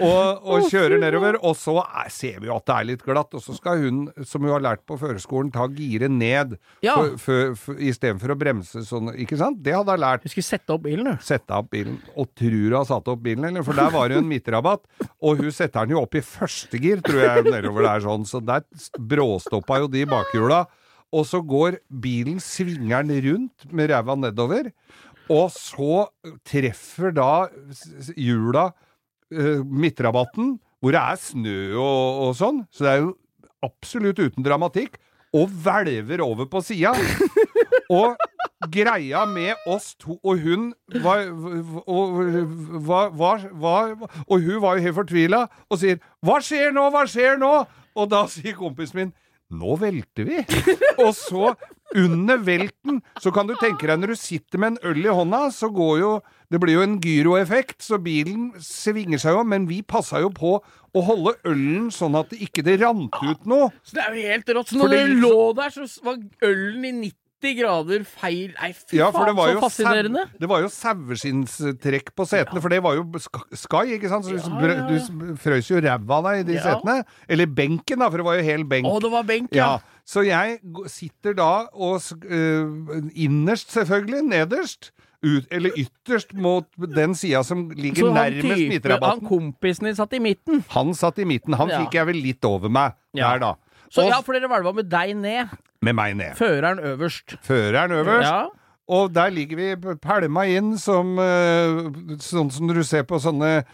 Og, 0.00 0.42
og 0.44 0.66
kjører 0.68 0.98
nedover, 1.00 1.38
og 1.40 1.54
så 1.56 1.78
er, 1.82 2.10
ser 2.12 2.40
vi 2.42 2.48
jo 2.50 2.56
at 2.58 2.66
det 2.68 2.74
er 2.76 2.86
litt 2.90 3.02
glatt. 3.06 3.32
Og 3.38 3.40
så 3.40 3.54
skal 3.56 3.78
hun, 3.80 4.00
som 4.28 4.42
hun 4.44 4.52
har 4.52 4.60
lært 4.64 4.82
på 4.88 4.98
førerskolen, 5.00 5.52
ta 5.54 5.64
giret 5.72 6.10
ned 6.12 6.58
Ja. 6.84 6.94
for- 6.96 7.16
for- 7.22 7.54
for- 7.56 7.80
istedenfor 7.80 8.34
å 8.34 8.38
bremse 8.38 8.82
sånn. 8.84 9.08
Ikke 9.16 9.38
sant? 9.40 9.62
Det 9.62 9.72
hadde 9.74 9.94
hun 9.96 10.00
lært. 10.04 10.22
Du 10.22 10.28
skulle 10.28 10.44
sette 10.44 10.70
opp 10.74 10.82
bilen, 10.82 11.04
du. 11.04 11.16
Sette 11.24 11.50
opp 11.56 11.70
bilen. 11.70 11.96
Og 12.16 12.28
tror 12.36 12.50
hun 12.66 12.72
har 12.76 12.84
satt 12.84 13.08
opp 13.08 13.22
bilen, 13.22 13.44
eller? 13.48 13.62
For 13.62 13.72
der 13.72 13.90
var 13.90 14.08
det 14.08 14.16
jo 14.18 14.22
en 14.24 14.28
midtrabatt. 14.28 14.82
Og 15.22 15.38
hun 15.38 15.50
setter 15.50 15.86
den 15.86 15.96
jo 15.96 16.02
opp 16.02 16.14
i 16.14 16.20
første 16.20 16.78
gir, 16.80 17.00
tror 17.00 17.22
jeg, 17.24 17.44
nedover 17.48 17.82
der 17.88 18.00
sånn. 18.04 18.26
Så 18.28 18.44
der 18.44 18.64
bråstoppa 18.98 19.78
jo 19.80 19.88
de 19.88 20.04
bakhjula. 20.04 20.66
Og 21.12 21.24
så 21.24 21.40
går 21.46 21.78
bilen, 22.02 22.36
svinger 22.42 23.06
den 23.06 23.22
rundt 23.24 23.72
med 23.72 23.88
ræva 23.90 24.16
nedover. 24.18 24.72
Og 25.30 25.48
så 25.50 26.08
treffer 26.44 27.14
da 27.14 27.48
hjula 28.16 28.72
eh, 29.34 29.62
midtrabatten, 29.64 30.56
hvor 30.80 30.94
det 30.94 31.02
er 31.02 31.18
snø 31.20 31.58
og, 31.80 32.22
og 32.26 32.36
sånn. 32.38 32.62
Så 32.70 32.86
det 32.86 32.92
er 32.92 33.04
jo 33.04 33.12
absolutt 33.66 34.20
uten 34.22 34.46
dramatikk. 34.46 35.00
Og 35.36 35.50
hvelver 35.50 36.22
over 36.24 36.46
på 36.48 36.62
sida. 36.64 36.94
Og 37.92 38.16
greia 38.72 39.24
med 39.28 39.68
oss 39.68 39.92
to 40.00 40.16
Og 40.24 40.40
hun 40.42 40.70
var 41.04 41.26
og, 41.86 42.16
var, 42.86 43.12
var, 43.14 43.44
var, 43.52 43.92
og 44.26 44.40
hun 44.40 44.62
var 44.62 44.78
jo 44.78 44.86
helt 44.86 44.96
fortvila 44.96 45.44
og 45.68 45.78
sier 45.78 46.00
'Hva 46.24 46.40
skjer 46.42 46.72
nå? 46.74 46.88
Hva 46.90 47.04
skjer 47.06 47.38
nå?' 47.38 47.66
Og 47.96 48.10
da 48.10 48.26
sier 48.26 48.56
kompisen 48.56 48.96
min 48.96 49.12
'Nå 49.50 49.76
velter 49.78 50.26
vi'. 50.26 50.42
og 51.04 51.14
så, 51.14 51.54
under 51.94 52.36
velten, 52.42 53.02
så 53.22 53.30
kan 53.30 53.46
du 53.46 53.54
tenke 53.54 53.86
deg 53.86 54.00
når 54.00 54.16
du 54.16 54.18
sitter 54.18 54.58
med 54.58 54.74
en 54.74 54.90
øl 54.90 55.06
i 55.06 55.14
hånda, 55.14 55.50
så 55.54 55.70
går 55.70 55.98
jo 56.00 56.12
Det 56.50 56.60
blir 56.62 56.74
jo 56.78 56.82
en 56.86 57.00
gyroeffekt, 57.02 57.80
så 57.82 57.98
bilen 57.98 58.52
svinger 58.62 59.18
seg 59.18 59.34
jo, 59.34 59.42
men 59.44 59.66
vi 59.66 59.80
passa 59.82 60.20
jo 60.22 60.28
på 60.30 60.60
å 60.96 61.02
holde 61.04 61.34
ølen 61.44 61.90
sånn 61.90 62.14
at 62.18 62.30
det 62.30 62.38
ikke 62.46 62.62
det 62.64 62.78
rant 62.80 63.12
ut 63.22 63.46
noe. 63.46 63.70
Så 63.82 63.94
det 63.98 64.04
er 64.06 64.14
jo 64.14 64.28
helt 64.30 64.46
rått. 64.54 64.68
Så 64.70 64.78
når 64.78 64.88
det- 64.94 65.00
dere 65.08 65.20
lå 65.20 65.54
der, 65.56 65.70
så 65.70 66.02
var 66.04 66.16
ølen 66.42 66.84
i 66.86 66.92
90 67.42 67.54
grader 67.58 68.04
feil 68.04 68.54
Nei, 68.60 68.72
fy 68.72 68.96
Ja, 68.96 69.10
faen, 69.12 69.26
det 69.26 69.36
så 69.36 69.60
fascinerende. 69.60 70.22
sau- 70.24 70.38
det 70.40 70.48
var 70.48 70.60
jo 70.62 70.68
saueskinnstrekk 70.72 72.14
på 72.16 72.24
setene, 72.26 72.62
for 72.62 72.68
det 72.72 72.82
var 72.82 72.94
jo 72.96 73.04
sky, 73.54 73.98
ikke 73.98 74.08
sant? 74.08 74.24
Så 74.24 74.30
du, 74.30 74.38
Ja, 74.38 74.74
ja, 74.74 74.86
du 74.88 74.94
ja. 74.94 75.34
frøs 75.36 75.68
jo 75.70 75.80
ræva 75.80 76.10
av 76.18 76.24
deg 76.24 76.40
i 76.40 76.42
de 76.52 76.54
Ja. 76.54 76.62
setene. 76.80 77.04
Eller 77.28 77.46
benken, 77.46 77.98
da, 77.98 78.08
for 78.10 78.16
det 78.18 78.24
var 78.24 78.36
jo 78.36 78.42
hel 78.42 78.64
benk. 78.64 78.86
Å, 78.86 79.00
det 79.00 79.10
var 79.10 79.22
benk, 79.24 79.48
ja. 79.52 79.76
ja. 79.76 79.78
Så 80.06 80.24
jeg 80.24 80.60
sitter 80.86 81.34
da 81.34 81.66
og 81.74 82.00
øh, 82.30 83.10
Innerst, 83.16 83.68
selvfølgelig. 83.74 84.22
Nederst. 84.24 84.92
Ut, 85.26 85.46
eller 85.50 85.74
ytterst 85.80 86.32
mot 86.38 86.66
den 86.94 87.14
sida 87.18 87.40
som 87.46 87.64
ligger 87.74 88.12
nærmest 88.14 88.60
type, 88.82 88.98
han 89.02 89.20
kompisen 89.26 89.88
din 89.88 89.96
satt 89.98 90.12
i 90.14 90.20
midten. 90.22 90.60
Han 90.74 90.92
satt 90.94 91.18
i 91.18 91.24
midten. 91.26 91.56
Han 91.58 91.68
Ja. 91.72 91.80
fikk 91.82 91.96
jeg 91.98 92.06
vel 92.06 92.20
litt 92.22 92.44
over 92.46 92.68
meg 92.70 92.92
Ja. 93.14 93.32
der, 93.32 93.38
da. 93.42 93.54
Så 93.90 94.02
Og 94.04 94.10
ja, 94.10 94.20
for 94.22 94.32
dere 94.34 94.48
hvelva 94.50 94.74
med 94.74 94.88
deg 94.90 95.16
ned. 95.16 95.48
med 95.82 95.94
meg 95.94 96.16
ned. 96.16 96.34
Føreren 96.38 96.78
øverst. 96.80 97.36
Føreren 97.46 97.90
øverst. 97.90 98.22
Ja. 98.30 98.48
Og 98.86 99.10
der 99.10 99.32
ligger 99.34 99.58
vi 99.58 99.94
pælma 99.98 100.44
inn 100.46 100.76
som 100.78 101.16
eh, 101.18 101.78
Sånn 102.22 102.52
som 102.54 102.70
du 102.70 102.78
ser 102.86 103.02
på 103.08 103.18
sånne 103.22 103.64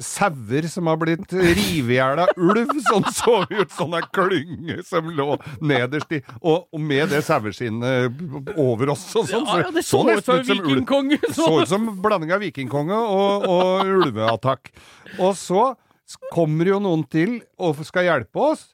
sauer 0.00 0.68
som 0.72 0.88
har 0.88 0.96
blitt 1.00 1.26
revet 1.36 1.60
i 1.74 1.82
hjel 1.98 2.22
av 2.24 2.32
ulv. 2.40 2.72
Sånn 2.88 3.04
så 3.12 3.36
ut, 3.50 3.74
sånn 3.76 3.96
ei 3.98 4.02
klynge 4.14 4.78
som 4.88 5.10
lå 5.12 5.36
nederst 5.60 6.16
i 6.16 6.22
Og, 6.40 6.64
og 6.72 6.80
med 6.80 7.12
det 7.12 7.20
saueskinnet 7.26 8.56
over 8.60 8.94
oss 8.94 9.04
og 9.20 9.28
sånn. 9.28 9.44
Ja, 9.48 9.60
ja, 9.66 9.72
det 9.74 9.84
så 9.84 10.02
nesten 10.08 10.40
ut 10.40 10.48
som 10.48 10.62
vikingkonge! 10.64 11.20
Så 11.36 11.50
ut 11.60 11.70
som 11.70 11.88
blanding 12.04 12.32
av 12.34 12.44
vikingkonge 12.44 12.96
og, 12.96 13.48
og 13.50 13.94
ulveattakk. 14.00 14.72
Og 15.18 15.34
så 15.38 15.72
kommer 16.32 16.68
jo 16.68 16.80
noen 16.82 17.04
til 17.10 17.38
og 17.60 17.80
skal 17.86 18.08
hjelpe 18.08 18.48
oss. 18.52 18.73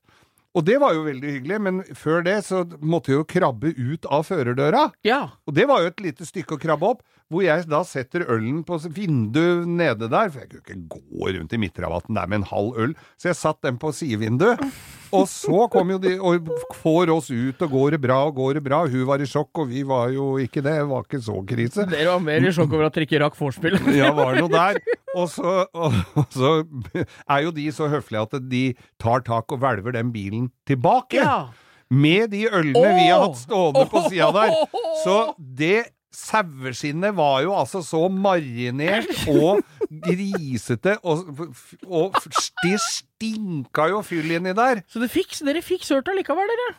Og 0.59 0.65
det 0.67 0.81
var 0.83 0.97
jo 0.97 1.05
veldig 1.07 1.33
hyggelig, 1.37 1.59
men 1.63 1.81
før 1.95 2.25
det 2.27 2.41
så 2.49 2.65
måtte 2.83 3.13
jeg 3.13 3.21
jo 3.21 3.27
krabbe 3.31 3.71
ut 3.71 4.07
av 4.11 4.25
førerdøra. 4.27 4.89
Ja. 5.07 5.21
Og 5.47 5.55
det 5.55 5.69
var 5.71 5.85
jo 5.85 5.93
et 5.93 6.03
lite 6.03 6.27
stykke 6.27 6.57
å 6.57 6.63
krabbe 6.63 6.89
opp, 6.97 7.05
hvor 7.31 7.45
jeg 7.45 7.67
da 7.71 7.81
setter 7.87 8.25
ølen 8.27 8.65
på 8.67 8.77
vinduet 8.91 9.69
nede 9.71 10.09
der, 10.11 10.31
for 10.33 10.43
jeg 10.43 10.51
kunne 10.51 10.65
ikke 10.67 10.89
gå 10.91 11.29
rundt 11.37 11.53
i 11.55 11.61
midtrabatten 11.63 12.19
der 12.19 12.31
med 12.31 12.41
en 12.41 12.49
halv 12.51 12.81
øl, 12.83 12.95
så 13.15 13.31
jeg 13.31 13.39
satt 13.39 13.61
den 13.67 13.79
på 13.79 13.93
sidevinduet. 13.95 14.63
Og 15.15 15.27
så 15.31 15.65
kom 15.71 15.91
jo 15.91 15.99
de 16.03 16.13
og 16.23 16.51
får 16.83 17.11
oss 17.15 17.31
ut, 17.31 17.63
og 17.67 17.73
går 17.73 17.97
det 17.97 18.01
bra, 18.03 18.19
og 18.29 18.37
går 18.37 18.59
det 18.59 18.65
bra. 18.67 18.83
Hun 18.91 19.07
var 19.09 19.23
i 19.23 19.29
sjokk, 19.31 19.63
og 19.63 19.71
vi 19.71 19.83
var 19.87 20.11
jo 20.15 20.33
ikke 20.43 20.63
det, 20.63 20.75
det 20.81 20.89
var 20.91 21.07
ikke 21.07 21.23
så 21.23 21.39
krise. 21.47 21.87
Dere 21.91 22.13
var 22.13 22.23
mer 22.27 22.47
i 22.47 22.53
sjokk 22.55 22.75
over 22.77 22.89
at 22.89 22.99
dere 22.99 23.09
ikke 23.09 23.23
rakk 23.25 23.39
vorspiel. 23.39 23.79
Ja, 24.01 24.13
var 24.17 24.35
det 24.35 24.45
noe 24.45 24.53
der. 24.55 24.79
Og 25.19 25.27
så, 25.33 25.55
og, 25.75 25.97
og 26.19 26.35
så 26.35 26.53
er 27.27 27.43
jo 27.47 27.55
de 27.55 27.67
så 27.75 27.89
høflige 27.91 28.23
at 28.27 28.37
de 28.51 28.63
tar 29.03 29.25
tak 29.27 29.51
og 29.51 29.63
hvelver 29.63 29.95
den 29.99 30.13
bilen 30.15 30.51
tilbake. 30.71 31.19
Ja. 31.23 31.51
Med 31.91 32.31
de 32.31 32.45
ølene 32.47 32.93
vi 32.95 33.09
har 33.11 33.25
hatt 33.25 33.41
stående 33.41 33.87
på 33.91 34.05
sida 34.07 34.31
der. 34.37 34.55
Så 35.03 35.17
det 35.39 35.89
saueskinnet 36.15 37.15
var 37.17 37.41
jo 37.45 37.55
altså 37.57 37.83
så 37.87 38.05
marinert 38.11 39.11
og 39.31 39.63
grisete, 40.07 40.97
og, 41.03 41.31
og 41.87 42.19
det 42.65 42.77
stinka 42.83 43.89
jo 43.93 44.03
fyll 44.07 44.37
inni 44.39 44.55
der. 44.57 44.83
Så 44.91 45.03
fikk, 45.11 45.39
dere 45.47 45.63
fikk 45.65 45.87
sørt 45.87 46.11
allikevel, 46.13 46.51
dere. 46.55 46.71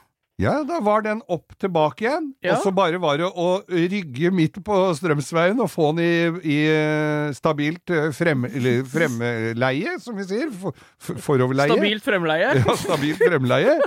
Ja, 0.41 0.55
da 0.65 0.79
var 0.81 1.03
den 1.05 1.21
opp 1.29 1.53
tilbake 1.61 2.07
igjen, 2.07 2.31
Ja. 2.41 2.55
og 2.55 2.63
så 2.65 2.71
bare 2.73 2.97
var 3.01 3.19
det 3.21 3.27
å 3.29 3.49
rygge 3.69 4.31
midt 4.33 4.57
på 4.65 4.77
Strømsveien 4.97 5.59
og 5.61 5.69
få 5.69 5.91
den 5.93 6.01
i, 6.01 6.13
i 6.41 6.59
eh, 6.71 7.33
stabilt 7.37 7.93
eh, 7.93 8.09
frem, 8.15 8.47
fremleie, 8.89 9.97
som 10.01 10.17
vi 10.17 10.25
sier. 10.25 10.49
For, 10.49 10.73
for, 10.97 11.21
foroverleie. 11.29 11.75
Stabilt 11.75 12.07
fremleie. 12.07 12.53
Ja, 12.61 12.75
stabilt 12.79 13.21
fremleie. 13.21 13.77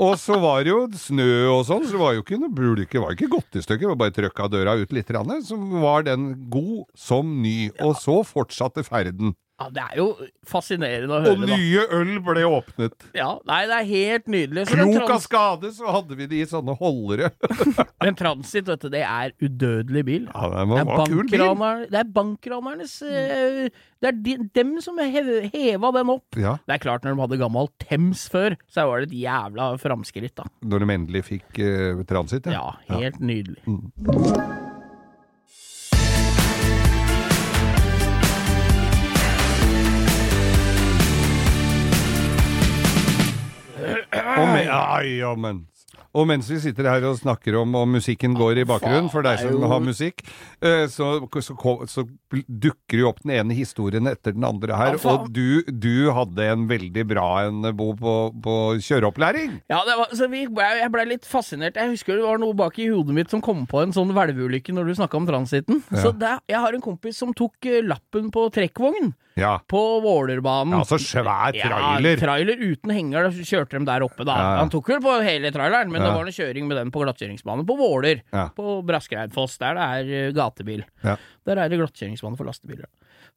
Og 0.00 0.16
så 0.18 0.38
var 0.42 0.64
det 0.64 0.72
jo 0.72 0.80
snø 0.98 1.28
og 1.52 1.62
sånn, 1.68 1.84
så 1.86 1.94
det 1.94 2.02
var 2.02 2.14
jo 2.16 2.24
ikke 2.24 2.38
noe 2.40 2.54
bulke, 2.54 2.90
det 2.96 3.02
var 3.02 3.14
ikke 3.14 3.30
godt 3.30 3.58
i 3.58 3.62
stykker, 3.62 3.94
bare 3.98 4.14
trøkka 4.14 4.48
døra 4.50 4.74
ut 4.80 4.94
litt, 4.94 5.10
så 5.46 5.58
var 5.82 6.06
den 6.06 6.32
god 6.50 6.86
som 6.98 7.30
ny. 7.42 7.70
Og 7.84 7.94
så 8.02 8.20
fortsatte 8.26 8.82
ferden. 8.86 9.34
Ja, 9.54 9.68
det 9.70 9.82
er 9.84 9.98
jo 10.00 10.06
fascinerende 10.50 11.14
å 11.14 11.30
Og 11.30 11.42
nye 11.46 11.84
da. 11.84 11.98
øl 12.00 12.16
ble 12.26 12.42
åpnet. 12.48 13.04
Ja, 13.14 13.36
nei, 13.46 13.60
det 13.70 13.76
er 13.76 13.86
helt 13.86 14.26
nydelig. 14.34 14.64
Så 14.66 14.78
Klok 14.80 15.12
av 15.14 15.20
skade, 15.22 15.70
så 15.76 15.92
hadde 15.94 16.18
vi 16.18 16.26
de 16.32 16.40
i 16.42 16.48
sånne 16.50 16.74
holdere. 16.80 17.30
men 18.02 18.18
Transit, 18.18 18.66
vet 18.66 18.82
du, 18.82 18.90
det 18.90 19.04
er 19.06 19.30
udødelig 19.38 20.04
bil. 20.10 20.26
Ja, 20.32 20.50
det 20.50 20.66
Det 20.74 20.82
er, 20.82 21.54
bil. 21.54 21.86
det 21.94 22.00
er 22.02 22.10
bankranernes 22.18 22.96
mm. 23.06 23.80
Det 24.02 24.10
er 24.10 24.18
de, 24.26 24.36
dem 24.58 24.74
som 24.84 24.98
hev, 24.98 25.30
heva 25.54 25.94
den 26.00 26.10
opp. 26.18 26.36
Ja, 26.36 26.58
Det 26.66 26.74
er 26.76 26.82
klart, 26.82 27.06
når 27.06 27.14
de 27.14 27.24
hadde 27.24 27.42
gammel 27.46 27.70
Thames 27.86 28.26
før, 28.28 28.58
så 28.66 28.88
var 28.90 29.04
det 29.04 29.12
et 29.12 29.20
jævla 29.22 29.70
framskritt, 29.80 30.34
da. 30.42 30.50
når 30.66 30.82
de 30.82 30.94
endelig 30.98 31.26
fikk 31.30 31.62
uh, 31.62 32.02
transit, 32.10 32.50
Ja, 32.50 32.72
helt 32.90 33.22
nydelig. 33.22 33.62
Og 34.10 34.73
med, 44.22 44.64
ja, 44.64 45.02
ja, 45.02 45.34
men 45.34 45.66
Og 46.14 46.28
mens 46.30 46.46
vi 46.50 46.60
sitter 46.62 46.86
her 46.86 47.04
og 47.08 47.16
snakker 47.18 47.56
om 47.58 47.74
om 47.74 47.90
musikken 47.96 48.36
går 48.38 48.60
i 48.62 48.64
bakgrunnen, 48.68 49.08
for 49.10 49.26
deg 49.26 49.40
som 49.42 49.64
har 49.70 49.80
musikk, 49.82 50.22
eh, 50.62 50.84
så, 50.92 51.08
så, 51.42 51.56
så 51.90 52.04
dukker 52.46 53.00
jo 53.02 53.08
opp 53.10 53.22
den 53.24 53.32
ene 53.38 53.56
historien 53.58 54.06
etter 54.10 54.34
den 54.36 54.46
andre 54.46 54.76
her. 54.78 54.98
Og 55.10 55.26
du, 55.34 55.64
du 55.68 56.10
hadde 56.14 56.46
en 56.52 56.68
veldig 56.70 57.04
bra 57.10 57.26
en, 57.48 57.64
Bo, 57.74 57.90
på, 57.98 58.14
på 58.44 58.54
kjøreopplæring. 58.84 59.56
Ja, 59.72 59.80
det 59.88 59.98
var, 59.98 60.14
så 60.14 60.28
vi, 60.30 60.44
jeg 60.46 60.92
blei 60.94 61.06
litt 61.10 61.26
fascinert. 61.26 61.78
Jeg 61.80 61.96
husker 61.96 62.18
det 62.20 62.26
var 62.28 62.38
noe 62.42 62.54
bak 62.58 62.78
i 62.78 62.88
hodet 62.92 63.16
mitt 63.16 63.34
som 63.34 63.42
kom 63.44 63.66
på 63.70 63.82
en 63.82 63.94
sånn 63.96 64.14
hvelveulykke 64.14 64.74
når 64.76 64.90
du 64.92 64.94
snakka 65.00 65.18
om 65.18 65.26
transiten. 65.28 65.82
Så 65.98 66.14
der, 66.14 66.38
jeg 66.50 66.62
har 66.62 66.78
en 66.78 66.84
kompis 66.84 67.18
som 67.20 67.34
tok 67.34 67.66
eh, 67.70 67.82
lappen 67.82 68.30
på 68.34 68.46
trekkvogn 68.54 69.12
Ja. 69.40 69.56
på 69.66 69.80
Vålerbanen. 70.04 70.76
Ja, 70.78 70.84
så 70.86 70.94
svær 71.02 71.50
trailer. 71.56 72.12
Ja, 72.14 72.20
trailer 72.20 72.60
uten 72.62 72.92
henger. 72.94 73.26
Da 73.26 73.44
kjørte 73.48 73.80
de 73.80 73.88
der 73.88 74.04
oppe, 74.06 74.22
da. 74.28 74.36
Ja, 74.38 74.50
ja. 74.54 74.60
Han 74.62 74.70
tok 74.70 74.92
vel 74.94 75.00
på 75.02 75.16
hele 75.26 75.50
traileren, 75.54 75.90
men 75.90 76.03
Ja. 76.03 76.03
Det 76.04 76.18
var 76.18 76.24
noe 76.28 76.36
kjøring 76.36 76.64
med 76.70 76.76
den 76.80 76.90
på 76.94 77.00
glattkjøringsbane 77.04 77.62
på 77.68 77.74
Våler. 77.78 78.16
På 78.56 78.64
Braskereidfoss, 78.86 79.54
der 79.62 79.72
det 79.78 79.84
er 79.84 80.02
eh, 80.20 80.34
gatebil. 80.36 80.82
Der 81.04 81.56
er 81.56 81.66
det 81.68 81.80
glattkjøringsbane 81.80 82.36
for 82.38 82.46
lastebiler. 82.48 82.88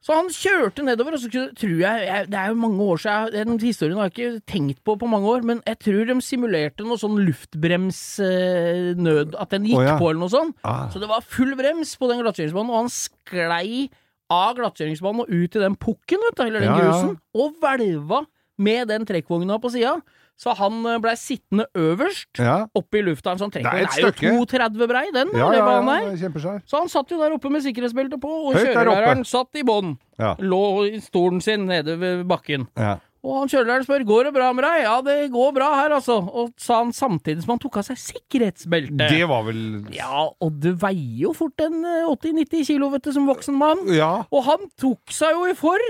Så 0.03 0.13
han 0.13 0.27
kjørte 0.29 0.83
nedover, 0.85 1.13
og 1.17 1.21
så 1.23 1.29
tror 1.57 1.79
jeg, 1.81 2.01
jeg 2.05 2.27
Det 2.29 2.37
er 2.37 2.47
jo 2.51 2.57
mange 2.61 2.81
år 2.85 2.97
siden, 3.01 3.33
den 3.33 3.57
historien 3.59 3.97
har 3.97 4.05
jeg 4.09 4.13
ikke 4.13 4.41
tenkt 4.45 4.83
på 4.85 4.93
på 4.99 5.07
mange 5.09 5.27
år, 5.31 5.41
men 5.41 5.61
jeg 5.65 5.77
tror 5.87 6.05
de 6.05 6.21
simulerte 6.21 6.83
noe 6.85 6.97
sånn 7.01 7.17
luftbremsnød 7.25 9.35
At 9.41 9.49
den 9.55 9.65
gikk 9.65 9.79
oh, 9.79 9.87
ja. 9.87 9.95
på, 9.97 10.05
eller 10.11 10.21
noe 10.21 10.33
sånt. 10.33 10.53
Ah. 10.61 10.85
Så 10.93 10.99
det 11.01 11.09
var 11.09 11.21
full 11.25 11.55
brems 11.57 11.97
på 11.97 12.09
den 12.11 12.21
glattkjøringsbanen, 12.21 12.71
og 12.71 12.77
han 12.83 12.91
sklei 12.93 13.89
av 14.33 14.57
glattkjøringsbanen 14.59 15.21
og 15.23 15.29
ut 15.31 15.55
i 15.55 15.63
den 15.63 15.75
pukken, 15.79 16.19
vet 16.27 16.37
du, 16.37 16.43
eller 16.45 16.59
den 16.61 16.69
Ja, 16.69 16.75
ja. 16.91 16.97
og 17.41 17.47
hvelva 17.61 18.19
med 18.57 18.87
den 18.91 19.05
trekkvogna 19.07 19.59
på 19.61 19.69
sida. 19.73 19.93
Så 20.37 20.53
han 20.53 20.83
eh, 20.85 20.99
blei 21.01 21.15
sittende 21.17 21.65
øverst 21.73 22.37
Ja, 22.43 22.59
oppe 22.77 22.99
i 22.99 23.01
lufta. 23.07 23.33
En 23.33 23.41
sånn 23.41 23.53
Det 23.55 23.63
er 23.65 23.81
er, 23.81 23.87
jo 23.87 24.11
stykke. 24.11 24.35
2,30 24.45 24.91
brei, 24.91 25.05
den. 25.15 25.33
ja, 25.33 25.49
ja, 25.55 25.63
ja, 25.65 26.03
der. 26.05 26.61
Så 26.69 26.77
han 26.83 26.91
satt 26.93 27.09
jo 27.11 27.17
der 27.17 27.33
oppe 27.33 27.49
med 27.49 27.65
sikkerhetsbeltet 27.65 28.21
på, 28.21 28.29
og 28.29 28.53
kjørelæreren 28.55 29.25
satt 29.25 29.57
i 29.57 29.65
bånn. 29.65 29.95
Ja. 30.21 30.35
Lå 30.37 30.63
i 30.91 31.01
stolen 31.01 31.41
sin 31.41 31.65
nede 31.69 31.97
ved 31.99 32.23
bakken. 32.29 32.67
Ja. 32.77 32.99
Og 33.27 33.41
han 33.41 33.49
kjørelæreren 33.51 33.83
spør 33.83 34.05
går 34.07 34.27
det 34.29 34.33
bra 34.37 34.51
med 34.55 34.63
deg. 34.63 34.83
Ja, 34.85 34.93
det 35.03 35.15
går 35.33 35.49
bra 35.57 35.71
her, 35.81 35.95
altså. 35.97 36.19
Og 36.21 36.53
sa 36.61 36.77
han 36.83 36.93
samtidig 36.95 37.41
som 37.43 37.55
han 37.55 37.63
tok 37.63 37.79
av 37.81 37.87
seg 37.89 37.97
sikkerhetsbeltet. 37.99 39.09
Det 39.09 39.25
var 39.27 39.43
vel 39.49 39.63
Ja, 39.95 40.27
og 40.29 40.59
du 40.61 40.69
veier 40.79 41.25
jo 41.25 41.33
fort 41.35 41.59
en 41.65 41.81
eh, 41.81 42.05
80-90 42.13 42.67
kilo, 42.69 42.91
vet 42.93 43.03
du, 43.09 43.11
som 43.15 43.27
voksen 43.27 43.57
mann. 43.57 43.83
Ja. 43.91 44.11
Og 44.31 44.45
han 44.47 44.69
tok 44.79 45.11
seg 45.17 45.33
jo 45.35 45.49
i 45.49 45.57
for, 45.57 45.81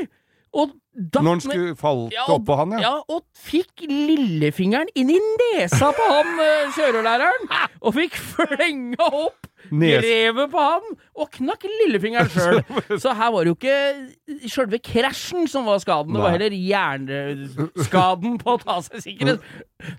og 0.57 0.71
Når 0.97 1.27
han 1.29 1.41
skulle 1.43 1.75
falt 1.77 2.13
Ja, 2.15 2.23
oppå 2.33 2.55
han, 2.57 2.71
ja. 2.73 2.79
Ja, 2.81 2.93
og 3.13 3.21
fikk 3.37 3.83
lillefingeren 3.85 4.89
inn 4.97 5.11
i 5.13 5.19
nesa 5.41 5.91
på 5.93 6.07
han 6.09 6.31
eh, 6.41 6.71
kjørelæreren, 6.77 7.45
og 7.85 7.93
fikk 7.99 8.17
flenga 8.17 9.05
opp 9.11 9.45
Grevet 9.71 10.51
på 10.53 10.63
han, 10.63 10.87
og 11.17 11.29
knakk 11.37 11.65
lillefingeren 11.67 12.29
sjøl. 12.35 12.61
Så 13.01 13.13
her 13.17 13.31
var 13.33 13.43
det 13.47 13.53
jo 13.53 13.57
ikke 13.57 14.47
sjølve 14.51 14.79
krasjen 14.83 15.47
som 15.51 15.67
var 15.67 15.81
skaden, 15.83 16.13
det 16.15 16.23
var 16.23 16.35
heller 16.37 16.55
hjerneskaden 16.55 18.37
på 18.41 18.55
å 18.55 18.61
ta 18.61 18.79
seg 18.85 19.03
sikkerhet. 19.03 19.45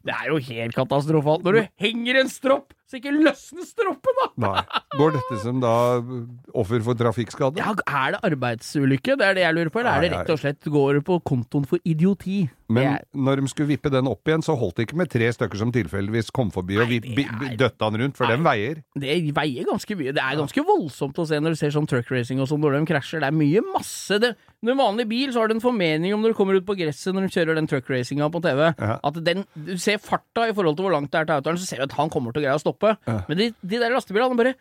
Det 0.05 0.15
er 0.15 0.29
jo 0.33 0.41
helt 0.49 0.75
katastrofalt 0.77 1.45
når 1.47 1.59
du 1.59 1.63
henger 1.85 2.21
en 2.23 2.31
stropp, 2.33 2.73
så 2.89 2.99
ikke 2.99 3.13
løsner 3.15 3.67
stroppen, 3.69 4.17
da! 4.23 4.29
Nei. 4.47 4.83
Går 4.99 5.17
dette 5.19 5.41
som 5.43 5.59
da 5.63 5.73
offer 6.57 6.81
for 6.87 6.97
trafikkskade? 6.99 7.61
Ja, 7.61 7.75
er 7.85 8.15
det 8.17 8.23
arbeidsulykke? 8.31 9.19
Det 9.21 9.27
er 9.29 9.37
det 9.37 9.45
jeg 9.45 9.59
lurer 9.59 9.73
på, 9.75 9.83
eller 9.83 9.99
er 9.99 10.07
det 10.07 10.13
rett 10.17 10.33
og 10.33 10.41
slett 10.41 10.71
går 10.73 10.99
det 11.01 11.05
på 11.09 11.19
kontoen 11.29 11.69
for 11.69 11.83
idioti? 11.85 12.47
Men 12.69 12.85
er- 12.99 13.05
når 13.17 13.41
de 13.41 13.49
skulle 13.49 13.69
vippe 13.71 13.91
den 13.91 14.07
opp 14.07 14.29
igjen, 14.29 14.43
så 14.45 14.53
holdt 14.59 14.77
det 14.77 14.85
ikke 14.89 14.97
med 15.01 15.09
tre 15.09 15.29
stykker 15.33 15.57
som 15.57 15.71
tilfeldigvis 15.73 16.31
kom 16.37 16.51
forbi 16.53 16.77
Nei, 16.77 16.83
og 16.85 16.89
bi- 17.17 17.25
er- 17.25 17.57
døtta 17.57 17.89
han 17.89 17.97
rundt, 18.01 18.17
for 18.19 18.27
den 18.29 18.43
veier. 18.45 18.83
Det 18.95 19.15
veier 19.35 19.65
ganske 19.65 19.97
mye. 19.97 20.13
Det 20.13 20.21
er 20.23 20.37
ganske 20.37 20.65
voldsomt 20.69 21.17
å 21.17 21.27
se 21.27 21.41
når 21.41 21.57
du 21.57 21.57
ser 21.57 21.71
sånn 21.71 21.89
truck 21.89 22.11
racing 22.13 22.41
og 22.41 22.49
sånn, 22.49 22.61
når 22.61 22.79
de 22.79 22.93
krasjer. 22.93 23.21
Det 23.25 23.29
er 23.33 23.39
mye 23.39 23.63
masse. 23.73 24.21
Det, 24.21 24.35
når 24.63 24.73
en 24.73 24.83
vanlig 24.85 25.09
bil, 25.09 25.33
så 25.33 25.41
har 25.41 25.49
du 25.49 25.55
en 25.55 25.61
formening 25.65 26.13
om 26.13 26.21
når 26.21 26.35
du 26.35 26.39
kommer 26.43 26.55
ut 26.61 26.67
på 26.67 26.77
gresset 26.77 27.15
når 27.17 27.29
de 27.29 27.33
kjører 27.41 27.55
den 27.57 27.67
truck 27.67 27.89
racinga 27.89 28.29
på 28.31 28.43
TV, 28.43 28.75
Ja. 28.79 28.99
at 29.03 29.25
den, 29.25 29.45
du 29.57 29.77
ser 29.79 29.97
farta 29.99 30.45
i 30.49 30.53
forhold 30.53 30.77
til 30.77 30.85
hvor 30.85 30.93
langt 30.93 31.11
det 31.11 31.21
er 31.21 31.25
til 31.25 31.37
autoren, 31.41 31.57
så 31.57 31.67
ser 31.67 31.77
du 31.79 31.83
at 31.89 31.93
han 31.93 32.11
kommer 32.11 32.33
til 32.35 32.43
å 32.43 32.45
greie 32.45 32.59
å 32.59 32.61
stoppe. 32.61 32.99
Ja. 33.09 33.23
Men 33.29 33.37
de, 33.39 33.55
de 33.65 33.79
der 33.79 33.91
lastebilene 33.97 34.37
bare 34.37 34.55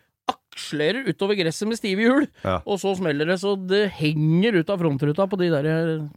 akselerer 0.58 1.06
utover 1.06 1.38
gresset 1.38 1.68
med 1.70 1.78
stive 1.78 2.02
hjul, 2.02 2.26
Ja. 2.44 2.58
og 2.66 2.78
så 2.82 2.96
smeller 2.98 3.26
det 3.30 3.38
så 3.40 3.54
det 3.56 3.92
henger 3.94 4.58
ut 4.58 4.70
av 4.70 4.80
frontruta 4.82 5.28
på 5.30 5.38
de 5.38 5.48
der 5.54 5.68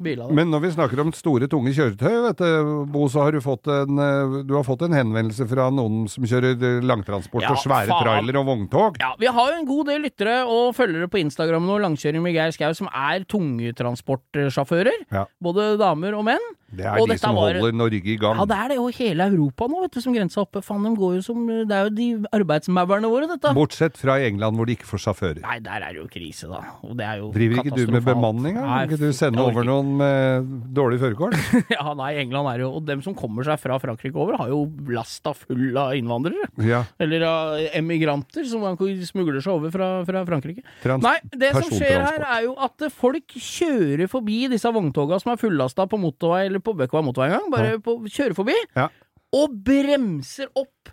bilene. 0.01 0.33
Men 0.33 0.49
når 0.49 0.61
vi 0.65 0.71
snakker 0.73 0.99
om 1.05 1.11
store, 1.13 1.47
tunge 1.47 1.69
kjøretøy, 1.77 2.15
vet 2.27 2.37
du, 2.41 2.85
Bo, 2.91 3.05
så 3.07 3.21
har 3.27 3.31
du 3.37 3.39
fått 3.41 3.67
en, 3.69 3.99
eh, 4.01 4.43
du 4.43 4.53
har 4.57 4.63
fått 4.65 4.81
en 4.87 4.91
henvendelse 4.97 5.47
fra 5.47 5.69
noen 5.69 6.07
som 6.09 6.23
kjører 6.25 6.57
eh, 6.57 6.81
langtransport 6.81 7.43
Ja, 7.45 7.51
og 7.51 7.57
svære 7.61 7.87
faen. 7.91 8.03
trailer 8.03 8.39
og 8.41 8.45
vogntog. 8.49 8.97
Ja, 8.99 9.13
vi 9.19 9.27
har 9.27 9.51
jo 9.53 9.59
en 9.59 9.65
god 9.69 9.85
del 9.87 10.01
lyttere 10.01 10.39
og 10.47 10.73
følgere 10.75 11.07
på 11.11 11.19
Instagram 11.21 11.67
nå, 11.67 11.77
Langkjøring 11.81 12.21
med 12.23 12.33
Geir 12.33 12.51
Skau, 12.51 12.73
som 12.73 12.87
er 12.93 13.23
tungetransportsjåfører. 13.29 15.05
Ja. 15.11 15.25
Både 15.43 15.77
damer 15.79 16.15
og 16.17 16.25
menn. 16.25 16.49
Det 16.71 16.85
er 16.87 17.01
Og 17.01 17.09
de 17.09 17.17
som 17.19 17.35
var- 17.35 17.51
holder 17.59 17.73
Norge 17.75 17.99
i 18.05 18.15
gang. 18.15 18.37
Ja, 18.37 18.45
det 18.45 18.55
er 18.57 18.67
det 18.69 18.77
jo 18.77 18.87
hele 18.87 19.23
Europa 19.27 19.67
nå, 19.67 19.81
vet 19.81 19.91
du, 19.91 19.99
som 20.01 20.13
grensa 20.13 20.39
oppe. 20.41 20.61
Faen, 20.63 20.83
de 20.83 20.95
går 20.95 21.15
jo 21.15 21.21
som 21.21 21.45
Det 21.67 21.69
er 21.71 21.89
jo 21.89 21.89
de 21.89 22.25
arbeidsmaurene 22.31 23.09
våre, 23.11 23.27
dette. 23.27 23.53
Bortsett 23.53 23.97
fra 23.97 24.17
England, 24.31 24.57
hvor 24.57 24.67
de 24.69 24.75
ikke 24.77 24.87
får 24.89 25.01
sjåfører. 25.05 25.41
Nei, 25.43 25.57
der 25.63 25.83
er 25.85 25.93
det 25.95 26.01
jo 26.01 26.07
krise, 26.11 26.49
da. 26.51 26.61
Og 26.87 26.95
det 26.99 27.05
er 27.07 27.19
jo 27.21 27.29
Driver 27.35 27.61
ikke 27.61 27.75
du 27.77 27.93
med 27.93 28.05
bemanning? 28.07 28.57
da? 28.57 28.65
Kan 28.65 28.89
ikke 28.89 28.99
du 29.03 29.13
sende 29.15 29.43
over 29.43 29.67
noen 29.67 29.91
med 29.99 30.49
dårlig 30.75 30.99
førerkort? 31.03 31.35
ja, 31.75 31.85
nei, 31.97 32.11
England 32.23 32.49
er 32.53 32.63
jo 32.65 32.71
Og 32.79 32.85
dem 32.87 33.03
som 33.05 33.15
kommer 33.17 33.45
seg 33.47 33.59
fra 33.61 33.77
Frankrike 33.83 34.15
over, 34.17 34.39
har 34.41 34.51
jo 34.51 34.63
lasta 34.91 35.33
full 35.37 35.77
av 35.77 35.93
innvandrere. 35.99 36.49
Ja. 36.65 36.83
Eller 37.01 37.27
av 37.27 37.59
emigranter 37.77 38.47
som 38.49 38.63
smugler 39.05 39.41
seg 39.43 39.53
over 39.53 39.73
fra, 39.73 39.89
fra 40.07 40.23
Frankrike. 40.27 40.63
Trans 40.83 41.03
Nei, 41.05 41.17
det 41.35 41.53
som 41.57 41.69
skjer 41.71 41.99
her 42.05 42.25
er 42.37 42.45
jo 42.47 42.55
at 42.61 42.87
folk 42.95 43.35
kjører 43.37 44.07
forbi 44.11 44.43
disse 44.51 44.69
vogntoga 44.71 45.19
som 45.21 45.33
er 45.33 45.39
fullasta 45.41 45.85
på 45.91 45.99
motorvei 46.01 46.45
eller 46.47 46.63
på 46.63 46.73
Bøkva 46.77 47.03
motorvei 47.05 47.31
en 47.31 47.37
gang. 47.39 47.51
Bare 47.53 47.77
på, 47.83 47.97
kjører 48.07 48.37
forbi, 48.37 48.55
Ja. 48.77 48.87
og 49.35 49.53
bremser 49.65 50.49
opp. 50.57 50.91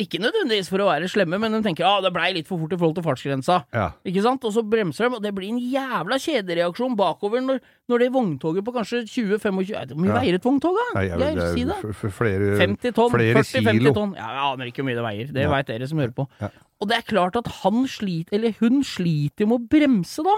Ikke 0.00 0.20
nødvendigvis 0.22 0.70
for 0.72 0.80
å 0.80 0.86
være 0.88 1.08
slemme, 1.12 1.36
men 1.42 1.52
de 1.52 1.60
tenker 1.66 1.84
ja, 1.84 1.92
det 2.00 2.12
blei 2.14 2.30
litt 2.32 2.48
for 2.48 2.56
fort 2.62 2.72
i 2.72 2.78
forhold 2.80 2.96
til 2.96 3.04
fartsgrensa. 3.04 3.58
Ja. 3.76 3.90
Ikke 4.08 4.22
sant? 4.24 4.44
Og 4.48 4.54
så 4.54 4.62
bremser 4.64 5.06
de, 5.10 5.18
og 5.18 5.22
det 5.26 5.32
blir 5.36 5.50
en 5.52 5.58
jævla 5.60 6.16
kjedereaksjon 6.24 6.96
bakover 6.96 7.44
når, 7.44 7.60
når 7.90 8.04
det 8.04 8.08
vogntoget 8.14 8.64
på 8.64 8.74
kanskje 8.78 9.02
20-25 9.04 9.60
Hvor 9.92 10.00
mye 10.00 10.08
Ja. 10.14 10.20
veier 10.20 10.38
et 10.40 10.46
vogntog, 10.48 10.78
da? 10.80 10.86
Nei, 10.96 11.04
jeg, 11.10 11.36
er 11.36 11.52
si 11.54 11.64
det. 11.68 11.78
flere, 12.16 12.50
50 12.62 12.96
tonn, 12.96 13.12
40-50 13.12 13.94
tonn. 13.94 14.14
Ja, 14.16 14.28
jeg 14.38 14.44
aner 14.54 14.70
ikke 14.72 14.82
hvor 14.82 14.88
mye 14.90 14.98
det 15.00 15.06
veier. 15.10 15.32
Det 15.36 15.42
Ja. 15.44 15.50
veit 15.52 15.66
dere 15.66 15.86
som 15.90 15.98
hører 15.98 16.14
på. 16.16 16.26
Ja. 16.40 16.48
Og 16.80 16.88
det 16.88 16.96
er 16.96 17.02
klart 17.04 17.36
at 17.36 17.46
han 17.60 17.82
sliter, 17.86 18.38
eller 18.38 18.54
hun 18.58 18.80
sliter 18.82 19.44
med 19.46 19.60
å 19.60 19.68
bremse 19.68 20.24
da. 20.24 20.36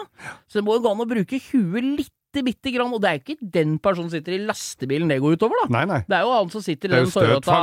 Så 0.50 0.58
det 0.58 0.64
må 0.66 0.74
jo 0.74 0.82
gå 0.82 0.90
an 0.90 1.04
å 1.04 1.06
bruke 1.06 1.38
huet 1.52 1.86
lite 2.02 2.10
bitte 2.40 2.72
grann. 2.72 2.88
Og 2.96 3.02
det 3.04 3.10
er 3.10 3.18
jo 3.18 3.22
ikke 3.26 3.50
den 3.52 3.74
personen 3.78 4.08
som 4.08 4.16
sitter 4.16 4.32
i 4.38 4.40
lastebilen 4.48 5.10
det 5.12 5.18
går 5.20 5.36
utover, 5.36 5.60
da. 5.60 5.66
Nei, 5.76 5.82
nei. 5.90 5.98
Det 6.08 6.16
er 6.16 6.22
jo 6.24 6.32
han 6.32 6.48
som 6.54 6.64
sitter 6.64 6.88
i 6.88 6.96
den 7.02 7.10
Toyota. 7.12 7.58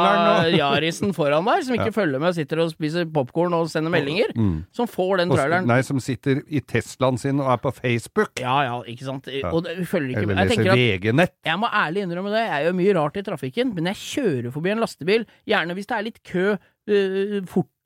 Yarisen 0.54 1.14
foran 1.18 1.48
der, 1.50 1.64
som 1.66 1.74
ikke 1.80 1.94
følger 1.96 2.22
med, 2.22 2.30
og 2.30 2.38
sitter 2.38 2.62
og 2.62 2.70
spiser 2.76 3.10
popkorn 3.16 3.56
og 3.58 3.70
sender 3.74 3.90
meldinger, 3.94 4.30
Mm. 4.38 4.64
som 4.76 4.86
får 4.88 5.18
den 5.24 5.34
traileren. 5.34 5.66
Nei, 5.68 5.80
som 5.82 5.98
sitter 6.00 6.44
i 6.48 6.62
Teslaen 6.62 7.18
sin 7.20 7.40
og 7.42 7.50
er 7.52 7.58
på 7.64 7.74
Facebook. 7.74 8.36
Ja 8.40 8.60
ja, 8.68 8.78
ikke 8.86 9.08
sant. 9.08 9.28
Og 9.50 9.64
det 9.66 9.76
følger 9.90 10.14
ikke 10.22 10.28
med. 10.30 10.38
Jeg 10.44 10.54
leser 10.60 10.76
VG-nett. 10.78 11.34
jeg 11.50 11.60
må 11.60 11.68
ærlig 11.74 12.04
innrømme 12.06 12.30
det, 12.36 12.46
jeg 12.46 12.68
gjør 12.68 12.78
mye 12.84 12.94
rart 13.00 13.18
i 13.18 13.24
trafikken, 13.26 13.74
men 13.76 13.90
jeg 13.90 13.96
kjører 14.04 14.52
forbi 14.54 14.70
en 14.76 14.84
lastebil, 14.86 15.26
gjerne 15.50 15.74
hvis 15.78 15.90
det 15.90 15.98
er 15.98 16.06
litt 16.06 16.22
kø, 16.24 16.46
øh, 16.90 17.40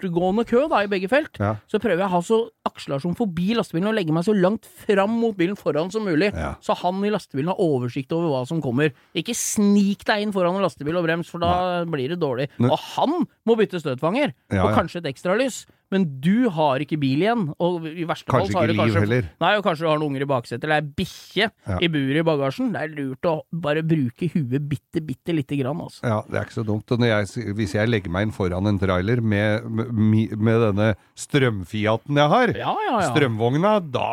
fortgående 0.04 0.46
kø 0.48 0.68
da, 0.70 0.84
i 0.84 0.88
begge 0.92 1.10
felt, 1.10 1.38
Ja. 1.40 1.56
så 1.68 1.80
prøver 1.80 2.00
jeg 2.04 2.08
å 2.10 2.14
ha 2.16 2.22
så 2.22 2.50
akselerasjon 2.66 3.16
forbi 3.18 3.54
lastebilen 3.56 3.88
og 3.90 3.96
legge 3.96 4.14
meg 4.14 4.24
så 4.24 4.34
langt 4.36 4.66
fram 4.66 5.10
mot 5.20 5.36
bilen 5.38 5.56
foran 5.56 5.92
som 5.92 6.04
mulig, 6.06 6.34
Ja. 6.34 6.56
så 6.62 6.76
han 6.76 7.04
i 7.06 7.10
lastebilen 7.10 7.48
har 7.48 7.58
oversikt 7.60 8.12
over 8.12 8.30
hva 8.30 8.48
som 8.48 8.62
kommer. 8.62 8.92
Ikke 9.16 9.36
snik 9.36 10.04
deg 10.06 10.22
inn 10.24 10.32
foran 10.34 10.56
en 10.56 10.62
lastebil 10.62 10.96
og 10.98 11.04
brems, 11.06 11.30
for 11.30 11.40
da 11.40 11.86
blir 11.86 12.10
det 12.10 12.20
dårlig. 12.20 12.50
Og 12.60 12.78
han 12.96 13.26
må 13.48 13.56
bytte 13.58 13.80
støtfanger, 13.82 14.34
Ja, 14.52 14.66
og 14.66 14.76
kanskje 14.76 14.98
et 15.04 15.14
ekstralys. 15.16 15.66
Men 15.92 16.20
du 16.22 16.50
har 16.50 16.80
ikke 16.80 16.98
bil 17.00 17.22
igjen, 17.22 17.54
og 17.62 17.84
i 17.86 18.04
verste 18.04 18.26
fall 18.26 18.48
så 18.50 18.62
har 18.64 18.68
du 18.68 18.74
kanskje 18.74 19.02
heller. 19.04 19.30
Nei, 19.40 19.52
og 19.58 19.64
kanskje 19.64 19.82
du 19.86 19.90
har 19.90 20.00
noen 20.00 20.10
unger 20.16 20.24
i 20.24 20.26
baksetet, 20.26 20.64
eller 20.64 20.82
ei 20.82 20.88
bikkje 20.98 21.52
i 21.86 21.88
buret 21.88 22.18
i 22.18 22.24
bagasjen. 22.26 22.72
Det 22.74 22.82
er 22.82 22.96
lurt 22.98 23.22
å 23.30 23.42
bare 23.54 23.84
bruke 23.86 24.26
huet 24.34 24.68
bitte, 24.68 25.04
bitte 25.06 25.36
lite 25.36 25.56
grann, 25.62 25.78
altså. 25.78 26.02
Ja, 26.02 26.24
det 26.28 26.34
er 26.40 26.46
ikke 26.48 26.58
så 26.58 26.66
dumt. 26.66 26.90
Jeg, 26.90 27.54
hvis 27.54 27.74
jeg 27.76 27.88
legger 27.92 28.10
meg 28.10 28.24
inn 28.26 28.32
foran 28.34 28.66
en 28.66 28.80
trailer 28.80 29.22
med, 29.22 29.70
med, 29.94 30.34
denne 30.64 30.88
strømfiaten 31.20 32.18
jeg 32.18 32.32
har, 32.34 32.54
Ja, 32.58 32.74
ja, 32.88 32.94
ja. 33.00 33.10
strømvogna, 33.12 33.74
da, 33.94 34.08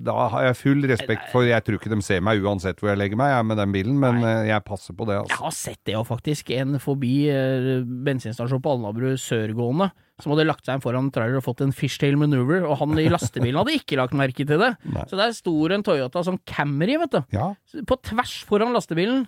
da 0.00 0.16
har 0.32 0.46
jeg 0.48 0.58
full 0.60 0.86
respekt 0.88 1.28
for 1.32 1.44
Jeg 1.48 1.64
tror 1.66 1.78
ikke 1.80 1.92
de 1.92 2.00
ser 2.06 2.22
meg 2.24 2.40
uansett 2.44 2.80
hvor 2.80 2.92
jeg 2.92 3.00
legger 3.02 3.20
meg, 3.20 3.34
jeg, 3.34 3.48
med 3.50 3.60
den 3.60 3.74
bilen, 3.74 3.98
men 4.00 4.20
Nei. 4.24 4.34
jeg 4.48 4.64
passer 4.66 4.96
på 4.96 5.06
det, 5.08 5.18
Jeg 5.18 5.26
altså. 5.28 5.40
har 5.44 5.56
sett 5.56 5.80
det 5.88 5.96
jo 5.96 6.04
faktisk. 6.08 6.50
En 6.56 6.78
forbi 6.82 7.14
bensinstasjonen 7.30 8.04
bensinstasjon 8.10 8.62
på 8.64 8.72
Alnabru 8.76 9.10
sørgående 9.20 9.90
som 10.20 10.34
hadde 10.34 10.44
lagt 10.50 10.66
seg 10.68 10.76
inn 10.76 10.82
foran 10.84 11.06
en 11.06 11.12
trailer 11.14 11.38
og 11.40 11.46
fått 11.46 11.62
en 11.64 11.72
fishtail 11.72 12.18
maneuver, 12.20 12.66
og 12.68 12.76
han 12.82 12.98
i 13.00 13.06
lastebilen 13.08 13.56
hadde 13.62 13.72
ikke 13.78 13.96
lagt 13.96 14.12
merke 14.18 14.44
til 14.44 14.60
det. 14.60 14.74
Nei. 14.92 15.04
Så 15.08 15.16
der 15.16 15.32
sto 15.32 15.54
en 15.72 15.84
Toyota 15.86 16.20
som 16.26 16.36
Camry, 16.44 16.98
vet 17.00 17.14
du. 17.14 17.22
Ja, 17.32 17.54
På 17.88 17.96
tvers 18.04 18.34
foran 18.48 18.74
lastebilen. 18.76 19.24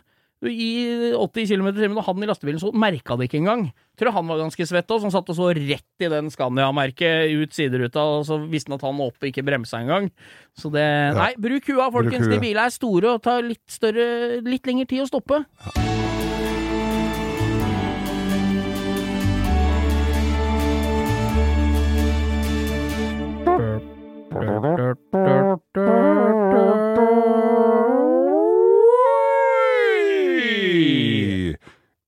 I 0.50 1.12
80 1.14 1.46
km 1.52 1.68
i 1.70 1.74
timen, 1.76 1.98
og 2.00 2.06
han 2.08 2.24
i 2.24 2.28
lastebilen 2.30 2.60
så 2.62 2.72
merka 2.74 3.16
det 3.18 3.28
ikke 3.28 3.40
engang. 3.42 3.68
Tror 3.98 4.14
han 4.16 4.30
var 4.30 4.40
ganske 4.42 4.66
svett 4.66 4.90
òg, 4.90 5.04
som 5.04 5.12
satt 5.14 5.30
og 5.30 5.38
så 5.38 5.50
rett 5.54 6.02
i 6.02 6.10
den 6.10 6.30
Scania-merket 6.32 7.30
ut 7.38 7.54
sideruta, 7.54 8.02
og 8.18 8.26
så 8.26 8.40
visste 8.50 8.72
han 8.72 8.80
at 8.80 8.86
han 8.88 9.02
oppe 9.04 9.30
ikke 9.30 9.46
bremsa 9.46 9.82
engang. 9.82 10.10
Så 10.58 10.72
det 10.74 10.86
Nei, 11.18 11.32
bruk 11.38 11.70
hua, 11.70 11.90
folkens. 11.94 12.26
huet. 12.26 12.34
De 12.34 12.42
bilene 12.42 12.66
er 12.66 12.74
store 12.74 13.16
og 13.16 13.22
tar 13.22 13.44
litt 13.46 13.64
større 13.70 14.40
Litt 14.42 14.66
lengre 14.66 14.88
tid 14.90 15.04
å 15.04 15.08
stoppe. 15.08 15.44
Oi! 15.76 15.92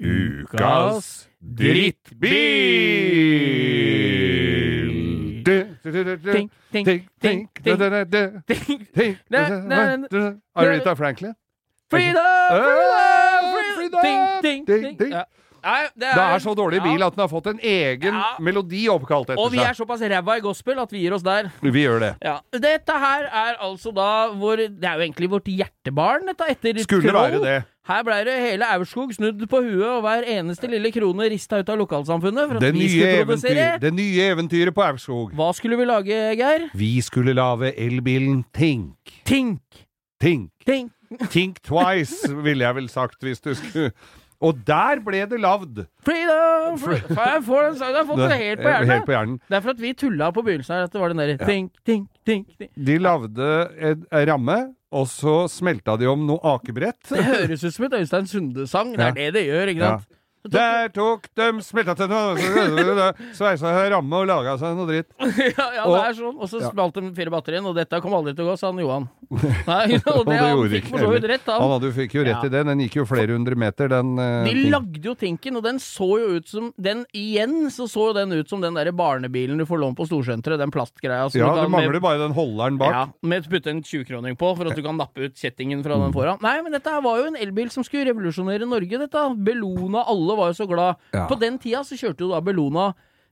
Ukas 0.05 1.29
drittbil! 4.25 5.45
Ting, 6.25 6.51
ting. 7.21 7.49
Aretha 10.57 10.95
Franklin? 10.97 11.35
Freedom! 11.91 12.21
Ah, 12.21 13.55
Freedom! 13.77 14.01
Ja. 15.11 15.25
Nei, 15.65 15.83
det 15.97 16.11
Det 16.13 16.21
er 16.21 16.39
så 16.45 16.53
dårlig 16.55 16.83
bil 16.85 17.01
Ja. 17.01 17.07
at 17.07 17.15
den 17.17 17.21
har 17.23 17.29
fått 17.29 17.47
en 17.49 17.59
egen 17.63 18.13
Ja. 18.15 18.35
melodi 18.39 18.87
oppkalt 18.93 19.31
etter 19.31 19.37
seg. 19.41 19.45
Og 19.47 19.53
vi 19.53 19.59
er 19.65 19.73
såpass 19.73 20.01
ræva 20.03 20.37
i 20.37 20.41
gospel 20.41 20.79
at 20.79 20.91
vi 20.93 20.99
gir 21.01 21.15
oss 21.15 21.23
der. 21.23 21.51
Vi 21.63 21.71
gjør 21.87 22.01
det. 22.01 22.17
Ja. 22.23 22.41
Dette 22.53 22.93
her 22.93 23.25
er 23.33 23.57
altså 23.61 23.95
da 23.95 24.29
vår 24.35 24.57
Det 24.69 24.85
er 24.85 24.95
jo 24.99 25.01
egentlig 25.09 25.31
vårt 25.31 25.45
hjertebarn, 25.49 26.27
dette, 26.27 26.45
etter 26.51 26.79
Skulle 26.83 27.09
Troll. 27.11 27.31
være 27.31 27.41
det. 27.45 27.65
Her 27.85 28.03
blei 28.07 28.23
det 28.25 28.35
hele 28.41 28.65
Aurskog 28.73 29.11
snudd 29.13 29.43
på 29.51 29.59
huet, 29.61 29.85
og 29.99 30.01
hver 30.07 30.25
eneste 30.39 30.69
lille 30.73 30.89
krone 30.95 31.27
rista 31.29 31.59
ut 31.61 31.69
av 31.69 31.77
lokalsamfunnet 31.83 32.49
for 32.49 32.57
at 32.57 32.65
Det 32.65 32.71
vi 32.73 32.79
nye, 32.79 32.89
skulle 32.89 33.25
produsere. 33.27 33.67
eventyr, 33.67 33.81
det 33.83 33.93
nye 33.99 34.29
eventyret 34.33 34.75
på 34.75 34.83
Aurskog. 34.87 35.35
Hva 35.37 35.51
skulle 35.53 35.77
vi 35.77 35.85
lage, 35.85 36.21
Geir? 36.41 36.69
Vi 36.75 36.93
skulle 37.05 37.35
lage 37.37 37.75
elbilen 37.77 38.45
Tink. 38.57 38.97
Tink. 39.29 39.61
Tink. 40.21 40.51
Tink. 40.65 40.93
Think 41.31 41.61
twice, 41.63 42.25
ville 42.43 42.65
jeg 42.65 42.75
vel 42.75 42.89
sagt 42.89 43.21
hvis 43.23 43.41
du 43.45 43.53
skulle 43.55 43.93
Og 44.43 44.59
der 44.67 45.01
ble 45.05 45.21
det 45.31 45.39
lagd. 45.41 45.85
Freedom! 46.05 46.79
Jeg 47.09 47.43
får 47.47 47.63
den 47.69 47.77
sangen. 47.79 47.95
Jeg 47.95 48.01
har 48.01 48.09
fått 48.09 48.23
det 48.25 48.39
helt 48.41 48.61
på 48.61 48.69
Helt 48.69 48.89
hjernen. 48.89 49.05
på 49.07 49.13
hjernen. 49.15 49.39
Det 49.49 49.57
er 49.57 49.61
for 49.61 49.71
at 49.71 49.81
vi 49.81 49.93
tulla 49.95 50.31
på 50.33 50.43
begynnelsen 50.45 50.75
her, 50.77 50.83
at 50.89 50.93
det 50.93 51.01
var 51.01 51.09
den 51.15 51.23
derre 51.23 51.39
tink, 51.47 51.73
tink, 51.87 52.09
tink, 52.27 52.49
tink. 52.59 52.71
De 52.77 52.99
lagde 52.99 53.49
en 53.81 54.05
ramme, 54.29 54.59
og 54.95 55.07
så 55.11 55.37
smelta 55.51 55.97
de 55.99 56.07
om 56.11 56.27
noe 56.27 56.39
akebrett. 56.55 57.01
Det 57.09 57.25
høres 57.25 57.65
ut 57.65 57.75
som 57.75 57.87
et 57.87 57.97
Øystein 58.03 58.27
Sunde-sang. 58.31 58.93
Det 58.97 59.01
Ja. 59.01 59.09
er 59.09 59.15
det 59.15 59.33
det 59.35 59.47
gjør, 59.47 59.73
ikke 59.75 59.81
Ja. 59.89 59.97
Der 60.45 60.91
tok 60.93 61.31
de 61.39 61.47
smelta 61.65 61.95
til 61.97 62.11
Sveisa 63.33 63.71
ramme 63.95 64.19
og 64.21 64.27
laga 64.29 64.57
seg 64.61 64.75
noe 64.77 64.89
dritt. 64.91 65.09
ja, 65.57 65.67
ja, 65.79 65.85
det 65.89 66.01
er 66.11 66.17
sånn. 66.19 66.37
Og 66.37 66.51
så 66.51 66.61
smalt 66.67 66.99
de 66.99 67.13
fire 67.17 67.33
batterien, 67.33 67.65
og 67.65 67.77
dette 67.79 68.01
kom 68.05 68.13
aldri 68.17 68.35
til 68.37 68.45
å 68.45 68.53
gå, 68.53 68.57
sa 68.61 68.69
han 68.69 68.83
Johan. 68.83 69.07
Nei, 69.71 69.97
og 70.13 70.27
det, 70.29 70.37
han 70.37 70.61
fikk 70.75 70.91
for 70.93 71.01
så 71.07 71.13
vidt 71.15 71.27
rett, 71.31 71.47
Han 71.49 71.63
han. 71.65 71.73
hadde, 71.79 71.93
fikk 71.97 72.17
jo 72.19 72.27
rett 72.29 72.45
i 72.45 72.51
det. 72.53 72.63
Den 72.69 72.83
gikk 72.85 72.99
jo 73.01 73.07
flere 73.09 73.33
hundre 73.37 73.57
meter, 73.59 73.89
den. 73.93 74.13
uh, 74.21 74.45
De 74.45 74.53
ting. 74.53 74.69
lagde 74.75 75.03
jo 75.09 75.15
Tinken, 75.25 75.57
og 75.61 75.65
den 75.65 75.81
så 75.83 76.11
jo 76.21 76.35
ut 76.37 76.51
som 76.51 76.69
Den 76.77 77.05
igjen 77.17 77.71
så 77.73 77.87
så 77.91 78.11
jo 78.11 78.17
den 78.19 78.35
ut 78.37 78.51
som 78.51 78.61
den 78.61 78.77
der 78.77 78.91
barnebilen 78.95 79.61
du 79.61 79.65
får 79.69 79.81
lånt 79.81 79.99
på 79.99 80.07
Storsenteret, 80.11 80.61
den 80.61 80.75
plastgreia. 80.75 81.25
Ja, 81.33 81.51
du 81.57 81.63
det 81.65 81.73
mangler 81.73 82.03
bare 82.05 82.21
den 82.21 82.37
holderen 82.37 82.77
bak. 82.81 82.93
Ja, 82.93 83.05
med 83.25 83.49
å 83.49 83.55
putte 83.55 83.73
en 83.73 83.81
20-kroning 83.85 84.37
på 84.41 84.53
for 84.59 84.69
at 84.69 84.77
du 84.77 84.85
kan 84.85 85.01
nappe 85.01 85.25
ut 85.25 85.41
kjettingen 85.41 85.81
fra 85.87 85.97
den 86.05 86.13
foran. 86.15 86.41
Nei, 86.45 86.59
men 86.67 86.77
dette 86.77 86.93
var 87.05 87.23
jo 87.23 87.31
en 87.33 87.41
elbil 87.41 87.73
som 87.73 87.87
skulle 87.87 88.11
revolusjonere 88.11 88.69
Norge, 88.69 89.01
dette. 89.07 89.25
Bellona, 89.45 90.05
alle 90.11 90.34
var 90.39 90.53
jo 90.53 90.59
så 90.59 90.67
glad. 90.71 91.01
Ja. 91.15 91.27
På 91.31 91.39
den 91.41 91.59
tida 91.63 91.85
så 91.87 91.99
kjørte 91.99 92.27
jo 92.27 92.33
da 92.33 92.43
Bellona 92.45 92.91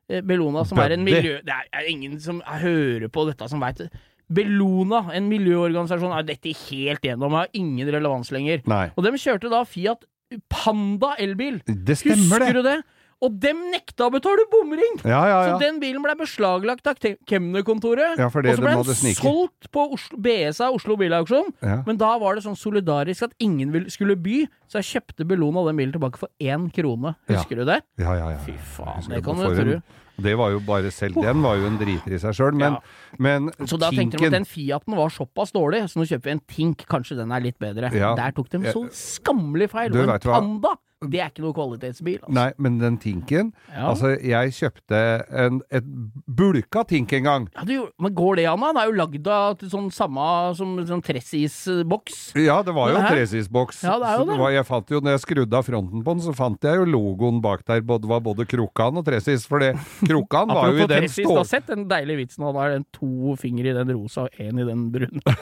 eh, 0.08 0.22
Bellona 0.24 0.64
som 0.68 0.80
er 0.82 0.96
en 0.96 1.04
miljø... 1.06 1.38
Det 1.44 1.58
er, 1.64 1.90
ingen 1.90 2.18
som 2.22 2.40
hører 2.46 3.08
på 3.12 3.26
dette 3.28 3.48
som 3.50 3.62
veit 3.62 3.82
det. 3.82 3.90
Bellona, 4.32 5.04
en 5.12 5.28
miljøorganisasjon, 5.28 6.14
er 6.16 6.24
dette 6.24 6.54
helt 6.70 7.04
gjennom, 7.04 7.34
har 7.36 7.50
ingen 7.58 7.90
relevans 7.92 8.32
lenger. 8.32 8.62
Nei. 8.70 8.86
Og 8.96 9.04
dem 9.04 9.18
kjørte 9.20 9.50
da 9.52 9.64
Fiat 9.68 10.06
Panda 10.48 11.12
elbil. 11.20 11.60
Det 11.66 11.98
stemmer, 12.00 12.40
Husker 12.40 12.46
det. 12.46 12.54
du 12.56 12.68
det? 12.70 12.78
Og 13.22 13.37
dem 13.38 13.61
nekta 13.70 14.08
å 14.08 14.11
betale 14.11 14.42
bomring! 14.50 14.96
Ja, 15.06 15.20
ja, 15.30 15.37
Så 15.52 15.61
den 15.62 15.78
bilen 15.82 16.02
ble 16.02 16.14
beslaglagt 16.18 16.88
av 16.90 16.96
Ke- 16.98 17.16
Kemnerkontoret. 17.30 18.18
Ja, 18.18 18.26
og 18.26 18.32
så 18.35 18.42
ble 18.42 18.74
den 18.82 19.14
solgt 19.14 19.68
på 19.70 19.85
Oslo, 19.94 20.18
BSA, 20.18 20.72
Oslo 20.74 20.96
Bilauksjon. 20.98 21.52
Ja. 21.62 21.78
Men 21.87 22.00
da 22.00 22.16
var 22.18 22.35
det 22.35 22.42
sånn 22.42 22.58
solidarisk 22.58 23.22
at 23.28 23.37
ingen 23.38 23.70
skulle 23.94 24.16
by, 24.18 24.42
så 24.66 24.80
jeg 24.82 24.90
kjøpte 24.96 25.26
Bellona 25.28 25.62
den 25.68 25.78
bilen 25.78 25.94
tilbake 25.94 26.18
for 26.18 26.32
én 26.42 26.66
krone. 26.74 27.14
Ja. 27.30 27.37
Husker 27.38 27.62
du 27.62 27.64
det? 27.70 27.80
Ja, 28.02 28.16
ja, 28.18 28.30
ja. 28.35 28.38
Fy 28.42 28.56
faen, 28.74 29.06
det 29.08 29.22
kan 29.24 29.38
du 29.38 29.54
tro. 29.54 29.82
Det 30.22 30.37
var 30.38 30.50
jo 30.54 30.61
bare 30.66 30.90
selv 30.94 31.18
Den 31.22 31.42
var 31.44 31.56
jo 31.61 31.66
en 31.70 31.78
driter 31.80 32.14
i 32.16 32.20
seg 32.22 32.37
sjøl, 32.38 32.54
men, 32.54 32.78
Ja. 32.78 33.16
men 33.18 33.50
Så 33.66 33.78
da 33.78 33.90
tenkte 33.90 34.18
de 34.18 34.26
at 34.30 34.32
den 34.38 34.44
Fiaten 34.48 34.96
var 34.96 35.11
såpass 35.11 35.52
dårlig, 35.52 35.85
så 35.90 36.00
nå 36.00 36.06
kjøper 36.08 36.30
vi 36.30 36.37
en 36.38 36.44
Tink, 36.52 36.87
kanskje 36.87 37.16
den 37.18 37.32
er 37.32 37.40
litt 37.44 37.58
bedre. 37.58 37.92
Ja. 37.94 38.14
Der 38.18 38.32
tok 38.32 38.48
de 38.50 38.58
så 38.72 38.87
skammelig 38.92 39.70
feil. 39.70 39.90
Du 39.92 40.00
Og 40.02 40.08
en? 40.08 40.18
Panda, 40.20 40.74
det 41.02 41.18
er 41.18 41.30
ikke 41.32 41.42
noe 41.42 41.54
kvalitetsbil. 41.56 42.20
Altså. 42.22 42.32
Nei, 42.37 42.52
men 42.62 42.76
den 42.78 42.96
Tinken 43.02 43.48
Ja. 43.72 43.88
Altså, 43.90 44.12
jeg 44.22 44.52
kjøpte 44.54 44.98
en, 45.35 45.61
et 45.74 45.82
bulka 46.30 46.85
Tink 46.87 47.12
en 47.18 47.24
gang. 47.26 47.48
Ja, 47.56 47.64
du, 47.66 47.88
men 47.98 48.14
går 48.14 48.37
det 48.38 48.46
an, 48.46 48.61
da? 48.62 48.68
Den 48.72 48.82
er 48.82 48.87
jo 48.87 48.94
lagd 49.00 49.26
av 49.26 49.58
sånn 49.72 49.90
samme 49.90 50.54
som 50.54 50.76
sånn 50.87 51.02
Tressis-boks. 51.02 52.20
Ja, 52.38 52.61
det 52.62 52.74
var 52.76 52.92
jo 52.92 53.00
en 53.00 53.08
tresisboks. 53.11 53.82
Ja, 53.82 53.96
det 53.98 54.08
er 54.12 54.18
jo 54.20 54.26
det. 54.30 54.38
var, 54.38 54.50
jeg 54.54 54.66
fant 54.68 54.90
jo, 54.94 55.00
når 55.02 55.16
jeg 55.16 55.24
skrudde 55.26 55.58
av 55.58 55.66
fronten 55.66 56.04
på 56.06 56.14
den, 56.16 56.22
så 56.24 56.35
fant 56.37 56.62
jeg 56.62 56.78
jo 56.78 56.87
logoen 56.88 57.40
bak 57.42 57.64
der. 57.66 57.82
Det 57.82 58.08
var 58.08 58.22
både 58.24 58.46
Krokan 58.48 58.98
og 59.02 59.04
tressis, 59.06 59.46
For 59.50 59.58
det, 59.62 59.72
Krokan 60.12 60.53
var 60.53 60.70
jo 60.70 60.79
i 60.79 60.87
den 60.87 61.07
Tressis, 61.07 61.27
du 61.27 61.35
har 61.37 61.48
sett 61.48 61.66
den 61.72 61.88
deilige 61.90 62.22
vitsen 62.22 62.46
han 62.46 62.59
har 62.61 62.77
den 62.77 62.87
to 62.94 63.37
fingre 63.40 63.72
i 63.72 63.77
den 63.77 63.92
rosa 63.96 64.29
og 64.29 64.42
én 64.42 64.61
i 64.61 64.68
den 64.68 64.88
brune. 64.94 65.20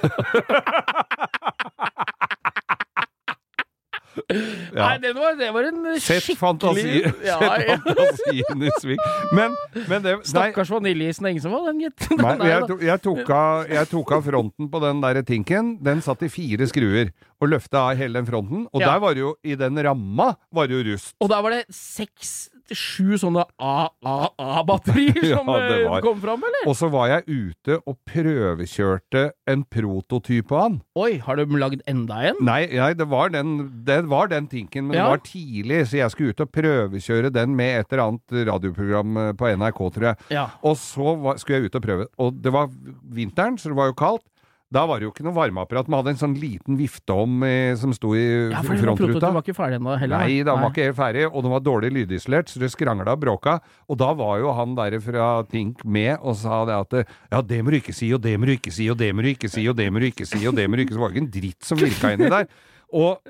Ja. 4.70 4.86
Nei, 4.86 4.98
det 5.02 5.10
var, 5.14 5.34
det 5.38 5.48
var 5.54 5.66
en 5.68 5.80
Sett 5.98 6.22
skikkelig 6.24 6.38
fantasi, 6.38 7.00
ja, 7.26 7.36
sett 7.62 7.84
fantasien 7.86 8.64
i 8.66 8.70
sving. 8.78 9.00
Men, 9.36 9.56
men 9.90 10.04
det 10.04 10.14
Stakkars 10.28 10.70
vaniljeisen 10.70 11.26
ingen 11.30 11.42
som 11.42 11.54
var 11.54 11.66
den, 11.70 11.82
gitt. 11.86 12.06
Nei, 12.20 12.36
jeg, 12.50 12.78
jeg, 12.86 13.02
tok 13.04 13.32
av, 13.34 13.70
jeg 13.70 13.90
tok 13.90 14.14
av 14.18 14.26
fronten 14.26 14.70
på 14.70 14.82
den 14.84 15.02
der 15.04 15.22
tinken. 15.26 15.74
Den 15.82 16.02
satt 16.04 16.22
i 16.26 16.30
fire 16.32 16.68
skruer. 16.70 17.12
Og 17.40 17.48
løfta 17.48 17.86
av 17.88 17.98
hele 17.98 18.20
den 18.20 18.28
fronten. 18.28 18.66
Og 18.68 18.82
der 18.82 18.98
var 19.00 19.16
det 19.16 19.22
jo, 19.22 19.34
i 19.46 19.54
den 19.58 19.78
ramma, 19.86 20.34
var 20.52 20.68
det 20.68 20.76
jo 20.76 20.86
rust. 20.90 21.14
Og 21.24 21.30
der 21.32 21.44
var 21.46 21.56
det 21.56 21.62
seks 21.74 22.50
til 22.70 22.78
sju 22.78 23.18
sånne 23.20 23.42
AAA-batterier 23.58 25.24
som 25.34 25.48
det 25.50 25.80
eh, 25.82 25.96
kom 26.04 26.20
fram, 26.22 26.44
eller? 26.46 26.66
Og 26.70 26.76
så 26.78 26.88
var 26.92 27.10
jeg 27.10 27.26
ute 27.50 27.78
og 27.84 27.98
prøvekjørte 28.08 29.24
en 29.50 29.64
prototyp 29.70 30.52
av 30.54 30.62
han. 30.64 30.78
Oi, 31.00 31.18
har 31.24 31.40
du 31.40 31.56
lagd 31.60 31.82
enda 31.90 32.20
en? 32.30 32.40
Nei, 32.46 32.62
nei 32.72 32.92
det, 32.98 33.08
var 33.10 33.32
den, 33.34 33.56
det 33.86 34.00
var 34.10 34.30
den 34.32 34.48
tinken, 34.50 34.88
men 34.88 34.98
Ja. 35.00 35.04
det 35.08 35.16
var 35.16 35.24
tidlig, 35.26 35.80
så 35.90 36.00
jeg 36.00 36.14
skulle 36.14 36.34
ut 36.34 36.44
og 36.46 36.52
prøvekjøre 36.54 37.32
den 37.34 37.56
med 37.58 37.80
et 37.80 37.92
eller 37.92 38.06
annet 38.06 38.36
radioprogram 38.50 39.16
eh, 39.26 39.32
på 39.38 39.52
NRK, 39.60 39.80
tror 39.96 40.10
jeg. 40.12 40.16
Ja. 40.36 40.46
Og 40.66 40.76
så 40.80 41.14
var, 41.20 41.40
skulle 41.42 41.60
jeg 41.60 41.70
ut 41.70 41.80
og 41.80 41.86
prøve, 41.86 42.08
og 42.20 42.40
det 42.44 42.52
var 42.54 42.70
vinteren, 43.14 43.58
så 43.58 43.72
det 43.72 43.78
var 43.80 43.90
jo 43.92 43.98
kaldt. 43.98 44.26
Da 44.70 44.84
var 44.86 45.00
det 45.00 45.08
jo 45.08 45.10
ikke 45.10 45.24
noe 45.26 45.34
varmeapparat. 45.34 45.88
Man 45.90 45.98
hadde 46.00 46.12
en 46.14 46.20
sånn 46.20 46.36
liten 46.38 46.76
vifte 46.78 47.14
om 47.18 47.42
som 47.80 47.94
sto 47.96 48.12
i 48.14 48.22
ja, 48.52 48.60
for 48.62 48.78
frontruta. 48.78 49.32
var 49.34 49.42
ikke 49.42 49.56
ferdig 49.56 49.80
ennå 49.80 49.96
heller. 49.98 50.22
Nei, 50.22 50.44
den 50.46 50.62
var 50.62 50.70
ikke 50.70 50.86
helt 50.86 50.98
ferdig, 51.00 51.26
og 51.26 51.42
den 51.42 51.54
var 51.56 51.64
dårlig 51.66 51.90
lydisolert, 51.96 52.52
så 52.52 52.62
det 52.62 52.70
skrangla 52.70 53.16
og 53.16 53.24
bråka. 53.24 53.56
Og 53.90 53.98
da 53.98 54.12
var 54.14 54.38
jo 54.38 54.54
han 54.54 54.78
der 54.78 55.00
fra 55.02 55.28
Tink 55.50 55.82
med 55.82 56.22
og 56.22 56.38
sa 56.38 56.62
det 56.70 56.78
at 56.84 56.98
ja, 57.02 57.42
det 57.42 57.62
må 57.66 57.74
du 57.74 57.80
ikke 57.80 57.96
si, 57.96 58.12
og 58.14 58.22
det 58.22 58.36
må 58.38 58.46
du 58.46 58.54
ikke 58.54 58.74
si, 58.74 58.86
og 58.92 59.00
det 59.02 59.10
må 59.10 59.26
du 59.26 59.32
ikke 59.34 59.50
si, 59.50 59.66
og 59.66 59.78
det 59.80 59.90
må 59.90 60.02
du 60.02 60.10
ikke 60.12 60.28
si, 60.30 60.44
og 60.46 60.54
det 60.54 60.70
må 60.70 60.78
du 60.78 60.86
ikke 60.86 60.94
si. 60.94 61.00
Det 61.00 61.06
var 61.06 61.16
ikke 61.16 61.26
en 61.26 61.32
dritt 61.40 61.66
som 61.66 61.82
virka 61.82 62.14
inni 62.14 62.30
der. 62.30 62.46
Og 62.90 63.20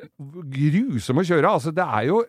grusom 0.54 1.20
å 1.20 1.24
kjøre. 1.26 1.50
Altså, 1.50 1.72
det 1.76 1.84
er 1.84 2.06
jo 2.08 2.20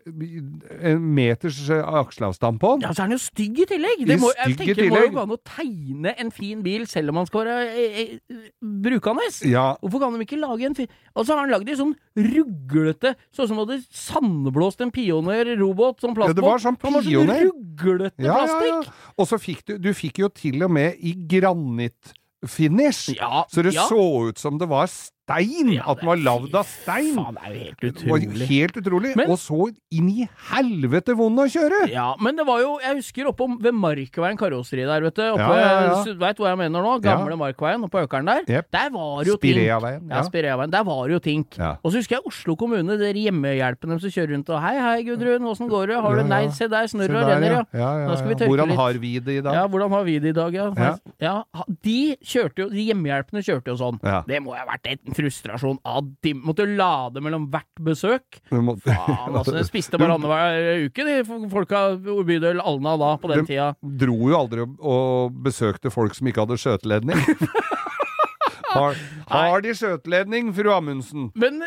en 0.92 1.04
meters 1.16 1.60
eh, 1.72 1.80
aksjeavstand 2.02 2.60
på 2.60 2.74
den. 2.76 2.84
Ja, 2.84 2.92
så 2.92 3.06
er 3.06 3.12
den 3.12 3.16
jo 3.16 3.22
stygg 3.24 3.62
i 3.64 3.68
tillegg! 3.70 4.04
Det 4.10 4.18
må, 4.20 4.32
jeg 4.36 4.58
tenker, 4.60 4.82
det 4.82 4.90
må 4.92 5.04
jo 5.06 5.14
gå 5.16 5.22
an 5.24 5.36
å 5.36 5.40
tegne 5.48 6.14
en 6.20 6.32
fin 6.36 6.60
bil 6.66 6.84
selv 6.92 7.14
om 7.14 7.22
man 7.22 7.30
skal 7.30 7.46
være 7.46 7.70
eh, 7.72 8.02
eh, 8.20 8.50
brukende. 8.84 9.30
Ja, 9.48 9.66
Hvorfor 9.80 10.04
kan 10.04 10.18
de 10.18 10.26
ikke 10.26 10.40
lage 10.42 10.68
en 10.68 10.76
fin 10.76 10.90
Og 11.16 11.24
så 11.26 11.34
har 11.34 11.44
han 11.46 11.52
lagd 11.54 11.70
en 11.72 11.80
sånn 11.80 11.94
ruglete 12.18 13.14
Sånn 13.36 13.48
som 13.50 13.62
hadde 13.62 13.80
sandblåst 13.88 14.84
en 14.84 14.92
pionerrobot 14.94 16.02
som 16.04 16.16
plastbåt. 16.18 16.36
Ja, 16.36 16.40
det 16.42 16.46
var 16.46 16.64
sånn 16.64 16.78
var 16.82 17.06
Pioner. 17.06 17.46
sånn 17.46 17.52
ruglete 17.52 18.26
ja, 18.28 18.36
plastikk! 18.42 18.90
ja. 18.92 19.14
Og 19.16 19.30
så 19.30 19.40
fikk 19.42 19.64
du 19.70 19.78
Du 19.82 19.92
fikk 19.98 20.22
jo 20.24 20.32
til 20.36 20.62
og 20.66 20.72
med 20.74 21.00
i 21.00 21.14
granittfinish. 21.32 23.16
Ja, 23.16 23.46
Så 23.52 23.64
det 23.66 23.74
så 23.78 24.04
ut 24.30 24.42
som 24.42 24.60
det 24.62 24.68
var 24.72 24.90
stein! 25.32 25.72
Ja, 25.78 25.86
at 25.92 26.02
den 26.02 26.10
var 26.12 26.20
lagd 26.22 26.56
av 26.56 26.68
stein! 26.70 27.16
Faen, 27.16 27.38
det 27.38 27.44
er 27.44 27.54
jo 27.54 27.62
helt 27.62 27.82
Det 27.82 28.10
var 28.12 28.48
helt 28.52 28.80
utrolig. 28.82 29.16
Men- 29.16 29.32
og 29.32 29.40
så 29.40 29.70
inn 29.92 30.10
i 30.12 30.28
helvete 30.52 31.16
vond 31.18 31.40
å 31.40 31.48
kjøre! 31.52 31.90
Ja, 31.92 32.16
men 32.20 32.36
det 32.36 32.46
var 32.48 32.62
jo 32.62 32.78
Jeg 32.82 32.96
husker 33.02 33.28
oppe 33.32 33.48
ved 33.62 33.74
Markveien 33.74 34.38
karosseri 34.40 34.86
der, 34.88 35.02
vet 35.02 35.16
du. 35.16 35.24
Oppe, 35.32 35.40
Ja, 35.40 35.60
ja, 35.60 36.04
ja. 36.06 36.14
Veit 36.22 36.38
hvor 36.38 36.48
jeg 36.50 36.58
mener 36.58 36.82
nå? 36.84 37.02
Gamle 37.02 37.36
Markveien 37.40 37.84
oppe 37.84 37.98
på 37.98 38.06
Økeren 38.08 38.26
der. 38.26 38.44
Yep. 38.48 38.72
Der 38.72 38.90
var 38.94 39.24
jo 39.26 39.36
ting. 39.38 39.56
Spireaveien. 39.56 40.10
Ja, 40.10 40.16
Ja. 40.16 40.24
Spireaveien. 40.28 40.72
Der 40.72 40.84
var 40.84 41.10
jo 41.10 41.20
tink. 41.20 41.58
Ja. 41.58 41.76
Og 41.84 41.92
så 41.92 42.02
husker 42.02 42.18
jeg 42.18 42.26
Oslo 42.26 42.56
kommune, 42.56 42.98
der 42.98 43.14
hjemmehjelpen 43.14 43.90
dem 43.90 44.00
som 44.00 44.10
kjører 44.10 44.34
rundt 44.36 44.50
og 44.50 44.62
Hei, 44.62 44.76
hei, 44.80 45.04
Gudrun, 45.04 45.46
åssen 45.50 45.70
går 45.70 45.88
det? 45.88 45.96
Har 46.02 46.16
du 46.16 46.22
Ja, 46.22 46.24
ja. 46.24 46.30
Nei, 46.32 46.48
se 46.50 46.68
der, 46.68 46.86
snurrer 46.88 47.18
og 47.22 47.28
renner, 47.30 47.52
ja. 47.52 47.64
ja, 47.74 47.92
ja, 48.06 48.16
ja. 48.16 48.48
Hvordan 48.48 48.72
har 48.76 48.94
vi 49.02 49.20
det 49.20 49.38
i 49.38 49.42
dag? 49.42 49.54
Ja, 49.54 49.68
hvordan 49.68 49.90
har 49.90 50.04
vi 50.04 50.20
det 50.20 50.30
i 50.30 50.38
dag, 50.38 50.54
ja? 50.54 50.68
Ja. 50.78 50.96
ja 51.20 51.64
de 51.84 52.16
kjørte 52.24 52.66
jo, 52.66 52.70
de 52.70 52.86
hjemmehjelpene 52.92 53.42
kjørte 53.46 53.74
jo 53.74 53.78
sånn. 53.80 54.00
Ja. 54.04 54.22
Det 54.28 54.42
må 54.44 54.56
ha 54.56 54.66
vært 54.66 54.88
en 54.92 55.14
frustrasjon 55.22 55.78
av 55.88 56.10
de 56.26 56.34
måtte 56.36 56.66
lade 56.68 57.22
mellom 57.24 57.46
hvert 57.54 57.82
besøk. 57.86 58.42
Faen, 58.50 58.72
altså. 59.38 59.54
De 59.56 59.64
spiste 59.70 59.98
bare 60.02 60.14
annenhver 60.18 60.88
uke, 60.90 61.06
de 61.08 61.48
folka 61.54 61.84
bydel 62.28 62.60
Alna 62.66 62.98
da, 63.02 63.14
på 63.22 63.32
den 63.32 63.46
De- 63.46 63.52
tida. 63.54 63.70
dro 63.82 64.18
jo 64.32 64.38
aldri 64.42 64.66
og 64.80 65.38
besøkte 65.46 65.94
folk 65.94 66.18
som 66.18 66.28
ikke 66.32 66.46
hadde 66.46 66.58
skjøteledning. 66.62 67.22
har, 68.72 68.96
har 69.32 69.62
de 69.66 69.74
skjøteledning, 69.76 70.52
fru 70.56 70.70
Amundsen? 70.74 71.30
Men 71.36 71.62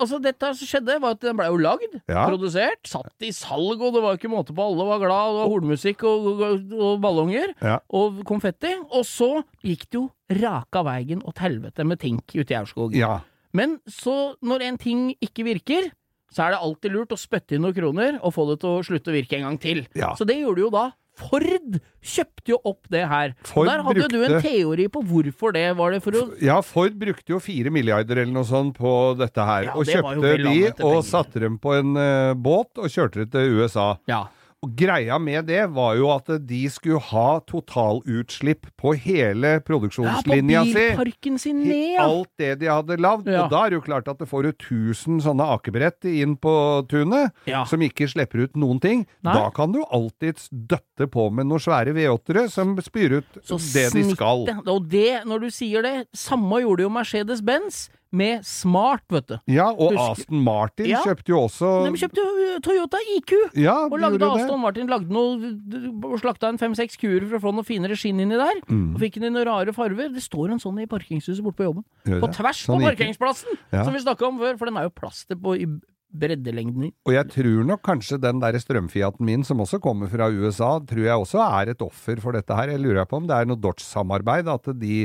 altså, 0.00 0.18
dette 0.22 0.50
som 0.58 0.68
skjedde, 0.68 0.96
var 1.02 1.14
at 1.16 1.20
den 1.24 1.36
blei 1.38 1.46
jo 1.50 1.56
lagd, 1.60 1.96
Ja. 2.08 2.26
produsert, 2.28 2.82
satt 2.86 3.26
i 3.26 3.30
salg, 3.32 3.80
og 3.80 3.92
det 3.94 4.02
var 4.04 4.16
ikke 4.18 4.30
måte 4.32 4.54
på. 4.54 4.62
Alle 4.64 4.86
var 4.88 4.98
glad, 5.02 5.32
det 5.34 5.40
var 5.40 5.50
hornmusikk 5.52 6.04
og, 6.10 6.26
og, 6.40 6.72
og 6.88 7.00
ballonger 7.04 7.54
Ja. 7.62 7.78
og 7.90 8.22
konfetti. 8.28 8.74
Og 8.90 9.04
så 9.08 9.30
gikk 9.64 9.86
det 9.90 10.00
jo 10.00 10.10
raka 10.40 10.82
veien 10.86 11.22
og 11.24 11.34
til 11.34 11.48
helvete 11.48 11.84
med 11.86 12.00
Tink 12.00 12.24
ute 12.34 12.50
i 12.54 12.58
Aurskog. 12.58 12.94
Ja. 12.96 13.20
Men 13.52 13.78
så, 13.86 14.34
når 14.42 14.62
en 14.66 14.78
ting 14.78 15.14
ikke 15.22 15.44
virker, 15.46 15.90
så 16.34 16.48
er 16.48 16.50
det 16.56 16.62
alltid 16.66 16.90
lurt 16.90 17.12
å 17.14 17.18
spytte 17.20 17.54
inn 17.54 17.62
noen 17.62 17.76
kroner 17.76 18.16
og 18.20 18.32
få 18.34 18.48
det 18.50 18.56
til 18.64 18.80
å 18.80 18.82
slutte 18.82 19.12
å 19.12 19.14
virke 19.14 19.36
en 19.38 19.44
gang 19.46 19.58
til. 19.62 19.84
Så 20.18 20.26
det 20.26 20.40
gjorde 20.40 20.64
jo 20.64 20.70
da. 20.74 20.88
Ford 21.18 21.78
kjøpte 22.04 22.52
jo 22.52 22.58
opp 22.66 22.88
det 22.92 23.04
her. 23.08 23.34
Ford 23.46 23.68
og 23.68 23.70
der 23.70 23.82
hadde 23.86 24.02
jo 24.02 24.08
du 24.10 24.18
en 24.26 24.36
teori 24.42 24.86
på 24.92 25.02
hvorfor 25.06 25.54
det. 25.54 25.66
Var 25.78 25.94
det 25.94 26.00
for 26.04 26.18
å 26.18 26.24
Ja, 26.42 26.60
Ford 26.66 26.96
brukte 27.00 27.34
jo 27.34 27.40
fire 27.42 27.70
milliarder 27.74 28.22
eller 28.24 28.34
noe 28.34 28.48
sånt 28.48 28.78
på 28.78 28.94
dette 29.18 29.46
her, 29.46 29.70
Ja, 29.70 29.76
og 29.78 29.86
det 29.86 29.94
kjøpte 29.98 30.32
de 30.42 30.56
og 30.72 30.78
penger. 30.80 31.02
satte 31.10 31.44
dem 31.44 31.58
på 31.62 31.74
en 31.78 31.94
uh, 31.96 32.34
båt 32.34 32.82
og 32.82 32.90
kjørte 32.90 33.24
det 33.24 33.30
til 33.34 33.60
USA. 33.60 33.94
Ja. 34.10 34.24
Og 34.64 34.72
greia 34.78 35.18
med 35.20 35.44
det 35.50 35.60
var 35.76 35.96
jo 35.98 36.08
at 36.14 36.30
de 36.48 36.60
skulle 36.72 37.00
ha 37.10 37.40
totalutslipp 37.44 38.66
på 38.80 38.94
hele 38.96 39.58
produksjonslinja 39.66 40.62
si. 40.64 40.72
ja 40.72 40.94
på 40.94 41.04
bilparken 41.04 41.38
sin 41.42 41.60
ned, 41.66 41.94
ja. 41.98 42.06
Alt 42.06 42.30
det 42.40 42.52
de 42.62 42.70
hadde 42.70 42.96
lagd. 43.00 43.28
Ja. 43.28 43.44
Og 43.44 43.52
da 43.52 43.64
er 43.66 43.74
det 43.74 43.78
jo 43.80 43.84
klart 43.84 44.08
at 44.08 44.22
det 44.22 44.28
får 44.30 44.46
du 44.46 44.50
1000 44.54 45.20
sånne 45.26 45.48
akebrett 45.56 46.08
inn 46.08 46.36
på 46.40 46.54
tunet, 46.90 47.34
Ja. 47.50 47.64
som 47.68 47.82
ikke 47.84 48.08
slipper 48.08 48.46
ut 48.46 48.56
noen 48.56 48.80
ting. 48.80 49.04
Nei. 49.26 49.34
Da 49.36 49.50
kan 49.54 49.72
du 49.74 49.82
alltids 49.84 50.48
døtte 50.48 51.08
på 51.10 51.28
med 51.34 51.46
noen 51.50 51.60
svære 51.60 51.92
V8-ere 51.96 52.46
som 52.52 52.76
spyr 52.80 53.18
ut 53.20 53.38
Så 53.44 53.58
det 53.74 53.90
de 53.92 54.04
skal. 54.14 54.46
Og 54.64 54.88
det, 54.88 55.24
når 55.28 55.44
du 55.46 55.50
sier 55.50 55.82
det, 55.84 55.94
samme 56.16 56.62
gjorde 56.64 56.86
jo 56.86 56.94
Mercedes-Benz 56.94 57.88
med 58.14 58.44
Smart, 58.46 59.02
vet 59.10 59.26
du. 59.28 59.36
Ja, 59.50 59.66
og 59.72 59.92
Husk. 59.92 60.22
Aston 60.24 60.42
Martin 60.46 60.86
Ja. 60.90 61.02
kjøpte 61.04 61.32
jo 61.34 61.40
også 61.48 61.70
De 61.84 61.92
kjøpte 61.98 62.22
jo 62.22 62.60
Toyota 62.64 62.98
IQ. 63.16 63.32
Ja, 63.58 63.74
Og 63.88 63.98
lagde 63.98 64.18
gjorde 64.18 64.36
det. 64.38 64.44
Aston 64.44 64.60
Martin 64.62 64.86
lagde 64.88 65.10
noe 65.10 66.18
slakta 66.22 66.48
en 66.48 66.58
fem-seks 66.58 66.96
kuer 67.00 67.26
for 67.28 67.38
å 67.38 67.42
få 67.48 67.54
noe 67.54 67.66
finere 67.66 67.96
skinn 67.98 68.20
inni 68.22 68.38
der. 68.38 68.60
Mm. 68.70 68.94
Og 68.94 69.00
fikk 69.02 69.18
den 69.20 69.28
i 69.30 69.34
noen 69.34 69.46
rare 69.50 69.72
farver. 69.76 70.12
Det 70.14 70.22
står 70.22 70.52
en 70.54 70.62
sånn 70.62 70.80
i 70.82 70.86
parkingshuset 70.86 71.42
borte 71.44 71.58
på 71.62 71.68
jobben. 71.68 71.84
Gjør 72.06 72.20
På 72.22 72.30
det. 72.30 72.36
tvers 72.38 72.62
Sånn 72.66 72.80
på 72.80 72.88
parkeringsplassen, 72.90 73.58
Ja. 73.72 73.84
som 73.84 73.92
vi 73.92 74.00
snakka 74.00 74.26
om 74.28 74.38
før, 74.38 74.56
for 74.58 74.66
den 74.66 74.76
er 74.76 74.84
jo 74.88 74.90
plaster 74.90 75.34
på 75.36 75.56
i 75.60 75.66
breddelengden 76.14 76.88
i. 76.88 76.90
Og 77.08 77.14
jeg 77.16 77.30
tror 77.32 77.66
nok 77.68 77.82
kanskje 77.84 78.20
den 78.22 78.40
der 78.42 78.58
strømfiaten 78.62 79.26
min, 79.26 79.44
som 79.46 79.62
også 79.64 79.80
kommer 79.82 80.10
fra 80.12 80.30
USA, 80.30 80.76
tror 80.86 81.04
jeg 81.06 81.24
også 81.24 81.42
er 81.44 81.74
et 81.74 81.84
offer 81.84 82.22
for 82.22 82.36
dette 82.36 82.56
her. 82.58 82.72
Jeg 82.74 82.82
lurer 82.84 83.08
på 83.10 83.20
om 83.20 83.28
det 83.28 83.36
er 83.36 83.50
noe 83.50 83.60
Dodge-samarbeid, 83.60 84.50
at 84.52 84.70
de 84.78 84.96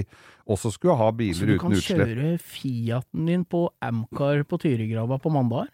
også 0.49 0.73
skulle 0.75 0.97
ha 0.99 1.09
biler 1.15 1.55
uten 1.55 1.75
utslipp. 1.75 1.83
Så 1.83 1.97
du 1.97 2.05
kan 2.05 2.15
kjøre 2.15 2.39
Fiaten 2.53 3.29
din 3.29 3.45
på 3.45 3.65
Amcar 3.85 4.45
på 4.49 4.61
Tyrigrava 4.61 5.19
på 5.21 5.33
mandag? 5.33 5.69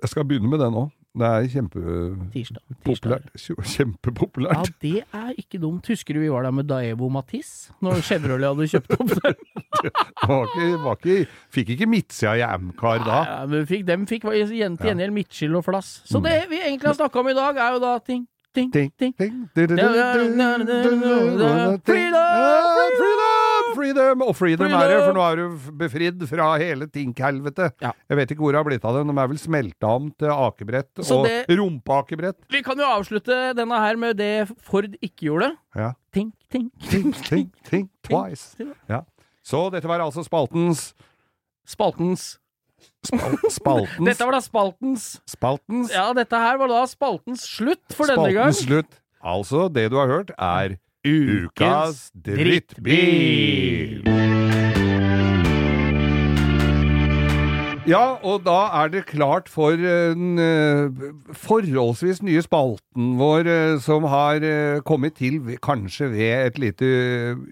Jeg 0.00 0.12
skal 0.12 0.28
begynne 0.28 0.48
med 0.48 0.62
det 0.62 0.70
nå. 0.72 0.86
Det 1.20 1.28
er 1.28 1.44
kjempepopulært. 1.52 2.32
Tirsdag. 2.32 2.62
Ja, 4.56 4.62
det 4.80 5.02
er 5.12 5.32
ikke 5.36 5.58
dumt. 5.60 5.84
Husker 5.92 6.16
du 6.16 6.20
vi 6.22 6.30
var 6.32 6.46
der 6.46 6.54
med 6.56 6.64
Daevo 6.70 7.10
Matisse? 7.12 7.74
Når 7.84 8.00
Chevrolet 8.06 8.48
hadde 8.48 8.68
kjøpt 8.72 8.92
opp 8.96 9.12
den? 9.20 9.36
Var 10.30 10.42
ikke, 10.48 10.68
var 10.84 10.96
ikke, 10.96 11.16
fikk 11.52 11.68
ikke 11.76 11.86
midtsida 11.92 12.32
i 12.40 12.42
Amcar 12.46 13.04
da. 13.04 13.18
Ja, 13.28 13.36
men 13.52 13.66
fikk, 13.68 13.84
dem 13.88 14.06
fikk 14.08 14.24
til 14.30 14.56
gjengjeld 14.62 15.12
midtskill 15.16 15.52
og 15.60 15.64
flass. 15.68 15.88
Så 16.08 16.16
Mm. 16.20 16.24
det 16.30 16.38
vi 16.50 16.56
egentlig 16.64 16.88
har 16.88 16.94
snakka 17.02 17.16
om 17.20 17.28
i 17.28 17.34
dag, 17.36 17.56
er 17.56 17.72
jo 17.76 17.80
da 17.84 17.92
ting, 17.98 18.26
ting, 18.54 18.72
Ting, 18.72 18.92
ting. 18.98 19.12
ting. 19.16 19.48
Freedom! 19.54 19.78
Freedom! 21.84 23.49
Freedom! 23.76 24.22
Og 24.26 24.34
freedom 24.36 24.72
er 24.76 24.88
det, 24.92 24.98
for 25.04 25.16
nå 25.16 25.24
er 25.26 25.36
du 25.40 25.70
befridd 25.80 26.24
fra 26.30 26.48
hele 26.60 26.86
tinkhelvete. 26.90 27.70
Ja. 27.84 27.92
Jeg 28.10 28.18
vet 28.20 28.34
ikke 28.34 28.44
hvor 28.44 28.52
det 28.54 28.60
har 28.60 28.68
blitt 28.68 28.84
av 28.88 28.98
dem. 28.98 29.12
De 29.12 29.22
er 29.22 29.30
vel 29.32 29.40
smelta 29.42 29.92
om 29.96 30.10
til 30.18 30.32
akebrett 30.34 31.02
Så 31.04 31.20
og 31.20 31.26
det- 31.28 31.46
rumpeakebrett. 31.58 32.38
Vi 32.50 32.62
kan 32.66 32.78
jo 32.78 32.84
avslutte 32.88 33.40
denne 33.58 33.78
her 33.82 33.96
med 33.96 34.16
det 34.20 34.48
Ford 34.60 34.90
ikke 35.00 35.28
gjorde. 35.30 35.52
Ja. 35.76 35.92
Tink, 36.12 36.34
tink, 36.50 36.72
tink, 36.90 37.14
tink, 37.28 37.52
tink, 37.68 37.90
twice. 38.08 38.54
Tink, 38.58 38.74
Ja. 38.88 39.02
Så 39.42 39.70
dette 39.72 39.88
var 39.88 40.00
altså 40.04 40.22
spaltens 40.26 40.90
Spaltens. 41.66 42.38
spal, 43.06 43.36
Spaltens 43.50 44.06
Dette 44.08 44.26
var 44.26 44.32
da 44.36 44.40
spaltens. 44.44 45.04
Spaltens 45.28 45.92
Ja, 45.94 46.08
dette 46.16 46.36
her 46.40 46.58
var 46.60 46.68
da 46.72 46.82
spaltens 46.90 47.44
slutt 47.46 47.94
for 47.96 48.10
denne 48.10 48.32
gang. 48.34 48.50
Spaltens 48.52 48.66
slutt. 48.66 48.98
Altså, 49.20 49.66
det 49.72 49.90
du 49.92 49.96
har 50.00 50.08
hørt, 50.08 50.30
er 50.38 50.78
Ukas 51.00 52.10
drittbil. 52.12 54.02
Ja, 57.88 58.20
og 58.20 58.42
da 58.44 58.68
er 58.82 58.90
det 58.92 59.06
klart 59.08 59.48
for 59.48 59.72
den 59.80 60.36
eh, 60.38 60.92
forholdsvis 61.32 62.20
nye 62.22 62.42
spalten 62.44 63.16
vår, 63.18 63.48
eh, 63.48 63.78
som 63.80 64.04
har 64.12 64.44
eh, 64.44 64.82
kommet 64.84 65.16
til 65.16 65.40
kanskje 65.64 66.10
ved 66.12 66.46
et 66.50 66.60
lite 66.60 66.90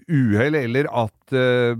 uhell, 0.05 0.55
eller 0.61 0.85
at 0.93 1.33
eh, 1.33 1.73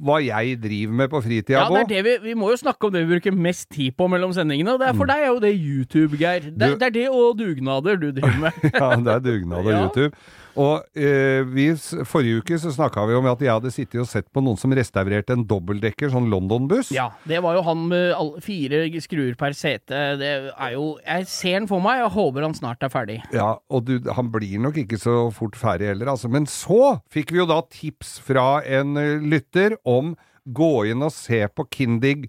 hva 0.00 0.16
jeg 0.24 0.56
driver 0.62 0.94
med 1.02 1.10
på 1.12 1.20
fritida 1.22 1.60
Ja, 1.60 1.68
det 1.68 1.80
er 1.82 1.88
det 1.90 2.02
vi, 2.06 2.14
vi 2.30 2.34
må 2.40 2.50
jo 2.50 2.56
snakke 2.60 2.88
om 2.88 2.92
det 2.94 3.02
vi 3.04 3.14
bruker 3.18 3.36
mest 3.36 3.68
tid 3.70 3.92
på 3.98 4.08
mellom 4.08 4.32
sendingene. 4.36 4.72
Og 4.74 4.80
det 4.80 4.88
er 4.88 4.96
for 4.96 5.10
deg 5.10 5.24
er 5.26 5.32
jo 5.34 5.40
det 5.44 5.52
YouTube, 5.60 6.16
Geir. 6.20 6.40
Det, 6.50 6.70
Mm. 6.70 6.78
Det 6.80 6.86
er 6.88 6.94
det 6.96 7.08
og 7.10 7.38
dugnader 7.38 7.96
du 8.00 8.10
driver 8.16 8.38
med. 8.46 8.52
Ja, 8.80 8.90
det 8.96 9.12
er 9.14 9.24
dugnad 9.24 9.66
og. 9.66 9.72
YouTube. 9.84 10.16
Og 10.60 10.98
eh, 10.98 11.40
vi, 11.48 11.68
forrige 12.08 12.42
uke 12.42 12.58
så 12.60 12.72
snakka 12.74 13.06
vi 13.08 13.16
om 13.16 13.28
at 13.30 13.42
jeg 13.44 13.52
hadde 13.52 13.72
sittet 13.72 14.02
og 14.02 14.08
sett 14.10 14.28
på 14.32 14.42
noen 14.44 14.58
som 14.60 14.74
restaurerte 14.76 15.36
en 15.36 15.46
dobbeltdekker, 15.48 16.10
sånn 16.12 16.28
London-buss. 16.32 16.90
Ja, 16.94 17.08
det 17.28 17.40
var 17.44 17.56
jo 17.56 17.64
han 17.64 17.86
med 17.90 18.12
all, 18.16 18.32
fire 18.44 18.82
skruer 19.00 19.36
per 19.40 19.56
sete. 19.56 20.02
Det 20.20 20.32
er 20.50 20.74
jo 20.74 20.90
Jeg 21.00 21.28
ser 21.30 21.60
den 21.60 21.70
for 21.70 21.82
meg, 21.84 22.02
og 22.04 22.12
håper 22.16 22.44
han 22.44 22.56
snart 22.56 22.84
er 22.84 22.92
ferdig. 22.92 23.20
Ja, 23.34 23.54
og 23.70 23.86
du, 23.88 23.96
han 24.10 24.32
blir 24.32 24.60
nok 24.60 24.80
ikke 24.82 25.00
så 25.00 25.16
fort 25.34 25.56
ferdig 25.58 25.92
heller, 25.92 26.12
altså. 26.12 26.28
Men 26.32 26.48
så 26.50 26.98
fikk 27.12 27.32
vi 27.32 27.40
jo 27.40 27.48
da 27.48 27.62
tips 27.70 28.18
fra 28.26 28.60
en 28.66 28.98
eh, 29.00 29.16
lytter 29.22 29.78
om 29.88 30.14
gå 30.44 30.72
inn 30.90 31.04
og 31.04 31.12
se 31.14 31.40
på 31.54 31.66
Kindig 31.72 32.28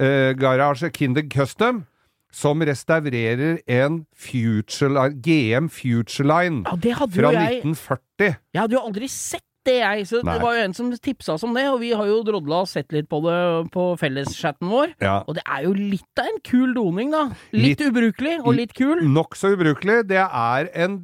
eh, 0.00 0.32
Garasje, 0.38 0.90
Kindig 0.94 1.28
Custom, 1.32 1.84
som 2.30 2.60
restaurerer 2.62 3.58
en 3.66 4.04
Futureline, 4.14 5.20
GM 5.22 5.68
Futureline 5.72 6.62
Ja, 6.64 6.76
fra 7.10 7.32
jeg 7.34 7.62
1940. 7.64 8.36
Jeg 8.54 8.60
hadde 8.62 8.76
jo 8.78 8.82
aldri 8.86 9.08
sett 9.10 9.42
det, 9.66 9.74
jeg. 9.82 10.06
Så 10.08 10.22
Nei. 10.24 10.32
det 10.38 10.42
var 10.42 10.54
jo 10.56 10.62
en 10.64 10.72
som 10.74 10.92
tipsa 11.04 11.34
oss 11.34 11.42
om 11.44 11.52
det, 11.54 11.66
og 11.68 11.80
vi 11.82 11.90
har 11.92 12.06
jo 12.08 12.22
drodla 12.24 12.62
og 12.64 12.68
sett 12.70 12.94
litt 12.96 13.10
på 13.10 13.18
det 13.26 13.36
på 13.74 13.90
felleschatten 14.00 14.70
vår. 14.72 14.94
Ja. 15.04 15.18
Og 15.28 15.36
det 15.36 15.44
er 15.44 15.66
jo 15.66 15.74
litt 15.76 16.22
av 16.22 16.30
en 16.30 16.40
kul 16.46 16.72
doning, 16.78 17.10
da. 17.12 17.26
Litt, 17.52 17.78
Litt- 17.80 17.84
ubrukelig, 17.90 18.38
og 18.40 18.54
litt 18.56 18.72
kul. 18.78 19.02
Nokså 19.04 19.52
ubrukelig. 19.58 20.06
Det 20.08 20.22
er 20.24 20.70
en 20.86 21.02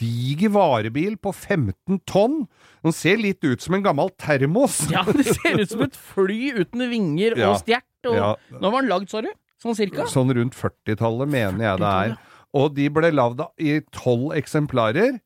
diger 0.00 0.52
varebil 0.54 1.18
på 1.20 1.32
15 1.34 1.98
tonn. 2.08 2.44
Den 2.86 2.94
ser 2.96 3.18
litt 3.20 3.42
ut 3.44 3.60
som 3.60 3.74
en 3.76 3.82
gammel 3.84 4.08
termos. 4.16 4.78
Ja, 4.92 5.02
det 5.04 5.26
ser 5.26 5.58
ut 5.60 5.68
som 5.74 5.82
et 5.84 5.98
fly 5.98 6.52
uten 6.62 6.86
vinger 6.92 7.34
og 7.42 7.58
stjert. 7.64 7.84
Og 8.06 8.14
Ja. 8.16 8.30
Nå 8.54 8.70
var 8.72 8.80
den 8.86 8.88
lagd, 8.94 9.10
du? 9.26 9.34
Sånn 9.60 9.76
cirka? 9.76 10.06
Sånn 10.08 10.32
rundt 10.36 10.56
40-tallet, 10.56 11.28
mener 11.30 11.66
jeg 11.66 11.82
det 11.82 11.90
er. 12.04 12.14
Og 12.56 12.72
de 12.76 12.88
ble 12.92 13.12
lagd 13.12 13.42
i 13.60 13.76
tolv 13.94 14.32
eksemplarer. 14.38 15.20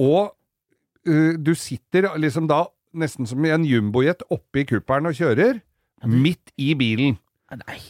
Og 0.00 0.30
uh, 1.08 1.32
du 1.40 1.54
sitter 1.58 2.10
liksom 2.20 2.50
da 2.50 2.66
nesten 3.00 3.28
som 3.28 3.44
i 3.46 3.54
en 3.54 3.64
jumbojet 3.66 4.22
oppe 4.34 4.62
i 4.62 4.68
kuppelen 4.68 5.10
og 5.10 5.16
kjører. 5.16 5.62
Midt 6.04 6.52
i 6.60 6.74
bilen. 6.78 7.18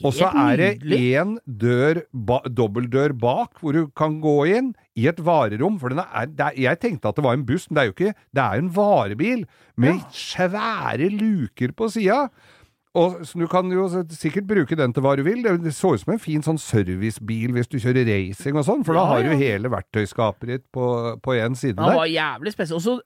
Og 0.08 0.14
så 0.16 0.30
er 0.32 0.56
det 0.56 0.96
én 0.96 1.34
dør, 1.44 2.00
ba, 2.16 2.38
dobbeltdør 2.48 3.12
bak, 3.20 3.58
hvor 3.60 3.76
du 3.76 3.90
kan 3.96 4.16
gå 4.22 4.36
inn 4.48 4.70
i 4.96 5.04
et 5.10 5.20
varerom. 5.20 5.76
For 5.82 5.92
den 5.92 6.00
er, 6.00 6.30
er, 6.32 6.56
jeg 6.56 6.80
tenkte 6.80 7.10
at 7.10 7.18
det 7.18 7.24
var 7.26 7.36
en 7.36 7.44
buss, 7.48 7.66
men 7.68 7.76
det 7.76 7.82
er 7.82 7.90
jo 7.90 7.96
ikke 7.96 8.14
Det 8.16 8.42
er 8.44 8.54
jo 8.56 8.64
en 8.64 8.72
varebil 8.78 9.44
med 9.76 10.00
svære 10.16 11.10
luker 11.12 11.76
på 11.76 11.90
sida. 11.92 12.22
Og 12.98 13.20
så 13.22 13.38
Du 13.38 13.46
kan 13.46 13.70
jo 13.70 13.84
sikkert 14.10 14.48
bruke 14.50 14.76
den 14.78 14.92
til 14.94 15.04
hva 15.04 15.12
du 15.18 15.22
vil. 15.22 15.44
Det 15.62 15.74
så 15.76 15.92
ut 15.94 16.02
som 16.02 16.14
en 16.14 16.22
fin 16.22 16.42
sånn 16.42 16.58
servicebil 16.58 17.54
hvis 17.54 17.70
du 17.70 17.78
kjører 17.78 18.08
racing 18.08 18.58
og 18.58 18.66
sånn, 18.66 18.82
for 18.86 18.98
da 18.98 19.04
har 19.12 19.22
du 19.22 19.30
hele 19.38 19.70
verktøyskapet 19.70 20.50
ditt 20.50 20.66
på 20.74 21.36
én 21.36 21.54
side 21.54 21.78
der. 21.78 21.92
Det 21.92 22.00
var 22.00 22.10
jævlig 22.10 22.54
spesielt. 22.56 22.80
Og 22.80 22.86
så 22.86 22.98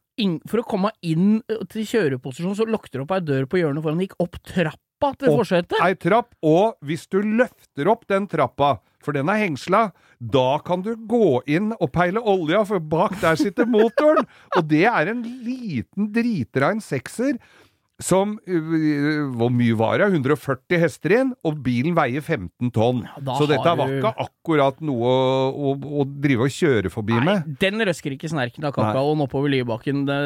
for 0.49 0.63
å 0.63 0.67
komme 0.69 0.95
inn 1.05 1.43
eh, 1.51 1.61
til 1.71 1.85
kjøreposisjon, 1.91 2.57
så 2.57 2.67
lukter 2.69 3.01
det 3.01 3.05
opp 3.05 3.15
ei 3.17 3.21
dør 3.27 3.47
på 3.51 3.61
hjørnet 3.61 3.85
foran. 3.85 4.01
Gikk 4.05 4.17
opp 4.23 4.41
trappa 4.47 5.13
til 5.21 5.37
forsetet. 5.37 5.77
Ei 5.85 5.93
trapp, 6.01 6.33
og 6.41 6.79
hvis 6.87 7.09
du 7.13 7.21
løfter 7.21 7.91
opp 7.93 8.07
den 8.09 8.29
trappa, 8.31 8.79
for 9.05 9.13
den 9.13 9.29
er 9.29 9.43
hengsla, 9.43 9.89
da 10.17 10.59
kan 10.65 10.81
du 10.85 10.95
gå 10.97 11.43
inn 11.51 11.75
og 11.77 11.91
peile 11.93 12.23
olja, 12.25 12.63
for 12.65 12.81
bak 12.81 13.19
der 13.21 13.37
sitter 13.37 13.69
motoren. 13.69 14.25
Og 14.57 14.65
det 14.71 14.87
er 14.89 15.11
en 15.13 15.21
liten 15.45 16.09
dritrein 16.15 16.81
sekser. 16.81 17.37
Som 18.05 18.37
Hvor 18.45 19.53
mye 19.55 19.77
var 19.79 20.01
det? 20.03 20.11
140 20.13 20.81
hester 20.83 21.15
inn, 21.19 21.33
og 21.47 21.61
bilen 21.65 21.95
veier 21.97 22.21
15 22.21 22.73
tonn. 22.75 23.03
Ja, 23.07 23.37
Så 23.39 23.49
dette 23.49 23.75
var 23.79 23.93
ikke 23.93 24.13
akkurat 24.27 24.83
noe 24.85 25.09
å, 25.09 25.49
å, 25.51 25.75
å 26.03 26.07
drive 26.09 26.49
og 26.49 26.53
kjøre 26.53 26.93
forbi 26.93 27.17
Nei, 27.17 27.25
med. 27.31 27.55
den 27.63 27.81
røsker 27.89 28.15
ikke 28.17 28.29
snerken 28.31 28.67
av 28.69 28.75
kakaoen 28.77 29.25
oppover 29.25 29.53
Liebakken 29.53 30.05
da, 30.09 30.19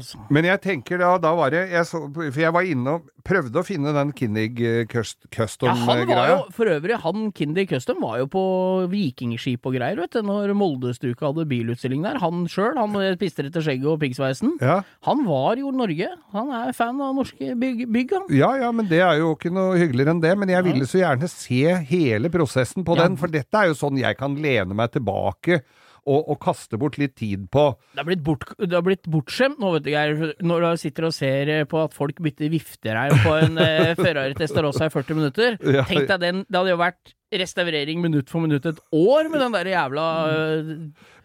altså. 0.00 0.18
Men 0.32 0.48
jeg 0.48 0.62
tenker 0.64 1.00
da, 1.02 1.14
da 1.22 1.32
var 1.38 1.54
det 1.54 1.66
jeg 1.70 1.86
så, 1.88 2.02
For 2.16 2.40
jeg 2.42 2.54
var 2.56 2.66
inne 2.66 2.96
og 2.98 3.08
prøvde 3.26 3.60
å 3.60 3.66
finne 3.66 3.92
den 3.94 4.12
Ja, 4.16 4.88
var 4.90 5.36
Custom-greia. 5.36 6.28
jo, 6.32 6.38
for 6.56 6.70
øvrig, 6.72 6.96
han 7.04 7.30
Kindig 7.36 7.66
Custom 7.70 8.00
var 8.02 8.18
jo 8.22 8.26
på 8.32 8.44
vikingskip 8.90 9.66
og 9.68 9.76
greier, 9.76 10.00
vet 10.00 10.16
du, 10.16 10.22
når 10.26 10.54
Moldestuka 10.56 11.28
hadde 11.30 11.46
bilutstilling 11.50 12.02
der. 12.06 12.18
Han 12.22 12.46
sjøl, 12.50 12.74
han 12.80 12.92
med 12.94 13.18
pistrete 13.20 13.62
skjegget 13.64 13.90
og 13.92 14.00
piggsveisen, 14.02 14.56
ja. 14.64 14.80
han 15.06 15.24
var 15.28 15.60
jo 15.60 15.70
Norge. 15.74 16.10
Han 16.34 16.52
er 16.62 16.72
fan 16.76 17.00
av 17.04 17.14
norske 17.20 17.52
bygg, 17.60 17.84
byggene. 17.94 18.30
Ja, 18.36 18.50
ja, 18.60 18.70
men 18.74 18.88
det 18.90 19.02
er 19.04 19.20
jo 19.20 19.34
ikke 19.36 19.52
noe 19.54 19.76
hyggeligere 19.80 20.16
enn 20.16 20.24
det. 20.24 20.32
Men 20.40 20.52
jeg 20.56 20.66
ville 20.66 20.88
så 20.88 21.02
gjerne 21.02 21.28
se 21.30 21.62
hele 21.92 22.32
prosessen 22.32 22.86
på 22.86 22.96
Ja. 22.98 23.04
den, 23.06 23.20
for 23.20 23.30
dette 23.32 23.54
er 23.62 23.70
jo 23.70 23.78
sånn 23.78 24.00
jeg 24.00 24.18
kan 24.18 24.34
lene 24.40 24.74
meg 24.76 24.90
tilbake 24.96 25.60
og, 26.08 26.30
og 26.32 26.38
kaste 26.40 26.78
bort 26.80 26.96
litt 26.96 27.12
tid 27.20 27.42
på. 27.52 27.66
Det 27.92 28.00
har 28.00 28.06
blitt, 28.08 28.22
bort, 28.24 28.46
det 28.56 28.72
har 28.72 28.82
blitt 28.86 29.04
bortskjemt 29.12 29.60
nå, 29.60 29.74
vet 29.76 29.84
du, 29.84 29.90
Geir, 29.92 30.14
når 30.40 30.64
du 30.64 30.80
sitter 30.80 31.06
og 31.10 31.12
ser 31.14 31.50
eh, 31.52 31.64
på 31.68 31.76
at 31.84 31.92
folk 31.94 32.18
bytter 32.24 32.48
viftereim 32.50 33.18
på 33.20 33.34
en 33.36 33.60
eh, 33.60 33.92
Ferrari 34.00 34.32
Testarossa 34.38 34.88
i 34.88 34.94
40 34.96 35.18
minutter. 35.20 35.58
Ja. 35.76 35.84
Tenk 35.86 36.08
deg 36.08 36.22
den, 36.24 36.44
det 36.48 36.56
hadde 36.56 36.72
jo 36.72 36.80
vært 36.80 37.12
restaurering 37.30 38.00
minutt 38.02 38.30
for 38.32 38.42
minutt 38.42 38.64
et 38.66 38.80
år 38.96 39.28
med 39.30 39.38
den 39.44 39.52
der 39.54 39.68
jævla 39.70 40.06
eh, 40.32 40.72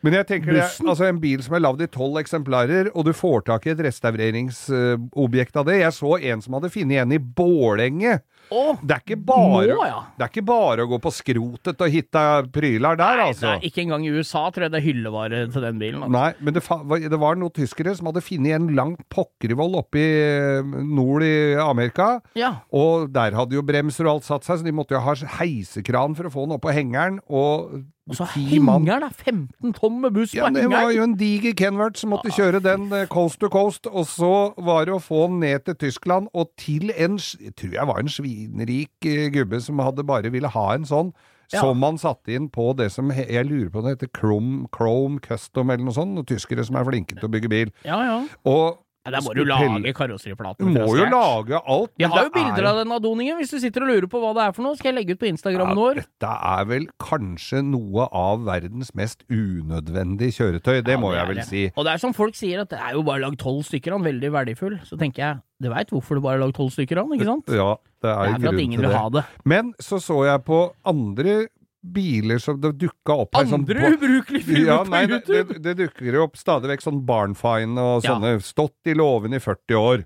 Men 0.06 0.20
jeg 0.20 0.28
tenker 0.30 0.54
det, 0.54 0.66
altså 0.86 1.08
en 1.10 1.20
bil 1.24 1.42
som 1.42 1.56
er 1.58 1.64
lagd 1.66 1.82
i 1.82 1.90
tolv 1.90 2.20
eksemplarer, 2.22 2.92
og 2.94 3.08
du 3.08 3.12
får 3.18 3.48
tak 3.50 3.66
i 3.66 3.74
et 3.74 3.82
restaureringsobjekt 3.88 5.58
av 5.58 5.66
det. 5.70 5.80
Jeg 5.82 5.96
så 5.96 6.16
en 6.20 6.44
som 6.46 6.58
hadde 6.60 6.70
funnet 6.74 7.02
en 7.04 7.16
i 7.16 7.20
Bålenge. 7.20 8.20
Oh, 8.54 8.78
Det 8.86 8.94
er 8.94 9.02
ikke 9.02 9.18
bare, 9.26 9.74
Nå, 9.74 9.86
ja. 9.90 10.02
det 10.20 10.22
er 10.22 10.30
ikke 10.30 10.44
bare 10.46 10.84
å 10.86 10.90
gå 10.92 11.00
på 11.02 11.12
skrotet 11.18 11.80
og 11.82 11.90
hitte 11.90 12.22
pryler 12.54 13.00
der, 13.00 13.18
Nei, 13.18 13.30
altså. 13.32 13.48
nei, 13.56 13.70
ikke 13.72 13.82
engang 13.82 14.06
i 14.06 14.12
USA 14.14 14.44
tror 14.54 14.68
jeg 14.68 14.74
det 14.76 14.82
er 14.84 14.86
hyllevare 14.86 15.40
til 15.50 15.66
den 15.66 15.80
bilen. 15.82 16.04
Altså. 16.06 16.14
Nei, 16.14 16.28
men 16.46 16.54
det, 16.60 17.10
det 17.16 17.22
var 17.24 17.40
noen 17.42 17.56
tyskere 17.56 17.96
som 17.98 18.12
hadde 18.12 18.22
funnet 18.22 18.60
en 18.60 18.70
lang 18.78 18.94
pokkervoll 19.10 19.80
oppe 19.82 19.98
i 20.04 20.06
eh, 20.22 20.78
nord 20.86 21.26
i 21.26 21.34
Amerika. 21.58 22.12
Ja. 22.38 22.52
Og 22.70 23.10
der 23.16 23.34
hadde 23.40 23.58
jo 23.58 23.66
bremser 23.66 24.06
og 24.06 24.20
alt 24.20 24.30
satt 24.30 24.46
seg, 24.46 24.62
så 24.62 24.68
de 24.70 24.76
måtte 24.78 24.94
jo 24.94 25.02
ha 25.02 25.18
heisekran 25.40 26.14
for 26.14 26.30
å 26.30 26.36
få 26.38 26.46
den 26.46 26.60
opp 26.60 26.68
på 26.68 26.76
hengeren. 26.78 27.18
Og 27.26 27.82
Og 28.06 28.16
så 28.20 28.26
henger 28.36 29.00
det 29.02 29.08
15 29.18 29.74
tonn 29.74 29.96
med 30.04 30.14
buss 30.14 30.34
Ja, 30.38 30.46
på 30.46 30.54
det 30.54 30.68
var 30.70 30.92
jo 30.94 31.04
en 31.08 31.16
diger 31.18 31.56
Kenworth 31.58 31.98
som 31.98 32.12
måtte 32.14 32.30
kjøre 32.30 32.62
den 32.62 32.92
eh, 32.94 33.08
coast 33.10 33.40
to 33.42 33.50
coast, 33.50 33.88
og 33.90 34.06
så 34.06 34.54
var 34.62 34.86
det 34.86 34.94
å 34.94 35.02
få 35.02 35.24
den 35.32 35.40
ned 35.42 35.66
til 35.66 35.76
Tyskland, 35.88 36.30
og 36.38 36.52
til 36.62 36.92
en, 36.94 37.18
jeg 37.18 37.56
tror 37.58 37.74
jeg 37.80 37.88
var 37.90 38.04
en 38.04 38.12
svinrik 38.14 39.10
eh, 39.10 39.32
gubbe 39.34 39.58
som 39.66 39.82
hadde 39.82 40.06
bare 40.06 40.30
ville 40.34 40.52
ha 40.54 40.68
en 40.76 40.86
sånn, 40.86 41.16
Ja. 41.54 41.60
som 41.62 41.78
man 41.78 41.98
satte 42.02 42.34
inn 42.34 42.48
på 42.50 42.72
det 42.78 42.88
som, 42.92 43.12
jeg 43.14 43.46
lurer 43.46 43.70
på 43.70 43.82
det 43.86 43.92
heter 44.00 44.10
Chrome, 44.18 44.66
Chrome 44.74 45.20
Custom 45.22 45.70
eller 45.70 45.86
noe 45.86 45.94
sånt, 45.94 46.16
noen 46.18 46.26
tyskere 46.26 46.64
som 46.66 46.76
er 46.80 46.88
flinke 46.88 47.14
til 47.20 47.28
å 47.28 47.30
bygge 47.36 47.50
bil. 47.52 47.70
Ja, 47.86 48.00
ja. 48.02 48.16
Og 48.50 48.80
Ja, 49.06 49.12
Der 49.12 49.22
må 49.22 49.34
du 49.38 49.44
lage 49.46 49.94
karosseriplaten. 49.94 50.66
Du 50.66 50.80
må 50.82 50.96
jo 50.98 51.06
lage 51.06 51.60
alt. 51.62 51.92
Jeg 52.02 52.10
har 52.10 52.24
jo 52.26 52.32
bilder 52.34 52.64
er 52.64 52.70
av 52.72 52.80
den 52.82 52.92
Adoningen, 52.96 53.38
hvis 53.38 53.52
du 53.54 53.60
sitter 53.62 53.84
og 53.86 53.92
lurer 53.92 54.08
på 54.10 54.18
hva 54.24 54.32
det 54.34 54.42
er 54.48 54.56
for 54.58 54.66
noe. 54.66 54.76
Skal 54.80 54.90
jeg 54.94 54.98
legge 54.98 55.14
ut 55.14 55.20
på 55.22 55.30
Instagrammen 55.30 55.78
Ja, 55.78 55.82
vår? 55.84 56.00
dette 56.02 56.32
er 56.58 56.66
vel 56.66 56.88
kanskje 56.98 57.62
noe 57.64 58.08
av 58.12 58.42
verdens 58.48 58.90
mest 58.98 59.22
unødvendige 59.30 60.34
kjøretøy, 60.40 60.82
det 60.84 60.96
Ja, 60.96 60.98
må 60.98 61.14
jeg 61.14 61.22
er 61.22 61.28
vel 61.30 61.36
det. 61.42 61.46
si. 61.46 61.72
Og 61.76 61.86
det 61.86 61.94
er 61.94 61.98
som 62.02 62.14
folk 62.14 62.34
sier, 62.36 62.62
at 62.62 62.70
det 62.74 62.80
er 62.80 62.94
jo 62.98 63.04
bare 63.04 63.22
lagd 63.22 63.38
tolv 63.38 63.62
stykker 63.64 63.94
av 63.94 64.02
den, 64.02 64.08
veldig 64.10 64.32
verdifull. 64.34 64.80
Så 64.84 64.98
tenker 64.98 65.22
jeg, 65.22 65.38
du 65.62 65.70
veit 65.70 65.90
hvorfor 65.94 66.16
det 66.18 66.24
bare 66.26 66.36
er 66.40 66.44
lagd 66.46 66.56
tolv 66.58 66.72
stykker 66.74 66.98
av 67.00 67.10
den, 67.10 67.20
ikke 67.20 67.30
sant? 67.30 67.48
Ja, 67.54 67.76
det 68.02 68.10
er, 68.12 68.26
Det 68.26 68.50
er 68.50 68.52
grunn 68.52 69.02
til 69.06 69.12
det. 69.20 69.24
Men 69.46 69.74
så 69.80 70.00
så 70.02 70.26
jeg 70.26 70.44
på 70.46 70.74
andre 70.86 71.48
biler 71.94 72.40
som 72.42 72.58
det 72.62 72.72
dukka 72.82 73.16
opp 73.26 73.36
her 73.38 73.46
Andre 73.46 73.80
sånn, 73.82 73.96
ubrukelige 74.00 74.44
filmer 74.48 74.68
ja, 74.72 74.78
nei, 74.90 75.04
på 75.08 75.16
YouTube! 75.18 75.54
det, 75.54 75.62
det 75.64 75.76
dukker 75.84 76.18
jo 76.20 76.24
opp 76.26 76.38
stadig 76.40 76.72
vekk 76.74 76.86
sånn 76.86 77.02
barnfine 77.08 77.78
og 77.82 78.04
Ja. 78.04 78.16
sånne. 78.16 78.36
Stått 78.44 78.90
i 78.90 78.96
låven 78.98 79.34
i 79.38 79.40
40 79.40 79.76
år. 79.80 80.06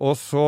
Og 0.00 0.16
så 0.16 0.44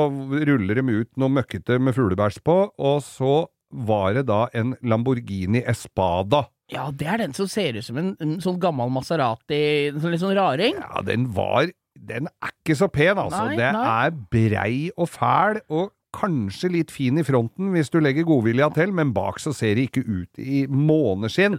ruller 0.48 0.74
de 0.80 0.84
ut 1.02 1.10
noe 1.20 1.28
møkkete 1.28 1.76
med 1.80 1.94
fuglebæsj 1.94 2.40
på, 2.42 2.58
og 2.78 3.02
så 3.04 3.46
var 3.72 4.14
det 4.16 4.26
da 4.28 4.46
en 4.56 4.74
Lamborghini 4.82 5.60
Espada. 5.68 6.46
Ja, 6.72 6.90
det 6.90 7.06
er 7.08 7.18
den 7.20 7.34
som 7.36 7.46
ser 7.48 7.76
ut 7.76 7.84
som 7.84 7.98
en, 8.00 8.14
en 8.20 8.38
sånn 8.40 8.58
gammel 8.60 8.88
Maserati, 8.92 9.88
en 9.90 10.00
sånn 10.00 10.12
litt 10.14 10.22
sånn 10.24 10.36
raring. 10.36 10.74
Ja, 10.80 11.02
den 11.04 11.28
var 11.36 11.68
Den 12.02 12.26
er 12.40 12.50
ikke 12.64 12.74
så 12.74 12.88
pen, 12.90 13.18
altså. 13.20 13.44
Nei, 13.50 13.56
det 13.60 13.72
nei. 13.76 14.06
er 14.06 14.14
brei 14.32 14.90
og 14.96 15.10
fæl, 15.12 15.60
og 15.68 15.90
kanskje 16.16 16.72
litt 16.72 16.92
fin 16.94 17.20
i 17.20 17.24
fronten 17.26 17.72
hvis 17.74 17.92
du 17.92 18.00
legger 18.02 18.28
godvilja 18.28 18.70
til, 18.76 18.92
men 18.94 19.14
bak 19.16 19.40
så 19.42 19.54
ser 19.56 19.76
det 19.78 19.88
ikke 19.90 20.04
ut 20.06 20.42
i 20.42 20.66
måneskinn. 20.68 21.58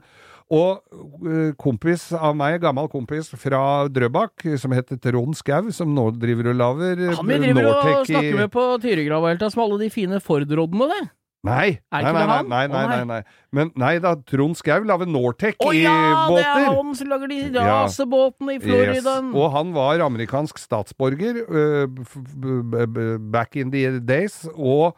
Og 0.54 0.84
øh, 1.26 1.54
kompis 1.58 2.10
av 2.14 2.36
meg, 2.38 2.60
gammel 2.62 2.89
kompis 2.91 3.32
fra 3.39 3.88
Drøbak, 3.89 4.43
som 4.62 4.76
heter 4.76 4.99
Trond 5.01 5.38
Skau, 5.39 5.72
som 5.74 5.93
nå 5.95 6.10
driver 6.20 6.51
og 6.51 6.60
lager 6.60 6.99
i... 6.99 7.12
Han 7.16 7.30
vi 7.30 7.39
driver 7.45 7.70
og 7.70 7.78
Nortec 7.80 8.12
snakker 8.12 8.39
med 8.41 8.54
på 8.54 8.66
Tyregrava 8.84 9.32
helt 9.34 9.45
som 9.47 9.64
alle 9.66 9.80
de 9.86 9.89
fine 9.93 10.20
Ford-roddene, 10.24 10.89
det. 10.91 11.04
Nei, 11.44 11.80
Er 11.91 12.04
nei, 12.04 12.04
nei, 12.04 12.14
det 12.14 12.28
nei, 12.28 12.38
han? 12.38 12.48
nei, 12.48 12.68
nei, 12.72 12.88
nei. 12.88 13.06
nei. 13.06 13.24
Men 13.52 13.72
nei 13.76 13.98
da, 14.00 14.14
Trond 14.16 14.56
Skau 14.56 14.78
lager 14.88 15.10
Nortec 15.12 15.58
Å 15.60 15.74
i 15.76 15.82
båter. 15.84 15.89
Å 15.89 16.38
ja, 16.38 16.38
det 16.38 16.46
er 16.64 16.70
han 16.78 16.94
som 16.96 17.10
lager 17.12 17.28
de 17.28 17.39
Ja. 17.52 17.66
rasebåtene 17.84 18.56
i 18.56 18.60
Florida. 18.64 19.16
Yes. 19.20 19.36
Og 19.36 19.52
han 19.52 19.74
var 19.76 20.00
amerikansk 20.06 20.58
statsborger 20.58 21.41
b- 21.91 23.18
back 23.34 23.56
in 23.60 23.72
the 23.72 24.00
days, 24.00 24.48
og 24.56 24.96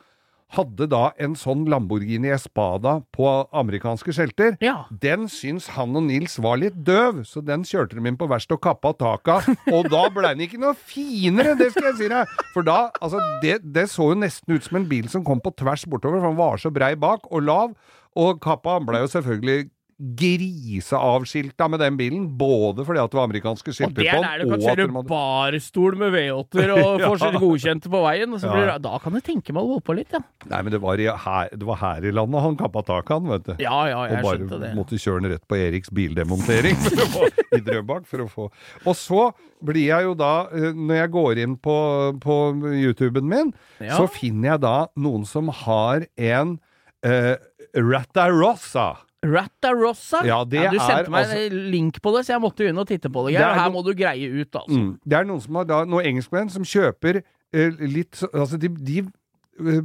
hadde 0.55 0.87
da 0.91 1.09
en 1.21 1.35
sånn 1.39 1.65
Lamborghini 1.71 2.31
Espada 2.33 2.97
på 3.15 3.27
amerikanske 3.55 4.15
skjelter. 4.15 4.55
Ja. 4.63 4.85
Den 4.89 5.27
syns 5.31 5.69
han 5.75 5.95
og 5.97 6.07
Nils 6.07 6.37
var 6.41 6.59
litt 6.61 6.77
døv, 6.87 7.23
så 7.27 7.43
den 7.45 7.65
kjørte 7.67 7.97
de 7.97 8.05
inn 8.09 8.19
på 8.19 8.29
verkstedet 8.31 8.59
og 8.59 8.63
kappa 8.65 8.93
taka. 8.97 9.39
Og 9.73 9.89
da 9.91 10.05
ble 10.13 10.33
den 10.33 10.45
ikke 10.47 10.61
noe 10.61 10.75
finere, 10.77 11.57
det 11.59 11.71
skal 11.73 11.91
jeg 11.91 11.99
si 11.99 12.09
deg! 12.11 12.33
For 12.55 12.65
da, 12.67 12.79
altså, 13.03 13.21
det, 13.43 13.59
det 13.75 13.87
så 13.91 14.11
jo 14.11 14.19
nesten 14.23 14.55
ut 14.55 14.65
som 14.65 14.79
en 14.79 14.89
bil 14.89 15.11
som 15.11 15.25
kom 15.27 15.43
på 15.43 15.53
tvers 15.59 15.85
bortover, 15.89 16.21
for 16.21 16.31
den 16.31 16.41
var 16.41 16.61
så 16.61 16.73
brei 16.73 16.95
bak 16.99 17.29
og 17.31 17.45
lav. 17.45 17.77
Og 18.15 18.39
kappa 18.43 18.77
blei 18.79 18.95
ble 18.95 19.03
jo 19.03 19.11
selvfølgelig 19.11 19.69
griseavskilta 19.95 21.67
med 21.71 21.79
den 21.79 21.95
bilen, 21.97 22.25
både 22.37 22.83
fordi 22.85 22.99
at 22.99 23.11
det 23.13 23.17
var 23.19 23.27
amerikanske 23.29 23.71
Og 23.71 23.75
skilter 23.77 24.01
det 24.03 24.09
på 24.11 24.17
er 24.19 24.21
den, 24.21 24.25
der 24.27 24.41
du 24.41 24.43
kan 24.43 24.51
og 24.51 24.57
at 24.57 24.65
kjøre 24.65 24.87
de 24.91 25.03
barstol 25.09 25.97
med 26.01 26.11
V8-er 26.15 26.73
og 26.75 26.99
Ja. 27.05 27.09
få 27.15 27.29
godkjente 27.39 27.91
på 27.93 28.01
veien. 28.03 28.33
Og 28.35 28.41
så 28.43 28.51
blir, 28.51 28.65
Ja. 28.67 28.73
det- 28.77 28.83
Da 28.85 28.99
kan 28.99 29.13
du 29.13 29.19
tenke 29.21 29.53
meg 29.55 29.63
å 29.63 29.67
holde 29.75 29.85
på 29.87 29.95
litt, 29.95 30.11
ja. 30.11 30.19
Nei, 30.51 30.61
men 30.61 30.71
det 30.75 30.81
var, 30.81 30.99
i, 30.99 31.05
her, 31.07 31.49
det 31.55 31.63
var 31.65 31.75
her 31.79 32.05
i 32.05 32.11
landet 32.11 32.41
han 32.41 32.57
kappa 32.59 32.83
taket, 32.83 33.09
han, 33.15 33.29
vet 33.31 33.43
du. 33.45 33.55
Ja 33.63 33.79
ja, 33.87 34.01
og 34.03 34.23
bare 34.23 34.37
skjønte 34.37 34.59
det. 34.61 34.73
måtte 34.75 34.99
kjøre 34.99 35.21
den 35.21 35.31
rett 35.31 35.47
på 35.47 35.55
Eriks 35.57 35.89
bildemontering 35.95 36.75
få, 37.15 37.29
i 37.55 37.61
Drøbak 37.63 38.05
for 38.05 38.25
å 38.25 38.27
få 38.29 38.49
Og 38.85 38.95
så 38.95 39.31
blir 39.63 39.87
jeg 39.87 40.03
jo 40.03 40.13
da, 40.13 40.33
eh, 40.51 40.71
når 40.75 40.95
jeg 41.01 41.11
går 41.15 41.37
inn 41.45 41.55
på, 41.57 42.19
på 42.19 42.35
YouTuben 42.75 43.23
min, 43.31 43.53
Ja. 43.79 43.95
så 43.97 44.07
finner 44.11 44.51
jeg 44.55 44.61
da 44.61 44.87
noen 44.97 45.25
som 45.25 45.47
har 45.47 46.05
en 46.17 46.59
uh, 47.05 47.35
Rattarossa. 47.75 48.97
Rattarossa? 49.31 50.21
Ja, 50.27 50.43
det 50.45 50.69
du 50.71 50.77
sendte 50.79 51.05
er 51.07 51.11
meg 51.11 51.25
altså- 51.25 51.45
en 51.45 51.71
link 51.71 52.01
på 52.01 52.13
det, 52.15 52.25
så 52.25 52.33
jeg 52.35 52.41
måtte 52.43 52.67
inn 52.69 52.77
og 52.77 52.87
titte 52.87 53.09
på 53.11 53.25
det. 53.27 53.35
Det 53.35 53.41
er 53.43 53.53
Her 53.59 53.69
no- 53.69 53.73
må 53.79 53.83
du 53.85 53.93
greie 53.93 54.29
ut, 54.41 54.51
altså. 54.55 54.79
Mm. 54.79 54.99
Det 55.05 55.17
er 55.19 55.23
noen 55.25 55.41
som 55.41 55.55
har 55.55 55.65
da, 55.65 55.83
noen 55.85 56.05
engelskmenn 56.05 56.51
som 56.51 56.63
kjøper 56.63 57.21
eh, 57.53 57.69
litt 57.79 58.23
Altså, 58.33 58.57
de, 58.59 58.69
de 58.69 58.99
eh, 59.01 59.81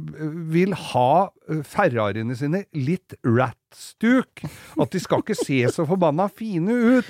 vil 0.51 0.73
ha 0.73 1.29
eh, 1.49 1.61
Ferrariene 1.63 2.35
sine 2.35 2.65
litt 2.73 3.13
rat-stuk. 3.25 4.43
At 4.79 4.91
de 4.91 4.99
skal 4.99 5.21
ikke 5.23 5.35
se 5.37 5.61
så 5.71 5.85
forbanna 5.87 6.29
fine 6.29 6.99
ut. 6.99 7.05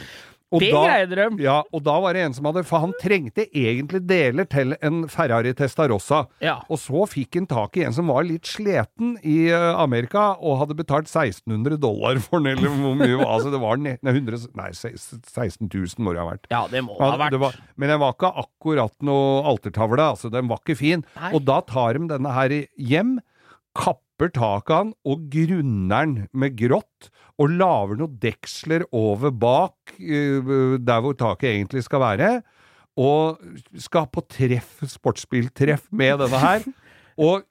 Og 0.51 0.59
Det 0.59 0.71
da- 0.73 0.81
greide 0.83 1.15
de. 1.15 1.43
Ja, 1.45 1.61
og 1.71 1.83
da 1.83 1.93
var 2.03 2.13
det 2.13 2.25
en 2.25 2.33
som 2.35 2.45
hadde 2.49 2.65
For 2.67 2.79
han 2.83 2.91
trengte 2.99 3.45
egentlig 3.55 4.01
deler 4.05 4.43
til 4.51 4.75
en 4.83 5.07
Ferrari 5.07 5.53
Testarossa. 5.55 6.25
Ja. 6.43 6.57
Og 6.69 6.77
så 6.77 7.05
fikk 7.07 7.35
han 7.39 7.47
tak 7.47 7.77
i 7.77 7.85
en 7.87 7.93
som 7.95 8.07
var 8.11 8.23
litt 8.27 8.43
sliten 8.43 9.13
i 9.23 9.47
eh, 9.49 9.75
Amerika, 9.79 10.35
og 10.41 10.59
hadde 10.59 10.75
betalt 10.75 11.07
1600 11.07 11.77
dollar 11.79 12.19
for 12.19 12.39
den, 12.43 12.57
eller 12.57 12.67
hvor 12.69 12.95
mye 12.99 13.15
var 13.17 13.31
Altså, 13.31 13.49
det 13.53 13.61
var 13.63 13.77
nei, 13.79 13.95
100, 14.03 14.49
nei 14.59 14.69
16 14.75 15.69
000 15.71 16.03
må 16.03 16.11
det 16.11 16.19
ha 16.19 16.27
vært. 16.33 16.45
ja, 16.51 16.67
det 16.67 16.83
må 16.83 16.97
det 16.99 17.07
ha 17.13 17.17
vært. 17.17 17.39
var, 17.39 17.55
men 17.79 17.89
den 17.95 17.99
var 18.03 18.11
ikke 18.17 18.33
akkurat 18.43 18.93
noe 19.07 19.43
altertavle, 19.47 20.03
altså. 20.17 20.29
Den 20.29 20.47
var 20.51 20.59
ikke 20.59 20.75
fin. 20.77 21.05
Nei. 21.15 21.31
Og 21.33 21.45
da 21.47 21.61
tar 21.61 21.93
de 21.95 22.07
denne 22.11 22.33
her 22.35 22.49
hjem, 22.75 23.19
kapper 23.73 23.99
taket 24.29 24.75
han 24.75 24.93
og 25.07 25.25
grunner 25.33 25.95
han 25.95 26.15
med 26.37 26.57
grått, 26.59 27.09
og 27.41 27.55
lager 27.57 27.97
noen 27.97 28.19
deksler 28.21 28.85
over 28.93 29.33
bak, 29.33 29.95
eh, 29.97 30.77
der 30.77 31.01
hvor 31.01 31.17
taket 31.17 31.49
egentlig 31.55 31.83
skal 31.87 32.03
være, 32.03 32.31
og 33.01 33.41
skal 33.79 34.05
på 34.11 34.21
treff, 34.29 34.81
sportsbiltreff 34.85 35.87
med 35.91 36.19
denne 36.21 36.45
her. 36.45 36.67
Og 37.21 37.43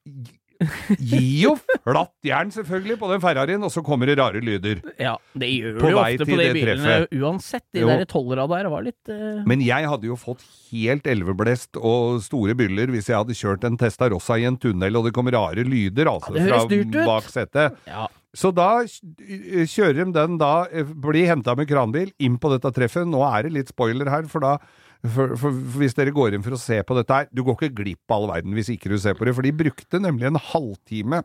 gir 0.98 1.42
jo 1.44 1.54
flatt 1.58 2.12
jern, 2.26 2.52
selvfølgelig, 2.54 2.98
på 3.00 3.10
den 3.12 3.22
Ferrarien, 3.22 3.64
og 3.64 3.72
så 3.72 3.82
kommer 3.86 4.10
det 4.10 4.18
rare 4.20 4.42
lyder. 4.44 4.82
Ja, 5.00 5.16
det 5.32 5.48
gjør 5.54 5.78
På 5.80 5.86
det 5.86 5.92
jo 5.92 6.00
ofte 6.02 6.28
på 6.28 6.38
de 6.40 6.48
bilene 6.56 6.96
uansett. 7.20 7.66
De 7.72 7.84
Jo. 7.84 7.88
der 7.88 8.06
tolvera 8.10 8.46
der 8.50 8.70
var 8.72 8.84
litt 8.84 9.12
uh... 9.12 9.42
Men 9.48 9.64
jeg 9.64 9.88
hadde 9.88 10.08
jo 10.10 10.18
fått 10.20 10.44
helt 10.70 11.08
elveblest 11.10 11.80
og 11.80 12.20
store 12.24 12.56
byller 12.58 12.92
hvis 12.92 13.10
jeg 13.10 13.18
hadde 13.20 13.36
kjørt 13.36 13.66
en 13.68 13.78
Testarossa 13.80 14.38
i 14.40 14.46
en 14.48 14.58
tunnel, 14.60 15.00
og 15.00 15.08
det 15.08 15.14
kom 15.16 15.30
rare 15.32 15.64
lyder, 15.66 16.10
altså, 16.12 16.36
Ja, 16.36 16.62
fra 16.64 17.04
bak 17.06 17.30
setet. 17.32 17.78
Ja. 17.88 18.08
Så 18.36 18.52
da 18.54 18.84
kjører 18.86 20.04
de 20.04 20.12
den 20.14 20.36
da, 20.38 20.66
eh, 20.70 20.86
blir 20.86 21.26
henta 21.26 21.56
med 21.58 21.68
kranbil, 21.70 22.12
inn 22.22 22.38
på 22.38 22.52
dette 22.52 22.70
treffet. 22.76 23.08
Nå 23.08 23.24
er 23.26 23.48
det 23.48 23.56
litt 23.56 23.72
spoiler 23.72 24.10
her, 24.10 24.28
for 24.30 24.44
da 24.44 24.58
for, 25.00 25.34
for, 25.36 25.50
for 25.50 25.80
Hvis 25.80 25.96
dere 25.96 26.14
går 26.14 26.36
inn 26.36 26.44
for 26.44 26.56
å 26.56 26.60
se 26.60 26.80
på 26.84 26.96
dette 26.98 27.16
her 27.16 27.28
Du 27.32 27.42
går 27.46 27.56
ikke 27.56 27.82
glipp 27.82 28.12
av 28.12 28.20
all 28.20 28.32
verden 28.34 28.56
hvis 28.56 28.72
ikke 28.74 28.92
du 28.92 28.98
ser 29.00 29.16
på 29.16 29.24
det, 29.28 29.34
for 29.36 29.46
de 29.46 29.54
brukte 29.56 30.00
nemlig 30.02 30.28
en 30.28 30.40
halvtime 30.50 31.22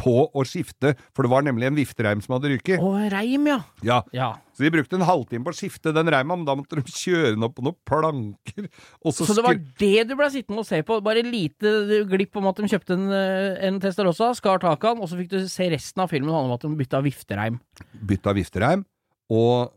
på 0.00 0.12
å 0.36 0.44
skifte, 0.44 0.92
for 1.16 1.24
det 1.24 1.32
var 1.32 1.44
nemlig 1.46 1.68
en 1.70 1.76
viftereim 1.78 2.20
som 2.24 2.34
hadde 2.36 2.50
ryket. 2.52 2.82
Å, 2.82 2.90
reim, 3.12 3.46
ja. 3.48 3.58
Ja, 3.86 4.00
ja. 4.12 4.28
så 4.52 4.66
de 4.66 4.72
brukte 4.74 4.98
en 4.98 5.06
halvtime 5.08 5.46
på 5.46 5.54
å 5.54 5.56
skifte 5.56 5.94
den 5.96 6.10
reima, 6.12 6.36
men 6.36 6.44
da 6.48 6.56
måtte 6.58 6.76
de 6.76 6.84
kjøre 6.84 7.32
den 7.32 7.46
opp 7.46 7.56
på 7.56 7.64
noen 7.64 7.78
planker. 7.88 8.68
Og 9.00 9.14
så, 9.16 9.24
Så 9.28 9.38
det 9.38 9.46
var 9.46 9.56
det 9.56 10.06
du 10.10 10.14
ble 10.18 10.30
sittende 10.32 10.64
og 10.64 10.68
se 10.68 10.82
på? 10.86 11.00
Bare 11.04 11.24
lite 11.24 12.04
glipp 12.10 12.36
om 12.40 12.50
at 12.50 12.60
de 12.60 12.70
kjøpte 12.74 12.96
en, 12.98 13.08
eh, 13.16 13.56
en 13.70 13.80
Testarossa, 13.82 14.34
skar 14.36 14.60
taket 14.62 14.90
av 14.90 14.98
den, 14.98 15.04
og 15.06 15.12
så 15.12 15.20
fikk 15.20 15.32
du 15.32 15.38
se 15.48 15.70
resten 15.72 16.04
av 16.04 16.12
filmen 16.12 16.34
handle 16.34 16.52
om 16.52 16.58
at 16.58 16.66
de 16.66 16.74
bytta 16.82 17.00
viftereim. 17.06 17.60
bytta 18.12 18.36
viftereim, 18.36 18.84
og 19.30 19.70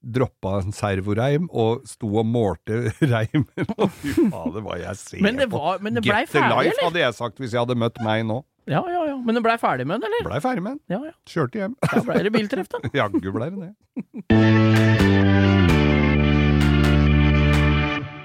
droppa 0.00 0.54
en 0.62 0.72
servoreim, 0.72 1.46
og 1.52 1.84
sto 1.88 2.08
og 2.22 2.26
målte 2.28 2.86
reimen. 3.12 3.70
Og 3.76 3.90
Fy 3.92 4.14
fader, 4.32 4.62
hva 4.64 4.78
jeg 4.80 4.96
ser 5.02 5.22
Men 5.24 5.36
det, 5.40 5.50
på. 5.52 5.60
var, 5.60 5.82
men 5.84 5.98
det 5.98 6.04
blei 6.06 6.22
Get 6.24 6.32
the 6.32 6.44
life, 6.48 6.72
eller? 6.72 6.84
hadde 6.88 7.02
jeg 7.04 7.18
sagt 7.18 7.42
hvis 7.42 7.52
jeg 7.56 7.60
hadde 7.66 7.76
møtt 7.78 8.00
meg 8.06 8.24
nå. 8.28 8.40
Ja, 8.66 8.80
ja, 8.90 9.04
ja. 9.12 9.16
Men 9.22 9.36
det 9.38 9.44
blei 9.46 9.54
ferdig 9.62 9.86
med 9.86 10.00
den, 10.02 10.08
eller? 10.10 10.26
Blei 10.26 10.40
ferdig 10.42 10.64
med 10.64 10.78
den. 10.78 10.82
Ja, 10.96 10.98
ja. 11.12 11.14
Kjørte 11.30 11.60
hjem. 11.62 11.76
Da 11.86 12.02
blei 12.08 12.18
det 12.26 12.34
biltreff, 12.34 12.72
da. 12.72 12.82
Jaggu 13.02 13.30
blei 13.36 13.52
det 13.54 13.68
det. 13.68 15.66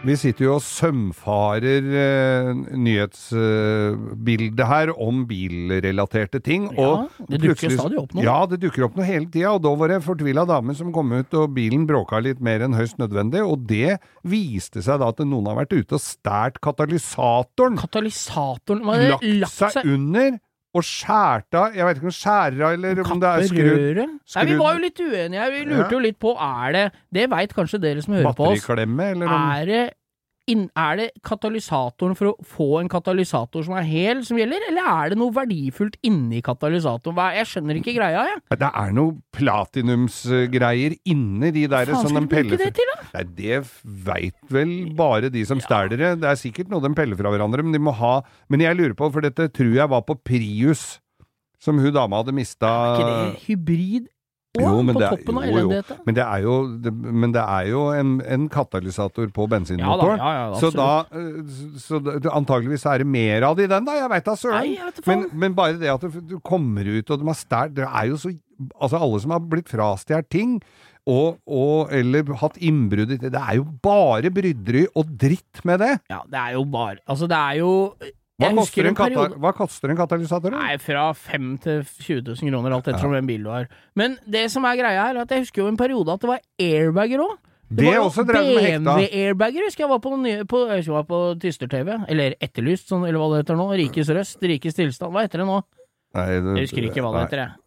Vi 0.02 0.16
sitter 0.18 0.48
jo 0.48 0.54
og 0.56 0.64
sømfarer 0.66 1.86
eh, 2.02 2.48
nyhetsbildet 2.74 4.64
her 4.66 4.92
om 4.96 5.20
bilrelaterte 5.30 6.42
ting. 6.42 6.66
Ja, 6.74 7.06
det 7.30 7.42
dukker 7.44 7.70
stadig 7.76 8.00
opp 8.02 8.16
noe. 8.18 8.24
Ja, 8.26 8.40
det 8.50 8.58
dukker 8.64 8.88
opp 8.88 8.98
noe 8.98 9.06
hele 9.06 9.30
tida. 9.30 9.52
Og 9.54 9.62
da 9.62 9.76
var 9.78 9.94
det 9.94 10.00
fortvila 10.02 10.48
dame 10.50 10.74
som 10.78 10.90
kom 10.96 11.14
ut, 11.14 11.30
og 11.38 11.54
bilen 11.54 11.86
bråka 11.90 12.18
litt 12.26 12.42
mer 12.42 12.66
enn 12.66 12.74
høyst 12.74 12.98
nødvendig. 13.02 13.44
Og 13.46 13.68
det 13.70 14.00
viste 14.26 14.82
seg 14.82 15.04
da 15.04 15.12
at 15.14 15.22
noen 15.22 15.52
har 15.52 15.62
vært 15.62 15.78
ute 15.78 16.00
og 16.00 16.02
stært 16.02 16.58
katalysatoren. 16.66 17.78
Katalysatoren 17.82 18.82
var 18.90 19.06
det 19.06 19.36
Lagt 19.44 19.54
seg 19.54 19.86
under 19.86 20.40
og 20.74 20.84
skjært 20.88 21.54
av 21.60 21.74
Jeg 21.76 21.86
vet 21.86 21.98
ikke 22.00 22.08
om 22.08 22.14
skjærer 22.16 22.62
av, 22.64 22.74
eller 22.78 23.02
om 23.12 23.20
det 23.20 23.30
er 23.30 23.48
skrudd? 23.50 23.98
Nei, 24.36 24.46
vi 24.46 24.56
var 24.58 24.74
jo 24.78 24.80
litt 24.86 25.00
uenige 25.04 25.40
her. 25.42 25.52
Vi 25.52 25.64
lurte 25.66 25.84
Ja. 25.84 25.90
jo 25.92 26.00
litt 26.00 26.20
på 26.20 26.32
er 26.40 26.72
det 26.72 26.92
Det 27.12 27.30
veit 27.30 27.54
kanskje 27.54 27.82
dere 27.82 28.02
som 28.02 28.14
hører 28.14 28.34
på 28.36 28.46
oss. 28.48 28.62
batteriklemme, 28.66 29.12
eller 29.12 29.26
om 29.28 29.52
Er 29.52 29.66
det, 29.66 29.94
inn, 30.52 30.68
er 30.78 31.00
det 31.00 31.08
katalysatoren 31.28 32.18
for 32.20 32.32
å 32.32 32.48
få 32.48 32.68
en 32.82 32.90
katalysator 32.92 33.66
som 33.66 33.76
er 33.80 33.88
hel, 33.88 34.24
som 34.28 34.40
gjelder, 34.40 34.68
eller 34.70 34.90
er 34.92 35.14
det 35.14 35.20
noe 35.22 35.34
verdifullt 35.36 35.98
inni 36.08 36.42
katalysatoren? 36.46 37.16
Hva, 37.18 37.30
jeg 37.38 37.50
skjønner 37.50 37.80
ikke 37.82 37.96
greia, 37.98 38.26
jeg. 38.30 38.42
Det 38.62 38.72
er 38.84 38.96
noe 38.98 39.18
platinumsgreier 39.38 40.98
inni 41.12 41.52
de 41.56 41.66
der 41.72 41.92
Hva 41.92 41.98
faen 41.98 42.06
som 42.06 42.14
skal 42.14 42.22
de 42.22 42.28
du 42.28 42.36
peller 42.36 42.56
bruke 42.56 42.70
det 42.70 42.76
til, 42.80 42.92
da? 42.92 43.10
Nei, 43.16 43.26
det 43.38 43.62
veit 44.12 44.54
vel 44.54 44.74
bare 44.98 45.32
de 45.34 45.46
som 45.48 45.62
stjeler 45.64 45.98
det. 45.98 46.14
Det 46.22 46.32
er 46.32 46.40
sikkert 46.40 46.72
noe 46.72 46.84
de 46.84 46.94
peller 46.98 47.20
fra 47.20 47.34
hverandre, 47.34 47.66
men 47.66 47.76
de 47.76 47.82
må 47.82 47.94
ha 47.98 48.20
Men 48.52 48.64
jeg 48.64 48.78
lurer 48.78 48.96
på, 48.98 49.10
for 49.14 49.24
dette 49.24 49.50
tror 49.56 49.74
jeg 49.76 49.92
var 49.92 50.04
på 50.08 50.18
Prius, 50.28 51.00
som 51.62 51.78
hun 51.80 51.94
dama 51.94 52.22
hadde 52.22 52.34
mista 52.36 52.70
Er 52.70 52.98
ikke 52.98 53.12
det 53.12 53.46
hybrid 53.48 54.10
Jo, 54.60 54.82
men 54.84 54.96
på 54.96 55.00
det 55.00 55.08
er- 55.08 55.14
av 55.38 55.44
elendigheten? 55.48 56.00
Men 56.06 56.16
det 56.18 56.24
er 56.26 56.42
jo, 56.44 56.56
det, 56.84 56.92
men 56.94 57.32
det 57.32 57.42
er 57.42 57.68
jo 57.70 57.82
en, 57.96 58.10
en 58.28 58.50
katalysator 58.52 59.30
på 59.32 59.46
Ja 59.46 59.52
bensinmotoren. 59.54 60.18
ja, 60.20 60.32
ja, 60.36 60.60
så 60.60 60.72
da 60.76 61.06
eh, 61.08 61.78
Så 61.80 62.02
det, 62.04 62.26
antageligvis 62.28 62.84
er 62.92 62.98
det 63.00 63.08
mer 63.08 63.44
av 63.48 63.56
det 63.56 63.70
i 63.70 63.72
den, 63.72 63.86
da. 63.88 63.96
Jeg 63.96 64.10
veit 64.12 64.26
da 64.28 64.36
søren. 64.36 64.76
Men, 65.08 65.24
men 65.32 65.56
bare 65.56 65.80
det 65.80 65.88
at 65.94 66.02
du, 66.04 66.36
kommer 66.44 66.84
ut 66.84 67.10
og 67.16 67.20
de 67.24 67.28
har 67.32 67.40
stjålet 67.40 67.76
Det 67.80 67.88
er 67.88 68.08
jo 68.12 68.18
så 68.20 68.34
Altså, 68.78 69.00
alle 69.00 69.20
som 69.24 69.32
har 69.34 69.40
blitt 69.40 69.72
frastjålet 69.72 70.28
ting, 70.30 70.60
og, 71.10 71.40
og 71.50 71.90
eller 71.98 72.28
hatt 72.38 72.60
innbrudd 72.62 73.10
i 73.16 73.18
det 73.18 73.32
Det 73.34 73.40
er 73.42 73.56
jo 73.58 73.64
bare 73.82 74.30
bryderi 74.30 74.84
og 74.94 75.16
dritt 75.18 75.64
med 75.66 75.80
det. 75.82 75.96
Ja, 76.12 76.20
det 76.30 76.38
er 76.44 76.52
jo 76.60 76.66
bare 76.70 77.00
Altså, 77.10 77.26
det 77.32 77.40
er 77.40 77.56
jo 77.64 77.72
Hva 78.42 78.50
koster, 78.58 78.90
periode 78.98 79.38
hva 79.44 79.52
koster 79.56 79.94
en 79.94 80.00
katalysator? 80.00 80.52
Nei, 80.56 80.74
fra 80.82 81.06
5 81.14 81.48
til 81.64 81.84
20 81.86 82.22
000 82.34 82.52
kroner, 82.52 82.76
alt 82.78 82.90
ettersom 82.92 83.14
hvem 83.16 83.30
bil 83.30 83.46
du 83.46 83.50
har. 83.54 83.70
Men 83.96 84.18
det 84.26 84.48
som 84.54 84.66
er 84.66 84.76
greia 84.82 85.06
her, 85.08 85.16
er 85.16 85.22
at 85.26 85.32
jeg 85.36 85.46
husker 85.46 85.64
jo 85.64 85.70
en 85.72 85.80
periode 85.80 86.12
at 86.16 86.22
det 86.26 86.32
var 86.34 86.44
airbager 86.60 87.24
òg. 87.28 87.38
Det 87.72 87.86
var 87.88 88.02
også 88.04 88.26
drev 88.28 88.44
med 88.50 88.66
hekta. 88.66 88.98
BMW-airbager 88.98 89.64
husker 89.70 89.86
jeg 89.86 89.90
var 89.94 90.02
på, 90.04 90.12
på, 90.52 90.64
jeg 90.74 90.88
var 90.92 91.06
på 91.08 91.20
Tyster-TV, 91.40 91.94
eller 92.12 92.36
Etterlyst, 92.44 92.90
sånn, 92.92 93.06
eller 93.08 93.22
hva 93.22 93.30
det 93.32 93.46
heter 93.46 93.56
nå. 93.62 93.70
Rikes 93.80 94.12
røst, 94.12 94.42
Rikes 94.44 94.76
tilstand. 94.76 95.14
Hva 95.16 95.24
heter 95.24 95.46
det 95.46 95.48
nå? 95.48 95.62
Nei, 96.18 96.26
det- 96.28 96.58
Jeg 96.58 96.68
husker 96.68 96.88
ikke 96.90 97.06
hva 97.06 97.14
det 97.16 97.22
heter, 97.30 97.44
jeg. 97.46 97.58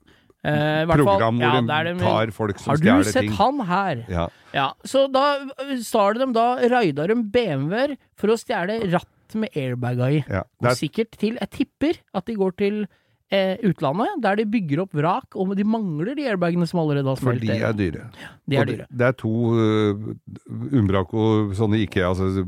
Eh, 0.44 0.84
Program 0.84 1.38
hvor 1.40 1.54
ja, 1.56 1.60
de 1.64 1.94
tar 2.02 2.30
folk 2.36 2.58
som 2.60 2.74
Har 2.74 2.76
du 2.76 3.04
sett 3.08 3.22
ting. 3.22 3.30
han 3.32 3.60
her? 3.64 4.04
Ja. 4.12 4.26
Ja, 4.52 4.66
så 4.84 5.06
da 5.10 5.38
stjal 5.80 6.18
de 6.20 6.26
da, 6.36 6.58
raida 6.68 7.06
de 7.08 7.14
BMW-er 7.32 7.96
for 8.20 8.28
å 8.28 8.36
stjele 8.36 8.76
ratt 8.92 9.08
med 9.38 9.56
airbaga 9.56 10.10
i. 10.10 10.24
Ja, 10.28 10.44
Og 10.60 10.68
det 10.68 10.74
er, 10.74 10.82
sikkert 10.82 11.16
til 11.18 11.38
Jeg 11.40 11.50
tipper 11.50 11.98
at 12.14 12.26
de 12.26 12.34
går 12.38 12.54
til 12.60 12.86
eh, 13.34 13.56
utlandet, 13.66 14.20
der 14.22 14.36
de 14.38 14.44
bygger 14.46 14.82
opp 14.84 14.92
vrak, 14.94 15.34
og 15.34 15.56
de 15.58 15.64
mangler 15.66 16.14
de 16.14 16.26
airbagene 16.28 16.66
som 16.70 16.78
allerede 16.82 17.08
har 17.08 17.16
for 17.18 17.32
smelt. 17.34 17.42
de 17.48 17.56
er 17.66 17.72
dyre. 17.74 18.04
de 18.46 18.56
er 18.60 18.68
dyre. 18.68 18.86
Det, 18.86 18.98
det 19.00 19.06
er 19.08 19.16
to 19.18 19.32
uh, 19.56 20.76
Umbraco, 20.78 21.24
sånne 21.56 21.80
IKEA, 21.82 22.12
altså, 22.12 22.44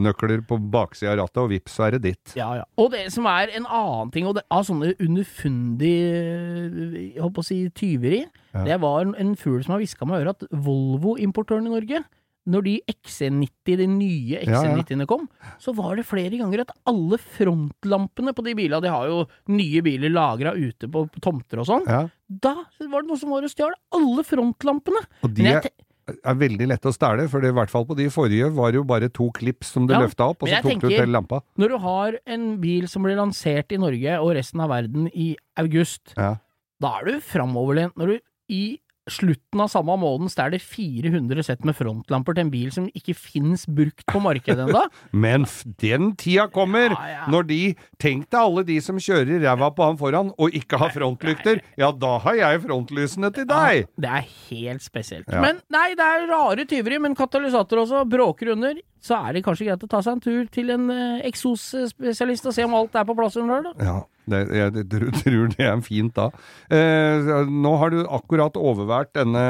nøkler 0.00 0.42
på 0.48 0.58
baksida 0.72 1.12
av 1.12 1.20
rattet, 1.22 1.42
og 1.44 1.52
vips, 1.52 1.76
så 1.76 1.86
er 1.86 1.96
det 1.98 2.02
ditt. 2.08 2.34
Ja, 2.40 2.48
ja. 2.62 2.64
Og 2.80 2.90
det 2.96 3.04
som 3.14 3.28
er 3.30 3.52
en 3.54 3.68
annen 3.68 4.10
ting, 4.16 4.26
og 4.26 4.34
det, 4.40 4.46
av 4.50 4.64
sånne 4.66 4.94
underfundig 4.98 5.94
Jeg 5.94 7.20
holdt 7.22 7.36
på 7.38 7.44
å 7.44 7.48
si 7.50 7.60
tyveri, 7.76 8.24
Ja. 8.54 8.64
det 8.64 8.80
var 8.82 9.02
en, 9.02 9.14
en 9.18 9.36
fugl 9.36 9.62
som 9.64 9.74
har 9.74 9.80
hviska 9.82 10.06
meg 10.06 10.20
i 10.20 10.24
øret 10.24 10.42
at 10.44 10.50
Volvo-importøren 10.54 11.66
i 11.66 11.72
Norge 11.74 12.04
når 12.46 12.64
de 12.66 12.72
XC90, 12.92 13.76
de 13.80 13.86
nye 13.88 14.36
Ja, 14.36 14.40
ja. 14.44 14.58
XC90-ene 14.60 15.06
kom, 15.08 15.28
så 15.62 15.72
var 15.76 15.96
det 15.96 16.04
flere 16.04 16.36
ganger 16.36 16.60
at 16.66 16.72
alle 16.90 17.16
frontlampene 17.18 18.34
på 18.36 18.44
de 18.44 18.54
bilene, 18.58 18.82
de 18.84 18.90
har 18.92 19.06
jo 19.08 19.22
nye 19.54 19.80
biler 19.84 20.12
lagra 20.12 20.52
ute 20.56 20.88
på 20.90 21.06
tomter 21.24 21.62
og 21.62 21.66
sånn, 21.70 21.86
Ja. 21.88 22.02
da 22.28 22.54
var 22.90 23.02
det 23.02 23.08
noen 23.08 23.18
som 23.20 23.30
var 23.30 23.42
og 23.46 23.50
stjal 23.50 23.72
alle 23.92 24.24
frontlampene. 24.24 25.02
Og 25.24 25.32
de 25.34 25.46
er, 25.46 25.70
er 26.12 26.34
veldig 26.36 26.68
lette 26.68 26.90
å 26.90 26.92
stjele, 26.92 27.28
for 27.32 27.40
det, 27.40 27.48
i 27.48 27.56
hvert 27.56 27.70
fall 27.72 27.86
på 27.88 27.96
de 27.96 28.10
forrige 28.12 28.52
var 28.54 28.72
det 28.72 28.76
jo 28.82 28.84
bare 28.84 29.08
to 29.08 29.30
klips 29.32 29.72
som 29.72 29.86
du 29.88 29.94
Ja, 29.94 30.00
løfta 30.04 30.28
opp, 30.28 30.42
og 30.44 30.48
så 30.52 30.60
tok 30.60 30.72
tok 30.76 30.80
du 30.80 30.86
ut 30.88 30.98
hele 30.98 31.12
lampa. 31.16 31.40
når 31.56 31.68
du 31.68 31.78
har 31.78 32.18
en 32.26 32.60
bil 32.60 32.88
som 32.88 33.02
blir 33.02 33.16
lansert 33.16 33.72
i 33.72 33.78
Norge 33.80 34.20
og 34.20 34.34
resten 34.36 34.60
av 34.60 34.68
verden 34.68 35.08
i 35.14 35.34
august, 35.56 36.12
Ja. 36.16 36.36
Da 36.80 36.98
er 37.00 37.04
du 37.06 37.20
framoverlent 37.20 37.94
når 37.96 38.06
du 38.06 38.20
i 38.50 38.78
slutten 39.10 39.60
av 39.60 39.68
samme 39.68 39.94
måneden 40.00 40.30
stjeler 40.32 40.62
400 40.62 41.42
sett 41.44 41.64
med 41.68 41.76
frontlamper 41.76 42.36
til 42.38 42.46
en 42.46 42.52
bil 42.52 42.70
som 42.72 42.86
ikke 42.96 43.12
fins 43.18 43.66
brukt 43.68 44.04
på 44.08 44.22
markedet 44.24 44.64
ennå. 44.64 44.84
Men 45.24 45.44
den 45.82 46.14
tida 46.20 46.46
kommer, 46.52 46.94
Ja, 46.94 47.10
ja. 47.12 47.26
når 47.32 47.48
de 47.50 47.60
Tenk 48.00 48.26
deg 48.32 48.38
alle 48.40 48.64
de 48.68 48.78
som 48.84 48.96
kjører 49.00 49.40
ræva 49.44 49.68
på 49.76 49.84
han 49.86 49.98
foran 50.00 50.32
og 50.40 50.56
ikke 50.56 50.78
har 50.80 50.90
frontlykter. 50.92 51.60
Ja, 51.80 51.90
da 51.92 52.16
har 52.24 52.36
jeg 52.36 52.62
frontlysene 52.64 53.30
til 53.36 53.46
deg! 53.48 53.86
Det 54.00 54.10
er 54.10 54.26
helt 54.50 54.84
spesielt. 54.84 55.28
Ja. 55.32 55.40
Men 55.44 55.60
nei, 55.72 55.90
det 55.96 56.04
er 56.04 56.26
rare 56.28 56.66
tyveri, 56.68 56.98
men 57.00 57.16
katalysator 57.16 57.84
også. 57.84 58.02
Bråker 58.10 58.52
under. 58.56 58.76
Så 59.04 59.16
er 59.20 59.36
det 59.36 59.44
kanskje 59.44 59.68
greit 59.70 59.84
å 59.84 59.88
ta 59.90 60.00
seg 60.04 60.16
en 60.18 60.24
tur 60.24 60.44
til 60.52 60.72
en 60.74 60.88
eh, 60.92 61.22
eksosspesialist 61.28 62.46
og 62.50 62.54
se 62.56 62.64
om 62.66 62.74
alt 62.76 62.94
er 62.96 63.04
på 63.08 63.16
plass 63.18 63.36
under 63.40 63.60
der, 63.64 63.72
da. 63.72 63.84
Ja, 63.88 63.96
det, 64.30 64.44
jeg 64.56 64.86
tror, 64.92 65.10
tror 65.22 65.50
det 65.54 65.66
er 65.66 65.82
fint 65.84 66.14
da. 66.16 66.28
Eh, 66.72 67.32
nå 67.50 67.74
har 67.80 67.92
du 67.94 68.04
akkurat 68.04 68.56
overvært 68.60 69.14
denne 69.18 69.44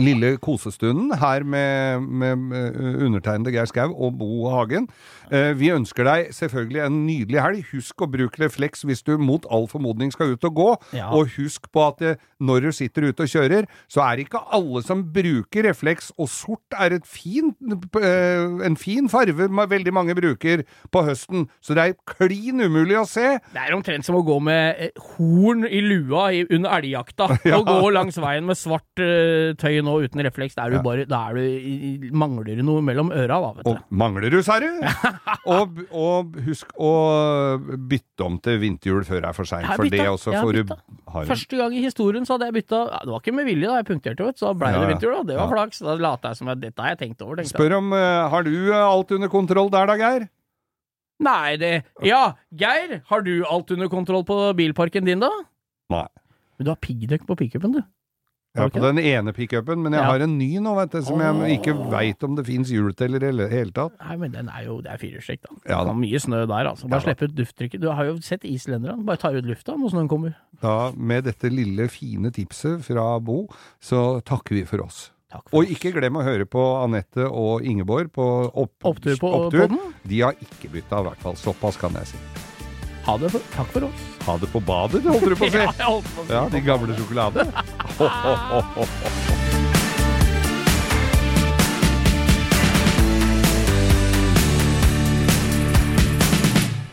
lille 0.00 0.36
kosestunden 0.40 1.12
her 1.20 1.44
med, 1.44 2.00
med, 2.00 2.36
med 2.36 3.02
undertegnede 3.04 3.52
Geir 3.52 3.68
Skau 3.68 3.92
og 3.92 4.18
Bo 4.18 4.48
Hagen. 4.48 4.88
Eh, 5.32 5.52
vi 5.60 5.68
ønsker 5.74 6.06
deg 6.08 6.30
selvfølgelig 6.34 6.80
en 6.86 6.96
nydelig 7.06 7.42
helg. 7.44 7.66
Husk 7.72 8.04
å 8.04 8.08
bruke 8.10 8.40
refleks 8.40 8.84
hvis 8.88 9.04
du 9.04 9.14
mot 9.20 9.44
all 9.52 9.68
formodning 9.68 10.12
skal 10.12 10.32
ut 10.34 10.46
og 10.48 10.56
gå. 10.56 10.68
Ja. 10.96 11.10
Og 11.14 11.34
husk 11.36 11.68
på 11.72 11.84
at 11.84 12.00
det, 12.00 12.14
når 12.40 12.66
du 12.66 12.70
sitter 12.76 13.10
ute 13.10 13.26
og 13.26 13.30
kjører, 13.34 13.68
så 13.92 14.02
er 14.06 14.16
det 14.16 14.26
ikke 14.26 14.42
alle 14.56 14.82
som 14.84 15.04
bruker 15.14 15.68
refleks, 15.68 16.10
og 16.18 16.28
sort 16.32 16.76
er 16.80 16.96
et 16.96 17.06
fint, 17.08 17.54
eh, 18.00 18.64
en 18.66 18.80
fin 18.80 19.08
farve 19.12 19.50
veldig 19.52 19.94
mange 19.94 20.16
bruker 20.16 20.64
på 20.92 21.04
høsten. 21.06 21.46
Så 21.60 21.76
det 21.76 21.84
er 21.84 21.98
klin 22.08 22.64
umulig 22.64 22.98
å 23.00 23.06
se. 23.08 23.36
Det 23.52 23.66
er 23.66 23.76
omtrent 23.76 24.08
som 24.08 24.16
å 24.16 24.24
gå 24.26 24.40
med 24.44 24.80
eh, 24.88 25.04
horn 25.14 25.68
i 25.68 25.84
lua 25.84 26.30
under 26.48 26.72
elgjakta. 26.80 27.30
Og 27.58 27.68
gå 27.68 27.92
langs 27.94 28.16
veien 28.20 28.48
med 28.48 28.58
svart 28.58 29.04
eh, 29.04 29.52
tøy 29.84 29.88
nå 29.90 29.94
uten 30.08 30.22
refleks. 30.26 30.56
Da 30.56 30.64
er 30.66 30.74
du 30.74 30.82
bare 30.84 31.04
Da 31.08 31.20
er 31.30 31.36
du, 31.38 32.08
mangler 32.16 32.56
du 32.58 32.62
noe 32.66 32.82
mellom 32.84 33.12
øra, 33.12 33.38
da, 33.44 33.52
vet 33.58 33.68
Og 33.70 33.78
mangler 33.94 34.32
du, 34.32 34.40
sa 34.46 34.56
du? 34.64 34.68
og, 35.52 35.78
og 35.92 36.36
husk 36.46 36.72
å 36.80 36.92
bytte 37.90 38.24
om 38.26 38.38
til 38.42 38.58
vinterhjul 38.62 39.04
før 39.06 39.20
det 39.24 39.30
er 39.30 39.36
for 39.36 39.48
seint, 39.50 39.68
for 39.76 39.90
det 39.92 40.06
også 40.08 40.34
får 40.40 40.58
du 40.60 40.74
Første 41.28 41.58
gang 41.60 41.74
i 41.76 41.82
historien 41.84 42.24
så 42.26 42.34
hadde 42.36 42.48
jeg 42.50 42.56
bytta 42.62 42.82
Det 43.04 43.12
var 43.12 43.20
ikke 43.22 43.36
med 43.36 43.46
vilje, 43.48 43.68
da. 43.70 43.78
Jeg 43.82 43.88
punkterte, 43.92 44.26
vet. 44.26 44.40
Så 44.40 44.54
ble 44.58 44.72
det 44.74 44.88
vinterhjul, 44.94 45.18
da. 45.20 45.26
Det 45.32 45.38
var 45.38 45.52
flaks. 45.52 45.82
Da 45.84 45.94
lata 46.00 46.32
jeg 46.32 46.40
som 46.40 46.50
at 46.54 46.62
dette 46.62 46.82
har 46.82 46.94
jeg 46.94 47.02
tenkt 47.04 47.22
over. 47.26 47.42
Spør 47.46 47.76
om 47.78 47.92
eh, 47.94 48.22
Har 48.32 48.46
du 48.46 48.54
eh, 48.72 48.80
alt 48.80 49.12
under 49.14 49.30
kontroll 49.32 49.70
der 49.74 49.90
da, 49.90 49.98
Geir? 50.00 50.26
Nei, 51.24 51.54
det 51.60 51.72
Ja, 52.02 52.34
Geir, 52.50 52.98
har 53.10 53.22
du 53.26 53.34
alt 53.46 53.70
under 53.70 53.88
kontroll 53.92 54.24
på 54.26 54.38
bilparken 54.58 55.06
din, 55.06 55.22
da? 55.22 55.30
Nei. 55.94 56.06
Men 56.58 56.66
du 56.66 56.70
har 56.72 56.80
piggdekk 56.82 57.26
på 57.28 57.36
pickupen, 57.38 57.76
du. 57.78 57.82
Ja, 58.54 58.68
på 58.70 58.78
den 58.80 58.98
ene 59.02 59.32
pickupen, 59.34 59.82
men 59.82 59.92
jeg 59.92 60.00
Ja. 60.02 60.06
har 60.12 60.20
en 60.22 60.38
ny 60.38 60.58
nå, 60.62 60.74
vet 60.76 60.90
du, 60.92 61.02
som 61.02 61.18
Åh. 61.18 61.42
jeg 61.48 61.58
ikke 61.58 61.90
veit 61.90 62.22
om 62.22 62.36
det 62.36 62.46
fins 62.46 62.70
hjul 62.70 62.92
til 62.94 63.16
i 63.16 63.18
det 63.18 63.50
hele 63.50 63.72
tatt. 63.72 63.92
Nei, 64.00 64.16
men 64.16 64.30
den 64.30 64.48
er 64.48 64.64
jo 64.64 64.80
Det 64.80 64.92
er 64.92 64.96
firehjulstrekk, 64.98 65.40
da. 65.42 65.56
Ja, 65.68 65.84
da. 65.84 65.92
mye 65.92 66.20
snø 66.22 66.46
der, 66.46 66.64
altså. 66.70 66.88
Bare 66.88 67.00
Ja, 67.02 67.12
slipp 67.14 67.22
ut 67.22 67.34
lufttrykket. 67.34 67.80
Du 67.80 67.90
har 67.90 68.04
jo 68.04 68.16
sett 68.20 68.42
islenderne. 68.44 69.04
Bare 69.04 69.16
tar 69.16 69.34
ut 69.34 69.44
lufta 69.44 69.74
når 69.76 69.90
snøen 69.90 70.08
kommer. 70.08 70.34
Da, 70.62 70.92
med 70.96 71.24
dette 71.24 71.50
lille, 71.50 71.88
fine 71.90 72.30
tipset 72.30 72.80
fra 72.84 73.18
Bo, 73.20 73.48
så 73.82 74.22
takker 74.22 74.50
vi 74.54 74.64
for 74.64 74.84
oss. 74.84 75.10
For 75.50 75.58
Og 75.64 75.66
ikke 75.66 75.92
glem 75.92 76.14
å 76.14 76.22
høre 76.22 76.46
på 76.46 76.62
Anette 76.84 77.26
og 77.28 77.62
Ingeborg 77.66 78.12
på 78.12 78.52
opp, 78.54 78.70
Opptur 78.84 79.16
på 79.18 79.50
opptur. 79.50 79.66
podden. 79.66 79.94
De 80.06 80.20
har 80.20 80.34
ikke 80.34 80.70
bytta, 80.70 81.00
i 81.00 81.08
hvert 81.08 81.18
fall. 81.18 81.34
Såpass 81.34 81.76
kan 81.76 81.90
jeg 81.94 82.06
si. 82.06 82.16
Ha 83.04 83.16
det. 83.20 83.30
For, 83.34 83.40
takk 83.54 83.72
for 83.74 83.88
oss. 83.90 84.04
Ha 84.24 84.36
det 84.40 84.48
på 84.52 84.60
badet, 84.64 85.02
holdt 85.04 85.28
du 85.28 85.36
på 85.40 85.48
å 85.48 85.52
si. 85.52 85.60
Ja, 85.60 85.72
på 85.76 86.22
å 86.22 86.26
si 86.28 86.32
Ja, 86.32 86.44
de 86.52 86.64
gamle 86.64 86.96
sjokoladene. 86.96 87.64
Ho, 87.98 88.08
ho, 88.24 88.36
ho, 88.50 88.62
ho, 88.78 88.88
ho. 88.88 90.24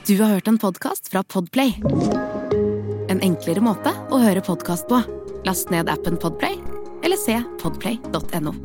Du 0.07 0.22
har 0.22 0.30
hørt 0.30 0.47
en 0.47 0.57
podkast 0.57 1.07
fra 1.12 1.24
Podplay. 1.24 1.78
En 3.09 3.22
enklere 3.24 3.64
måte 3.64 3.93
å 4.12 4.20
høre 4.20 4.43
podkast 4.43 4.89
på. 4.91 4.99
Last 5.47 5.72
ned 5.72 5.89
appen 5.89 6.20
Podplay, 6.20 6.57
eller 7.05 7.18
se 7.20 7.39
podplay.no. 7.62 8.55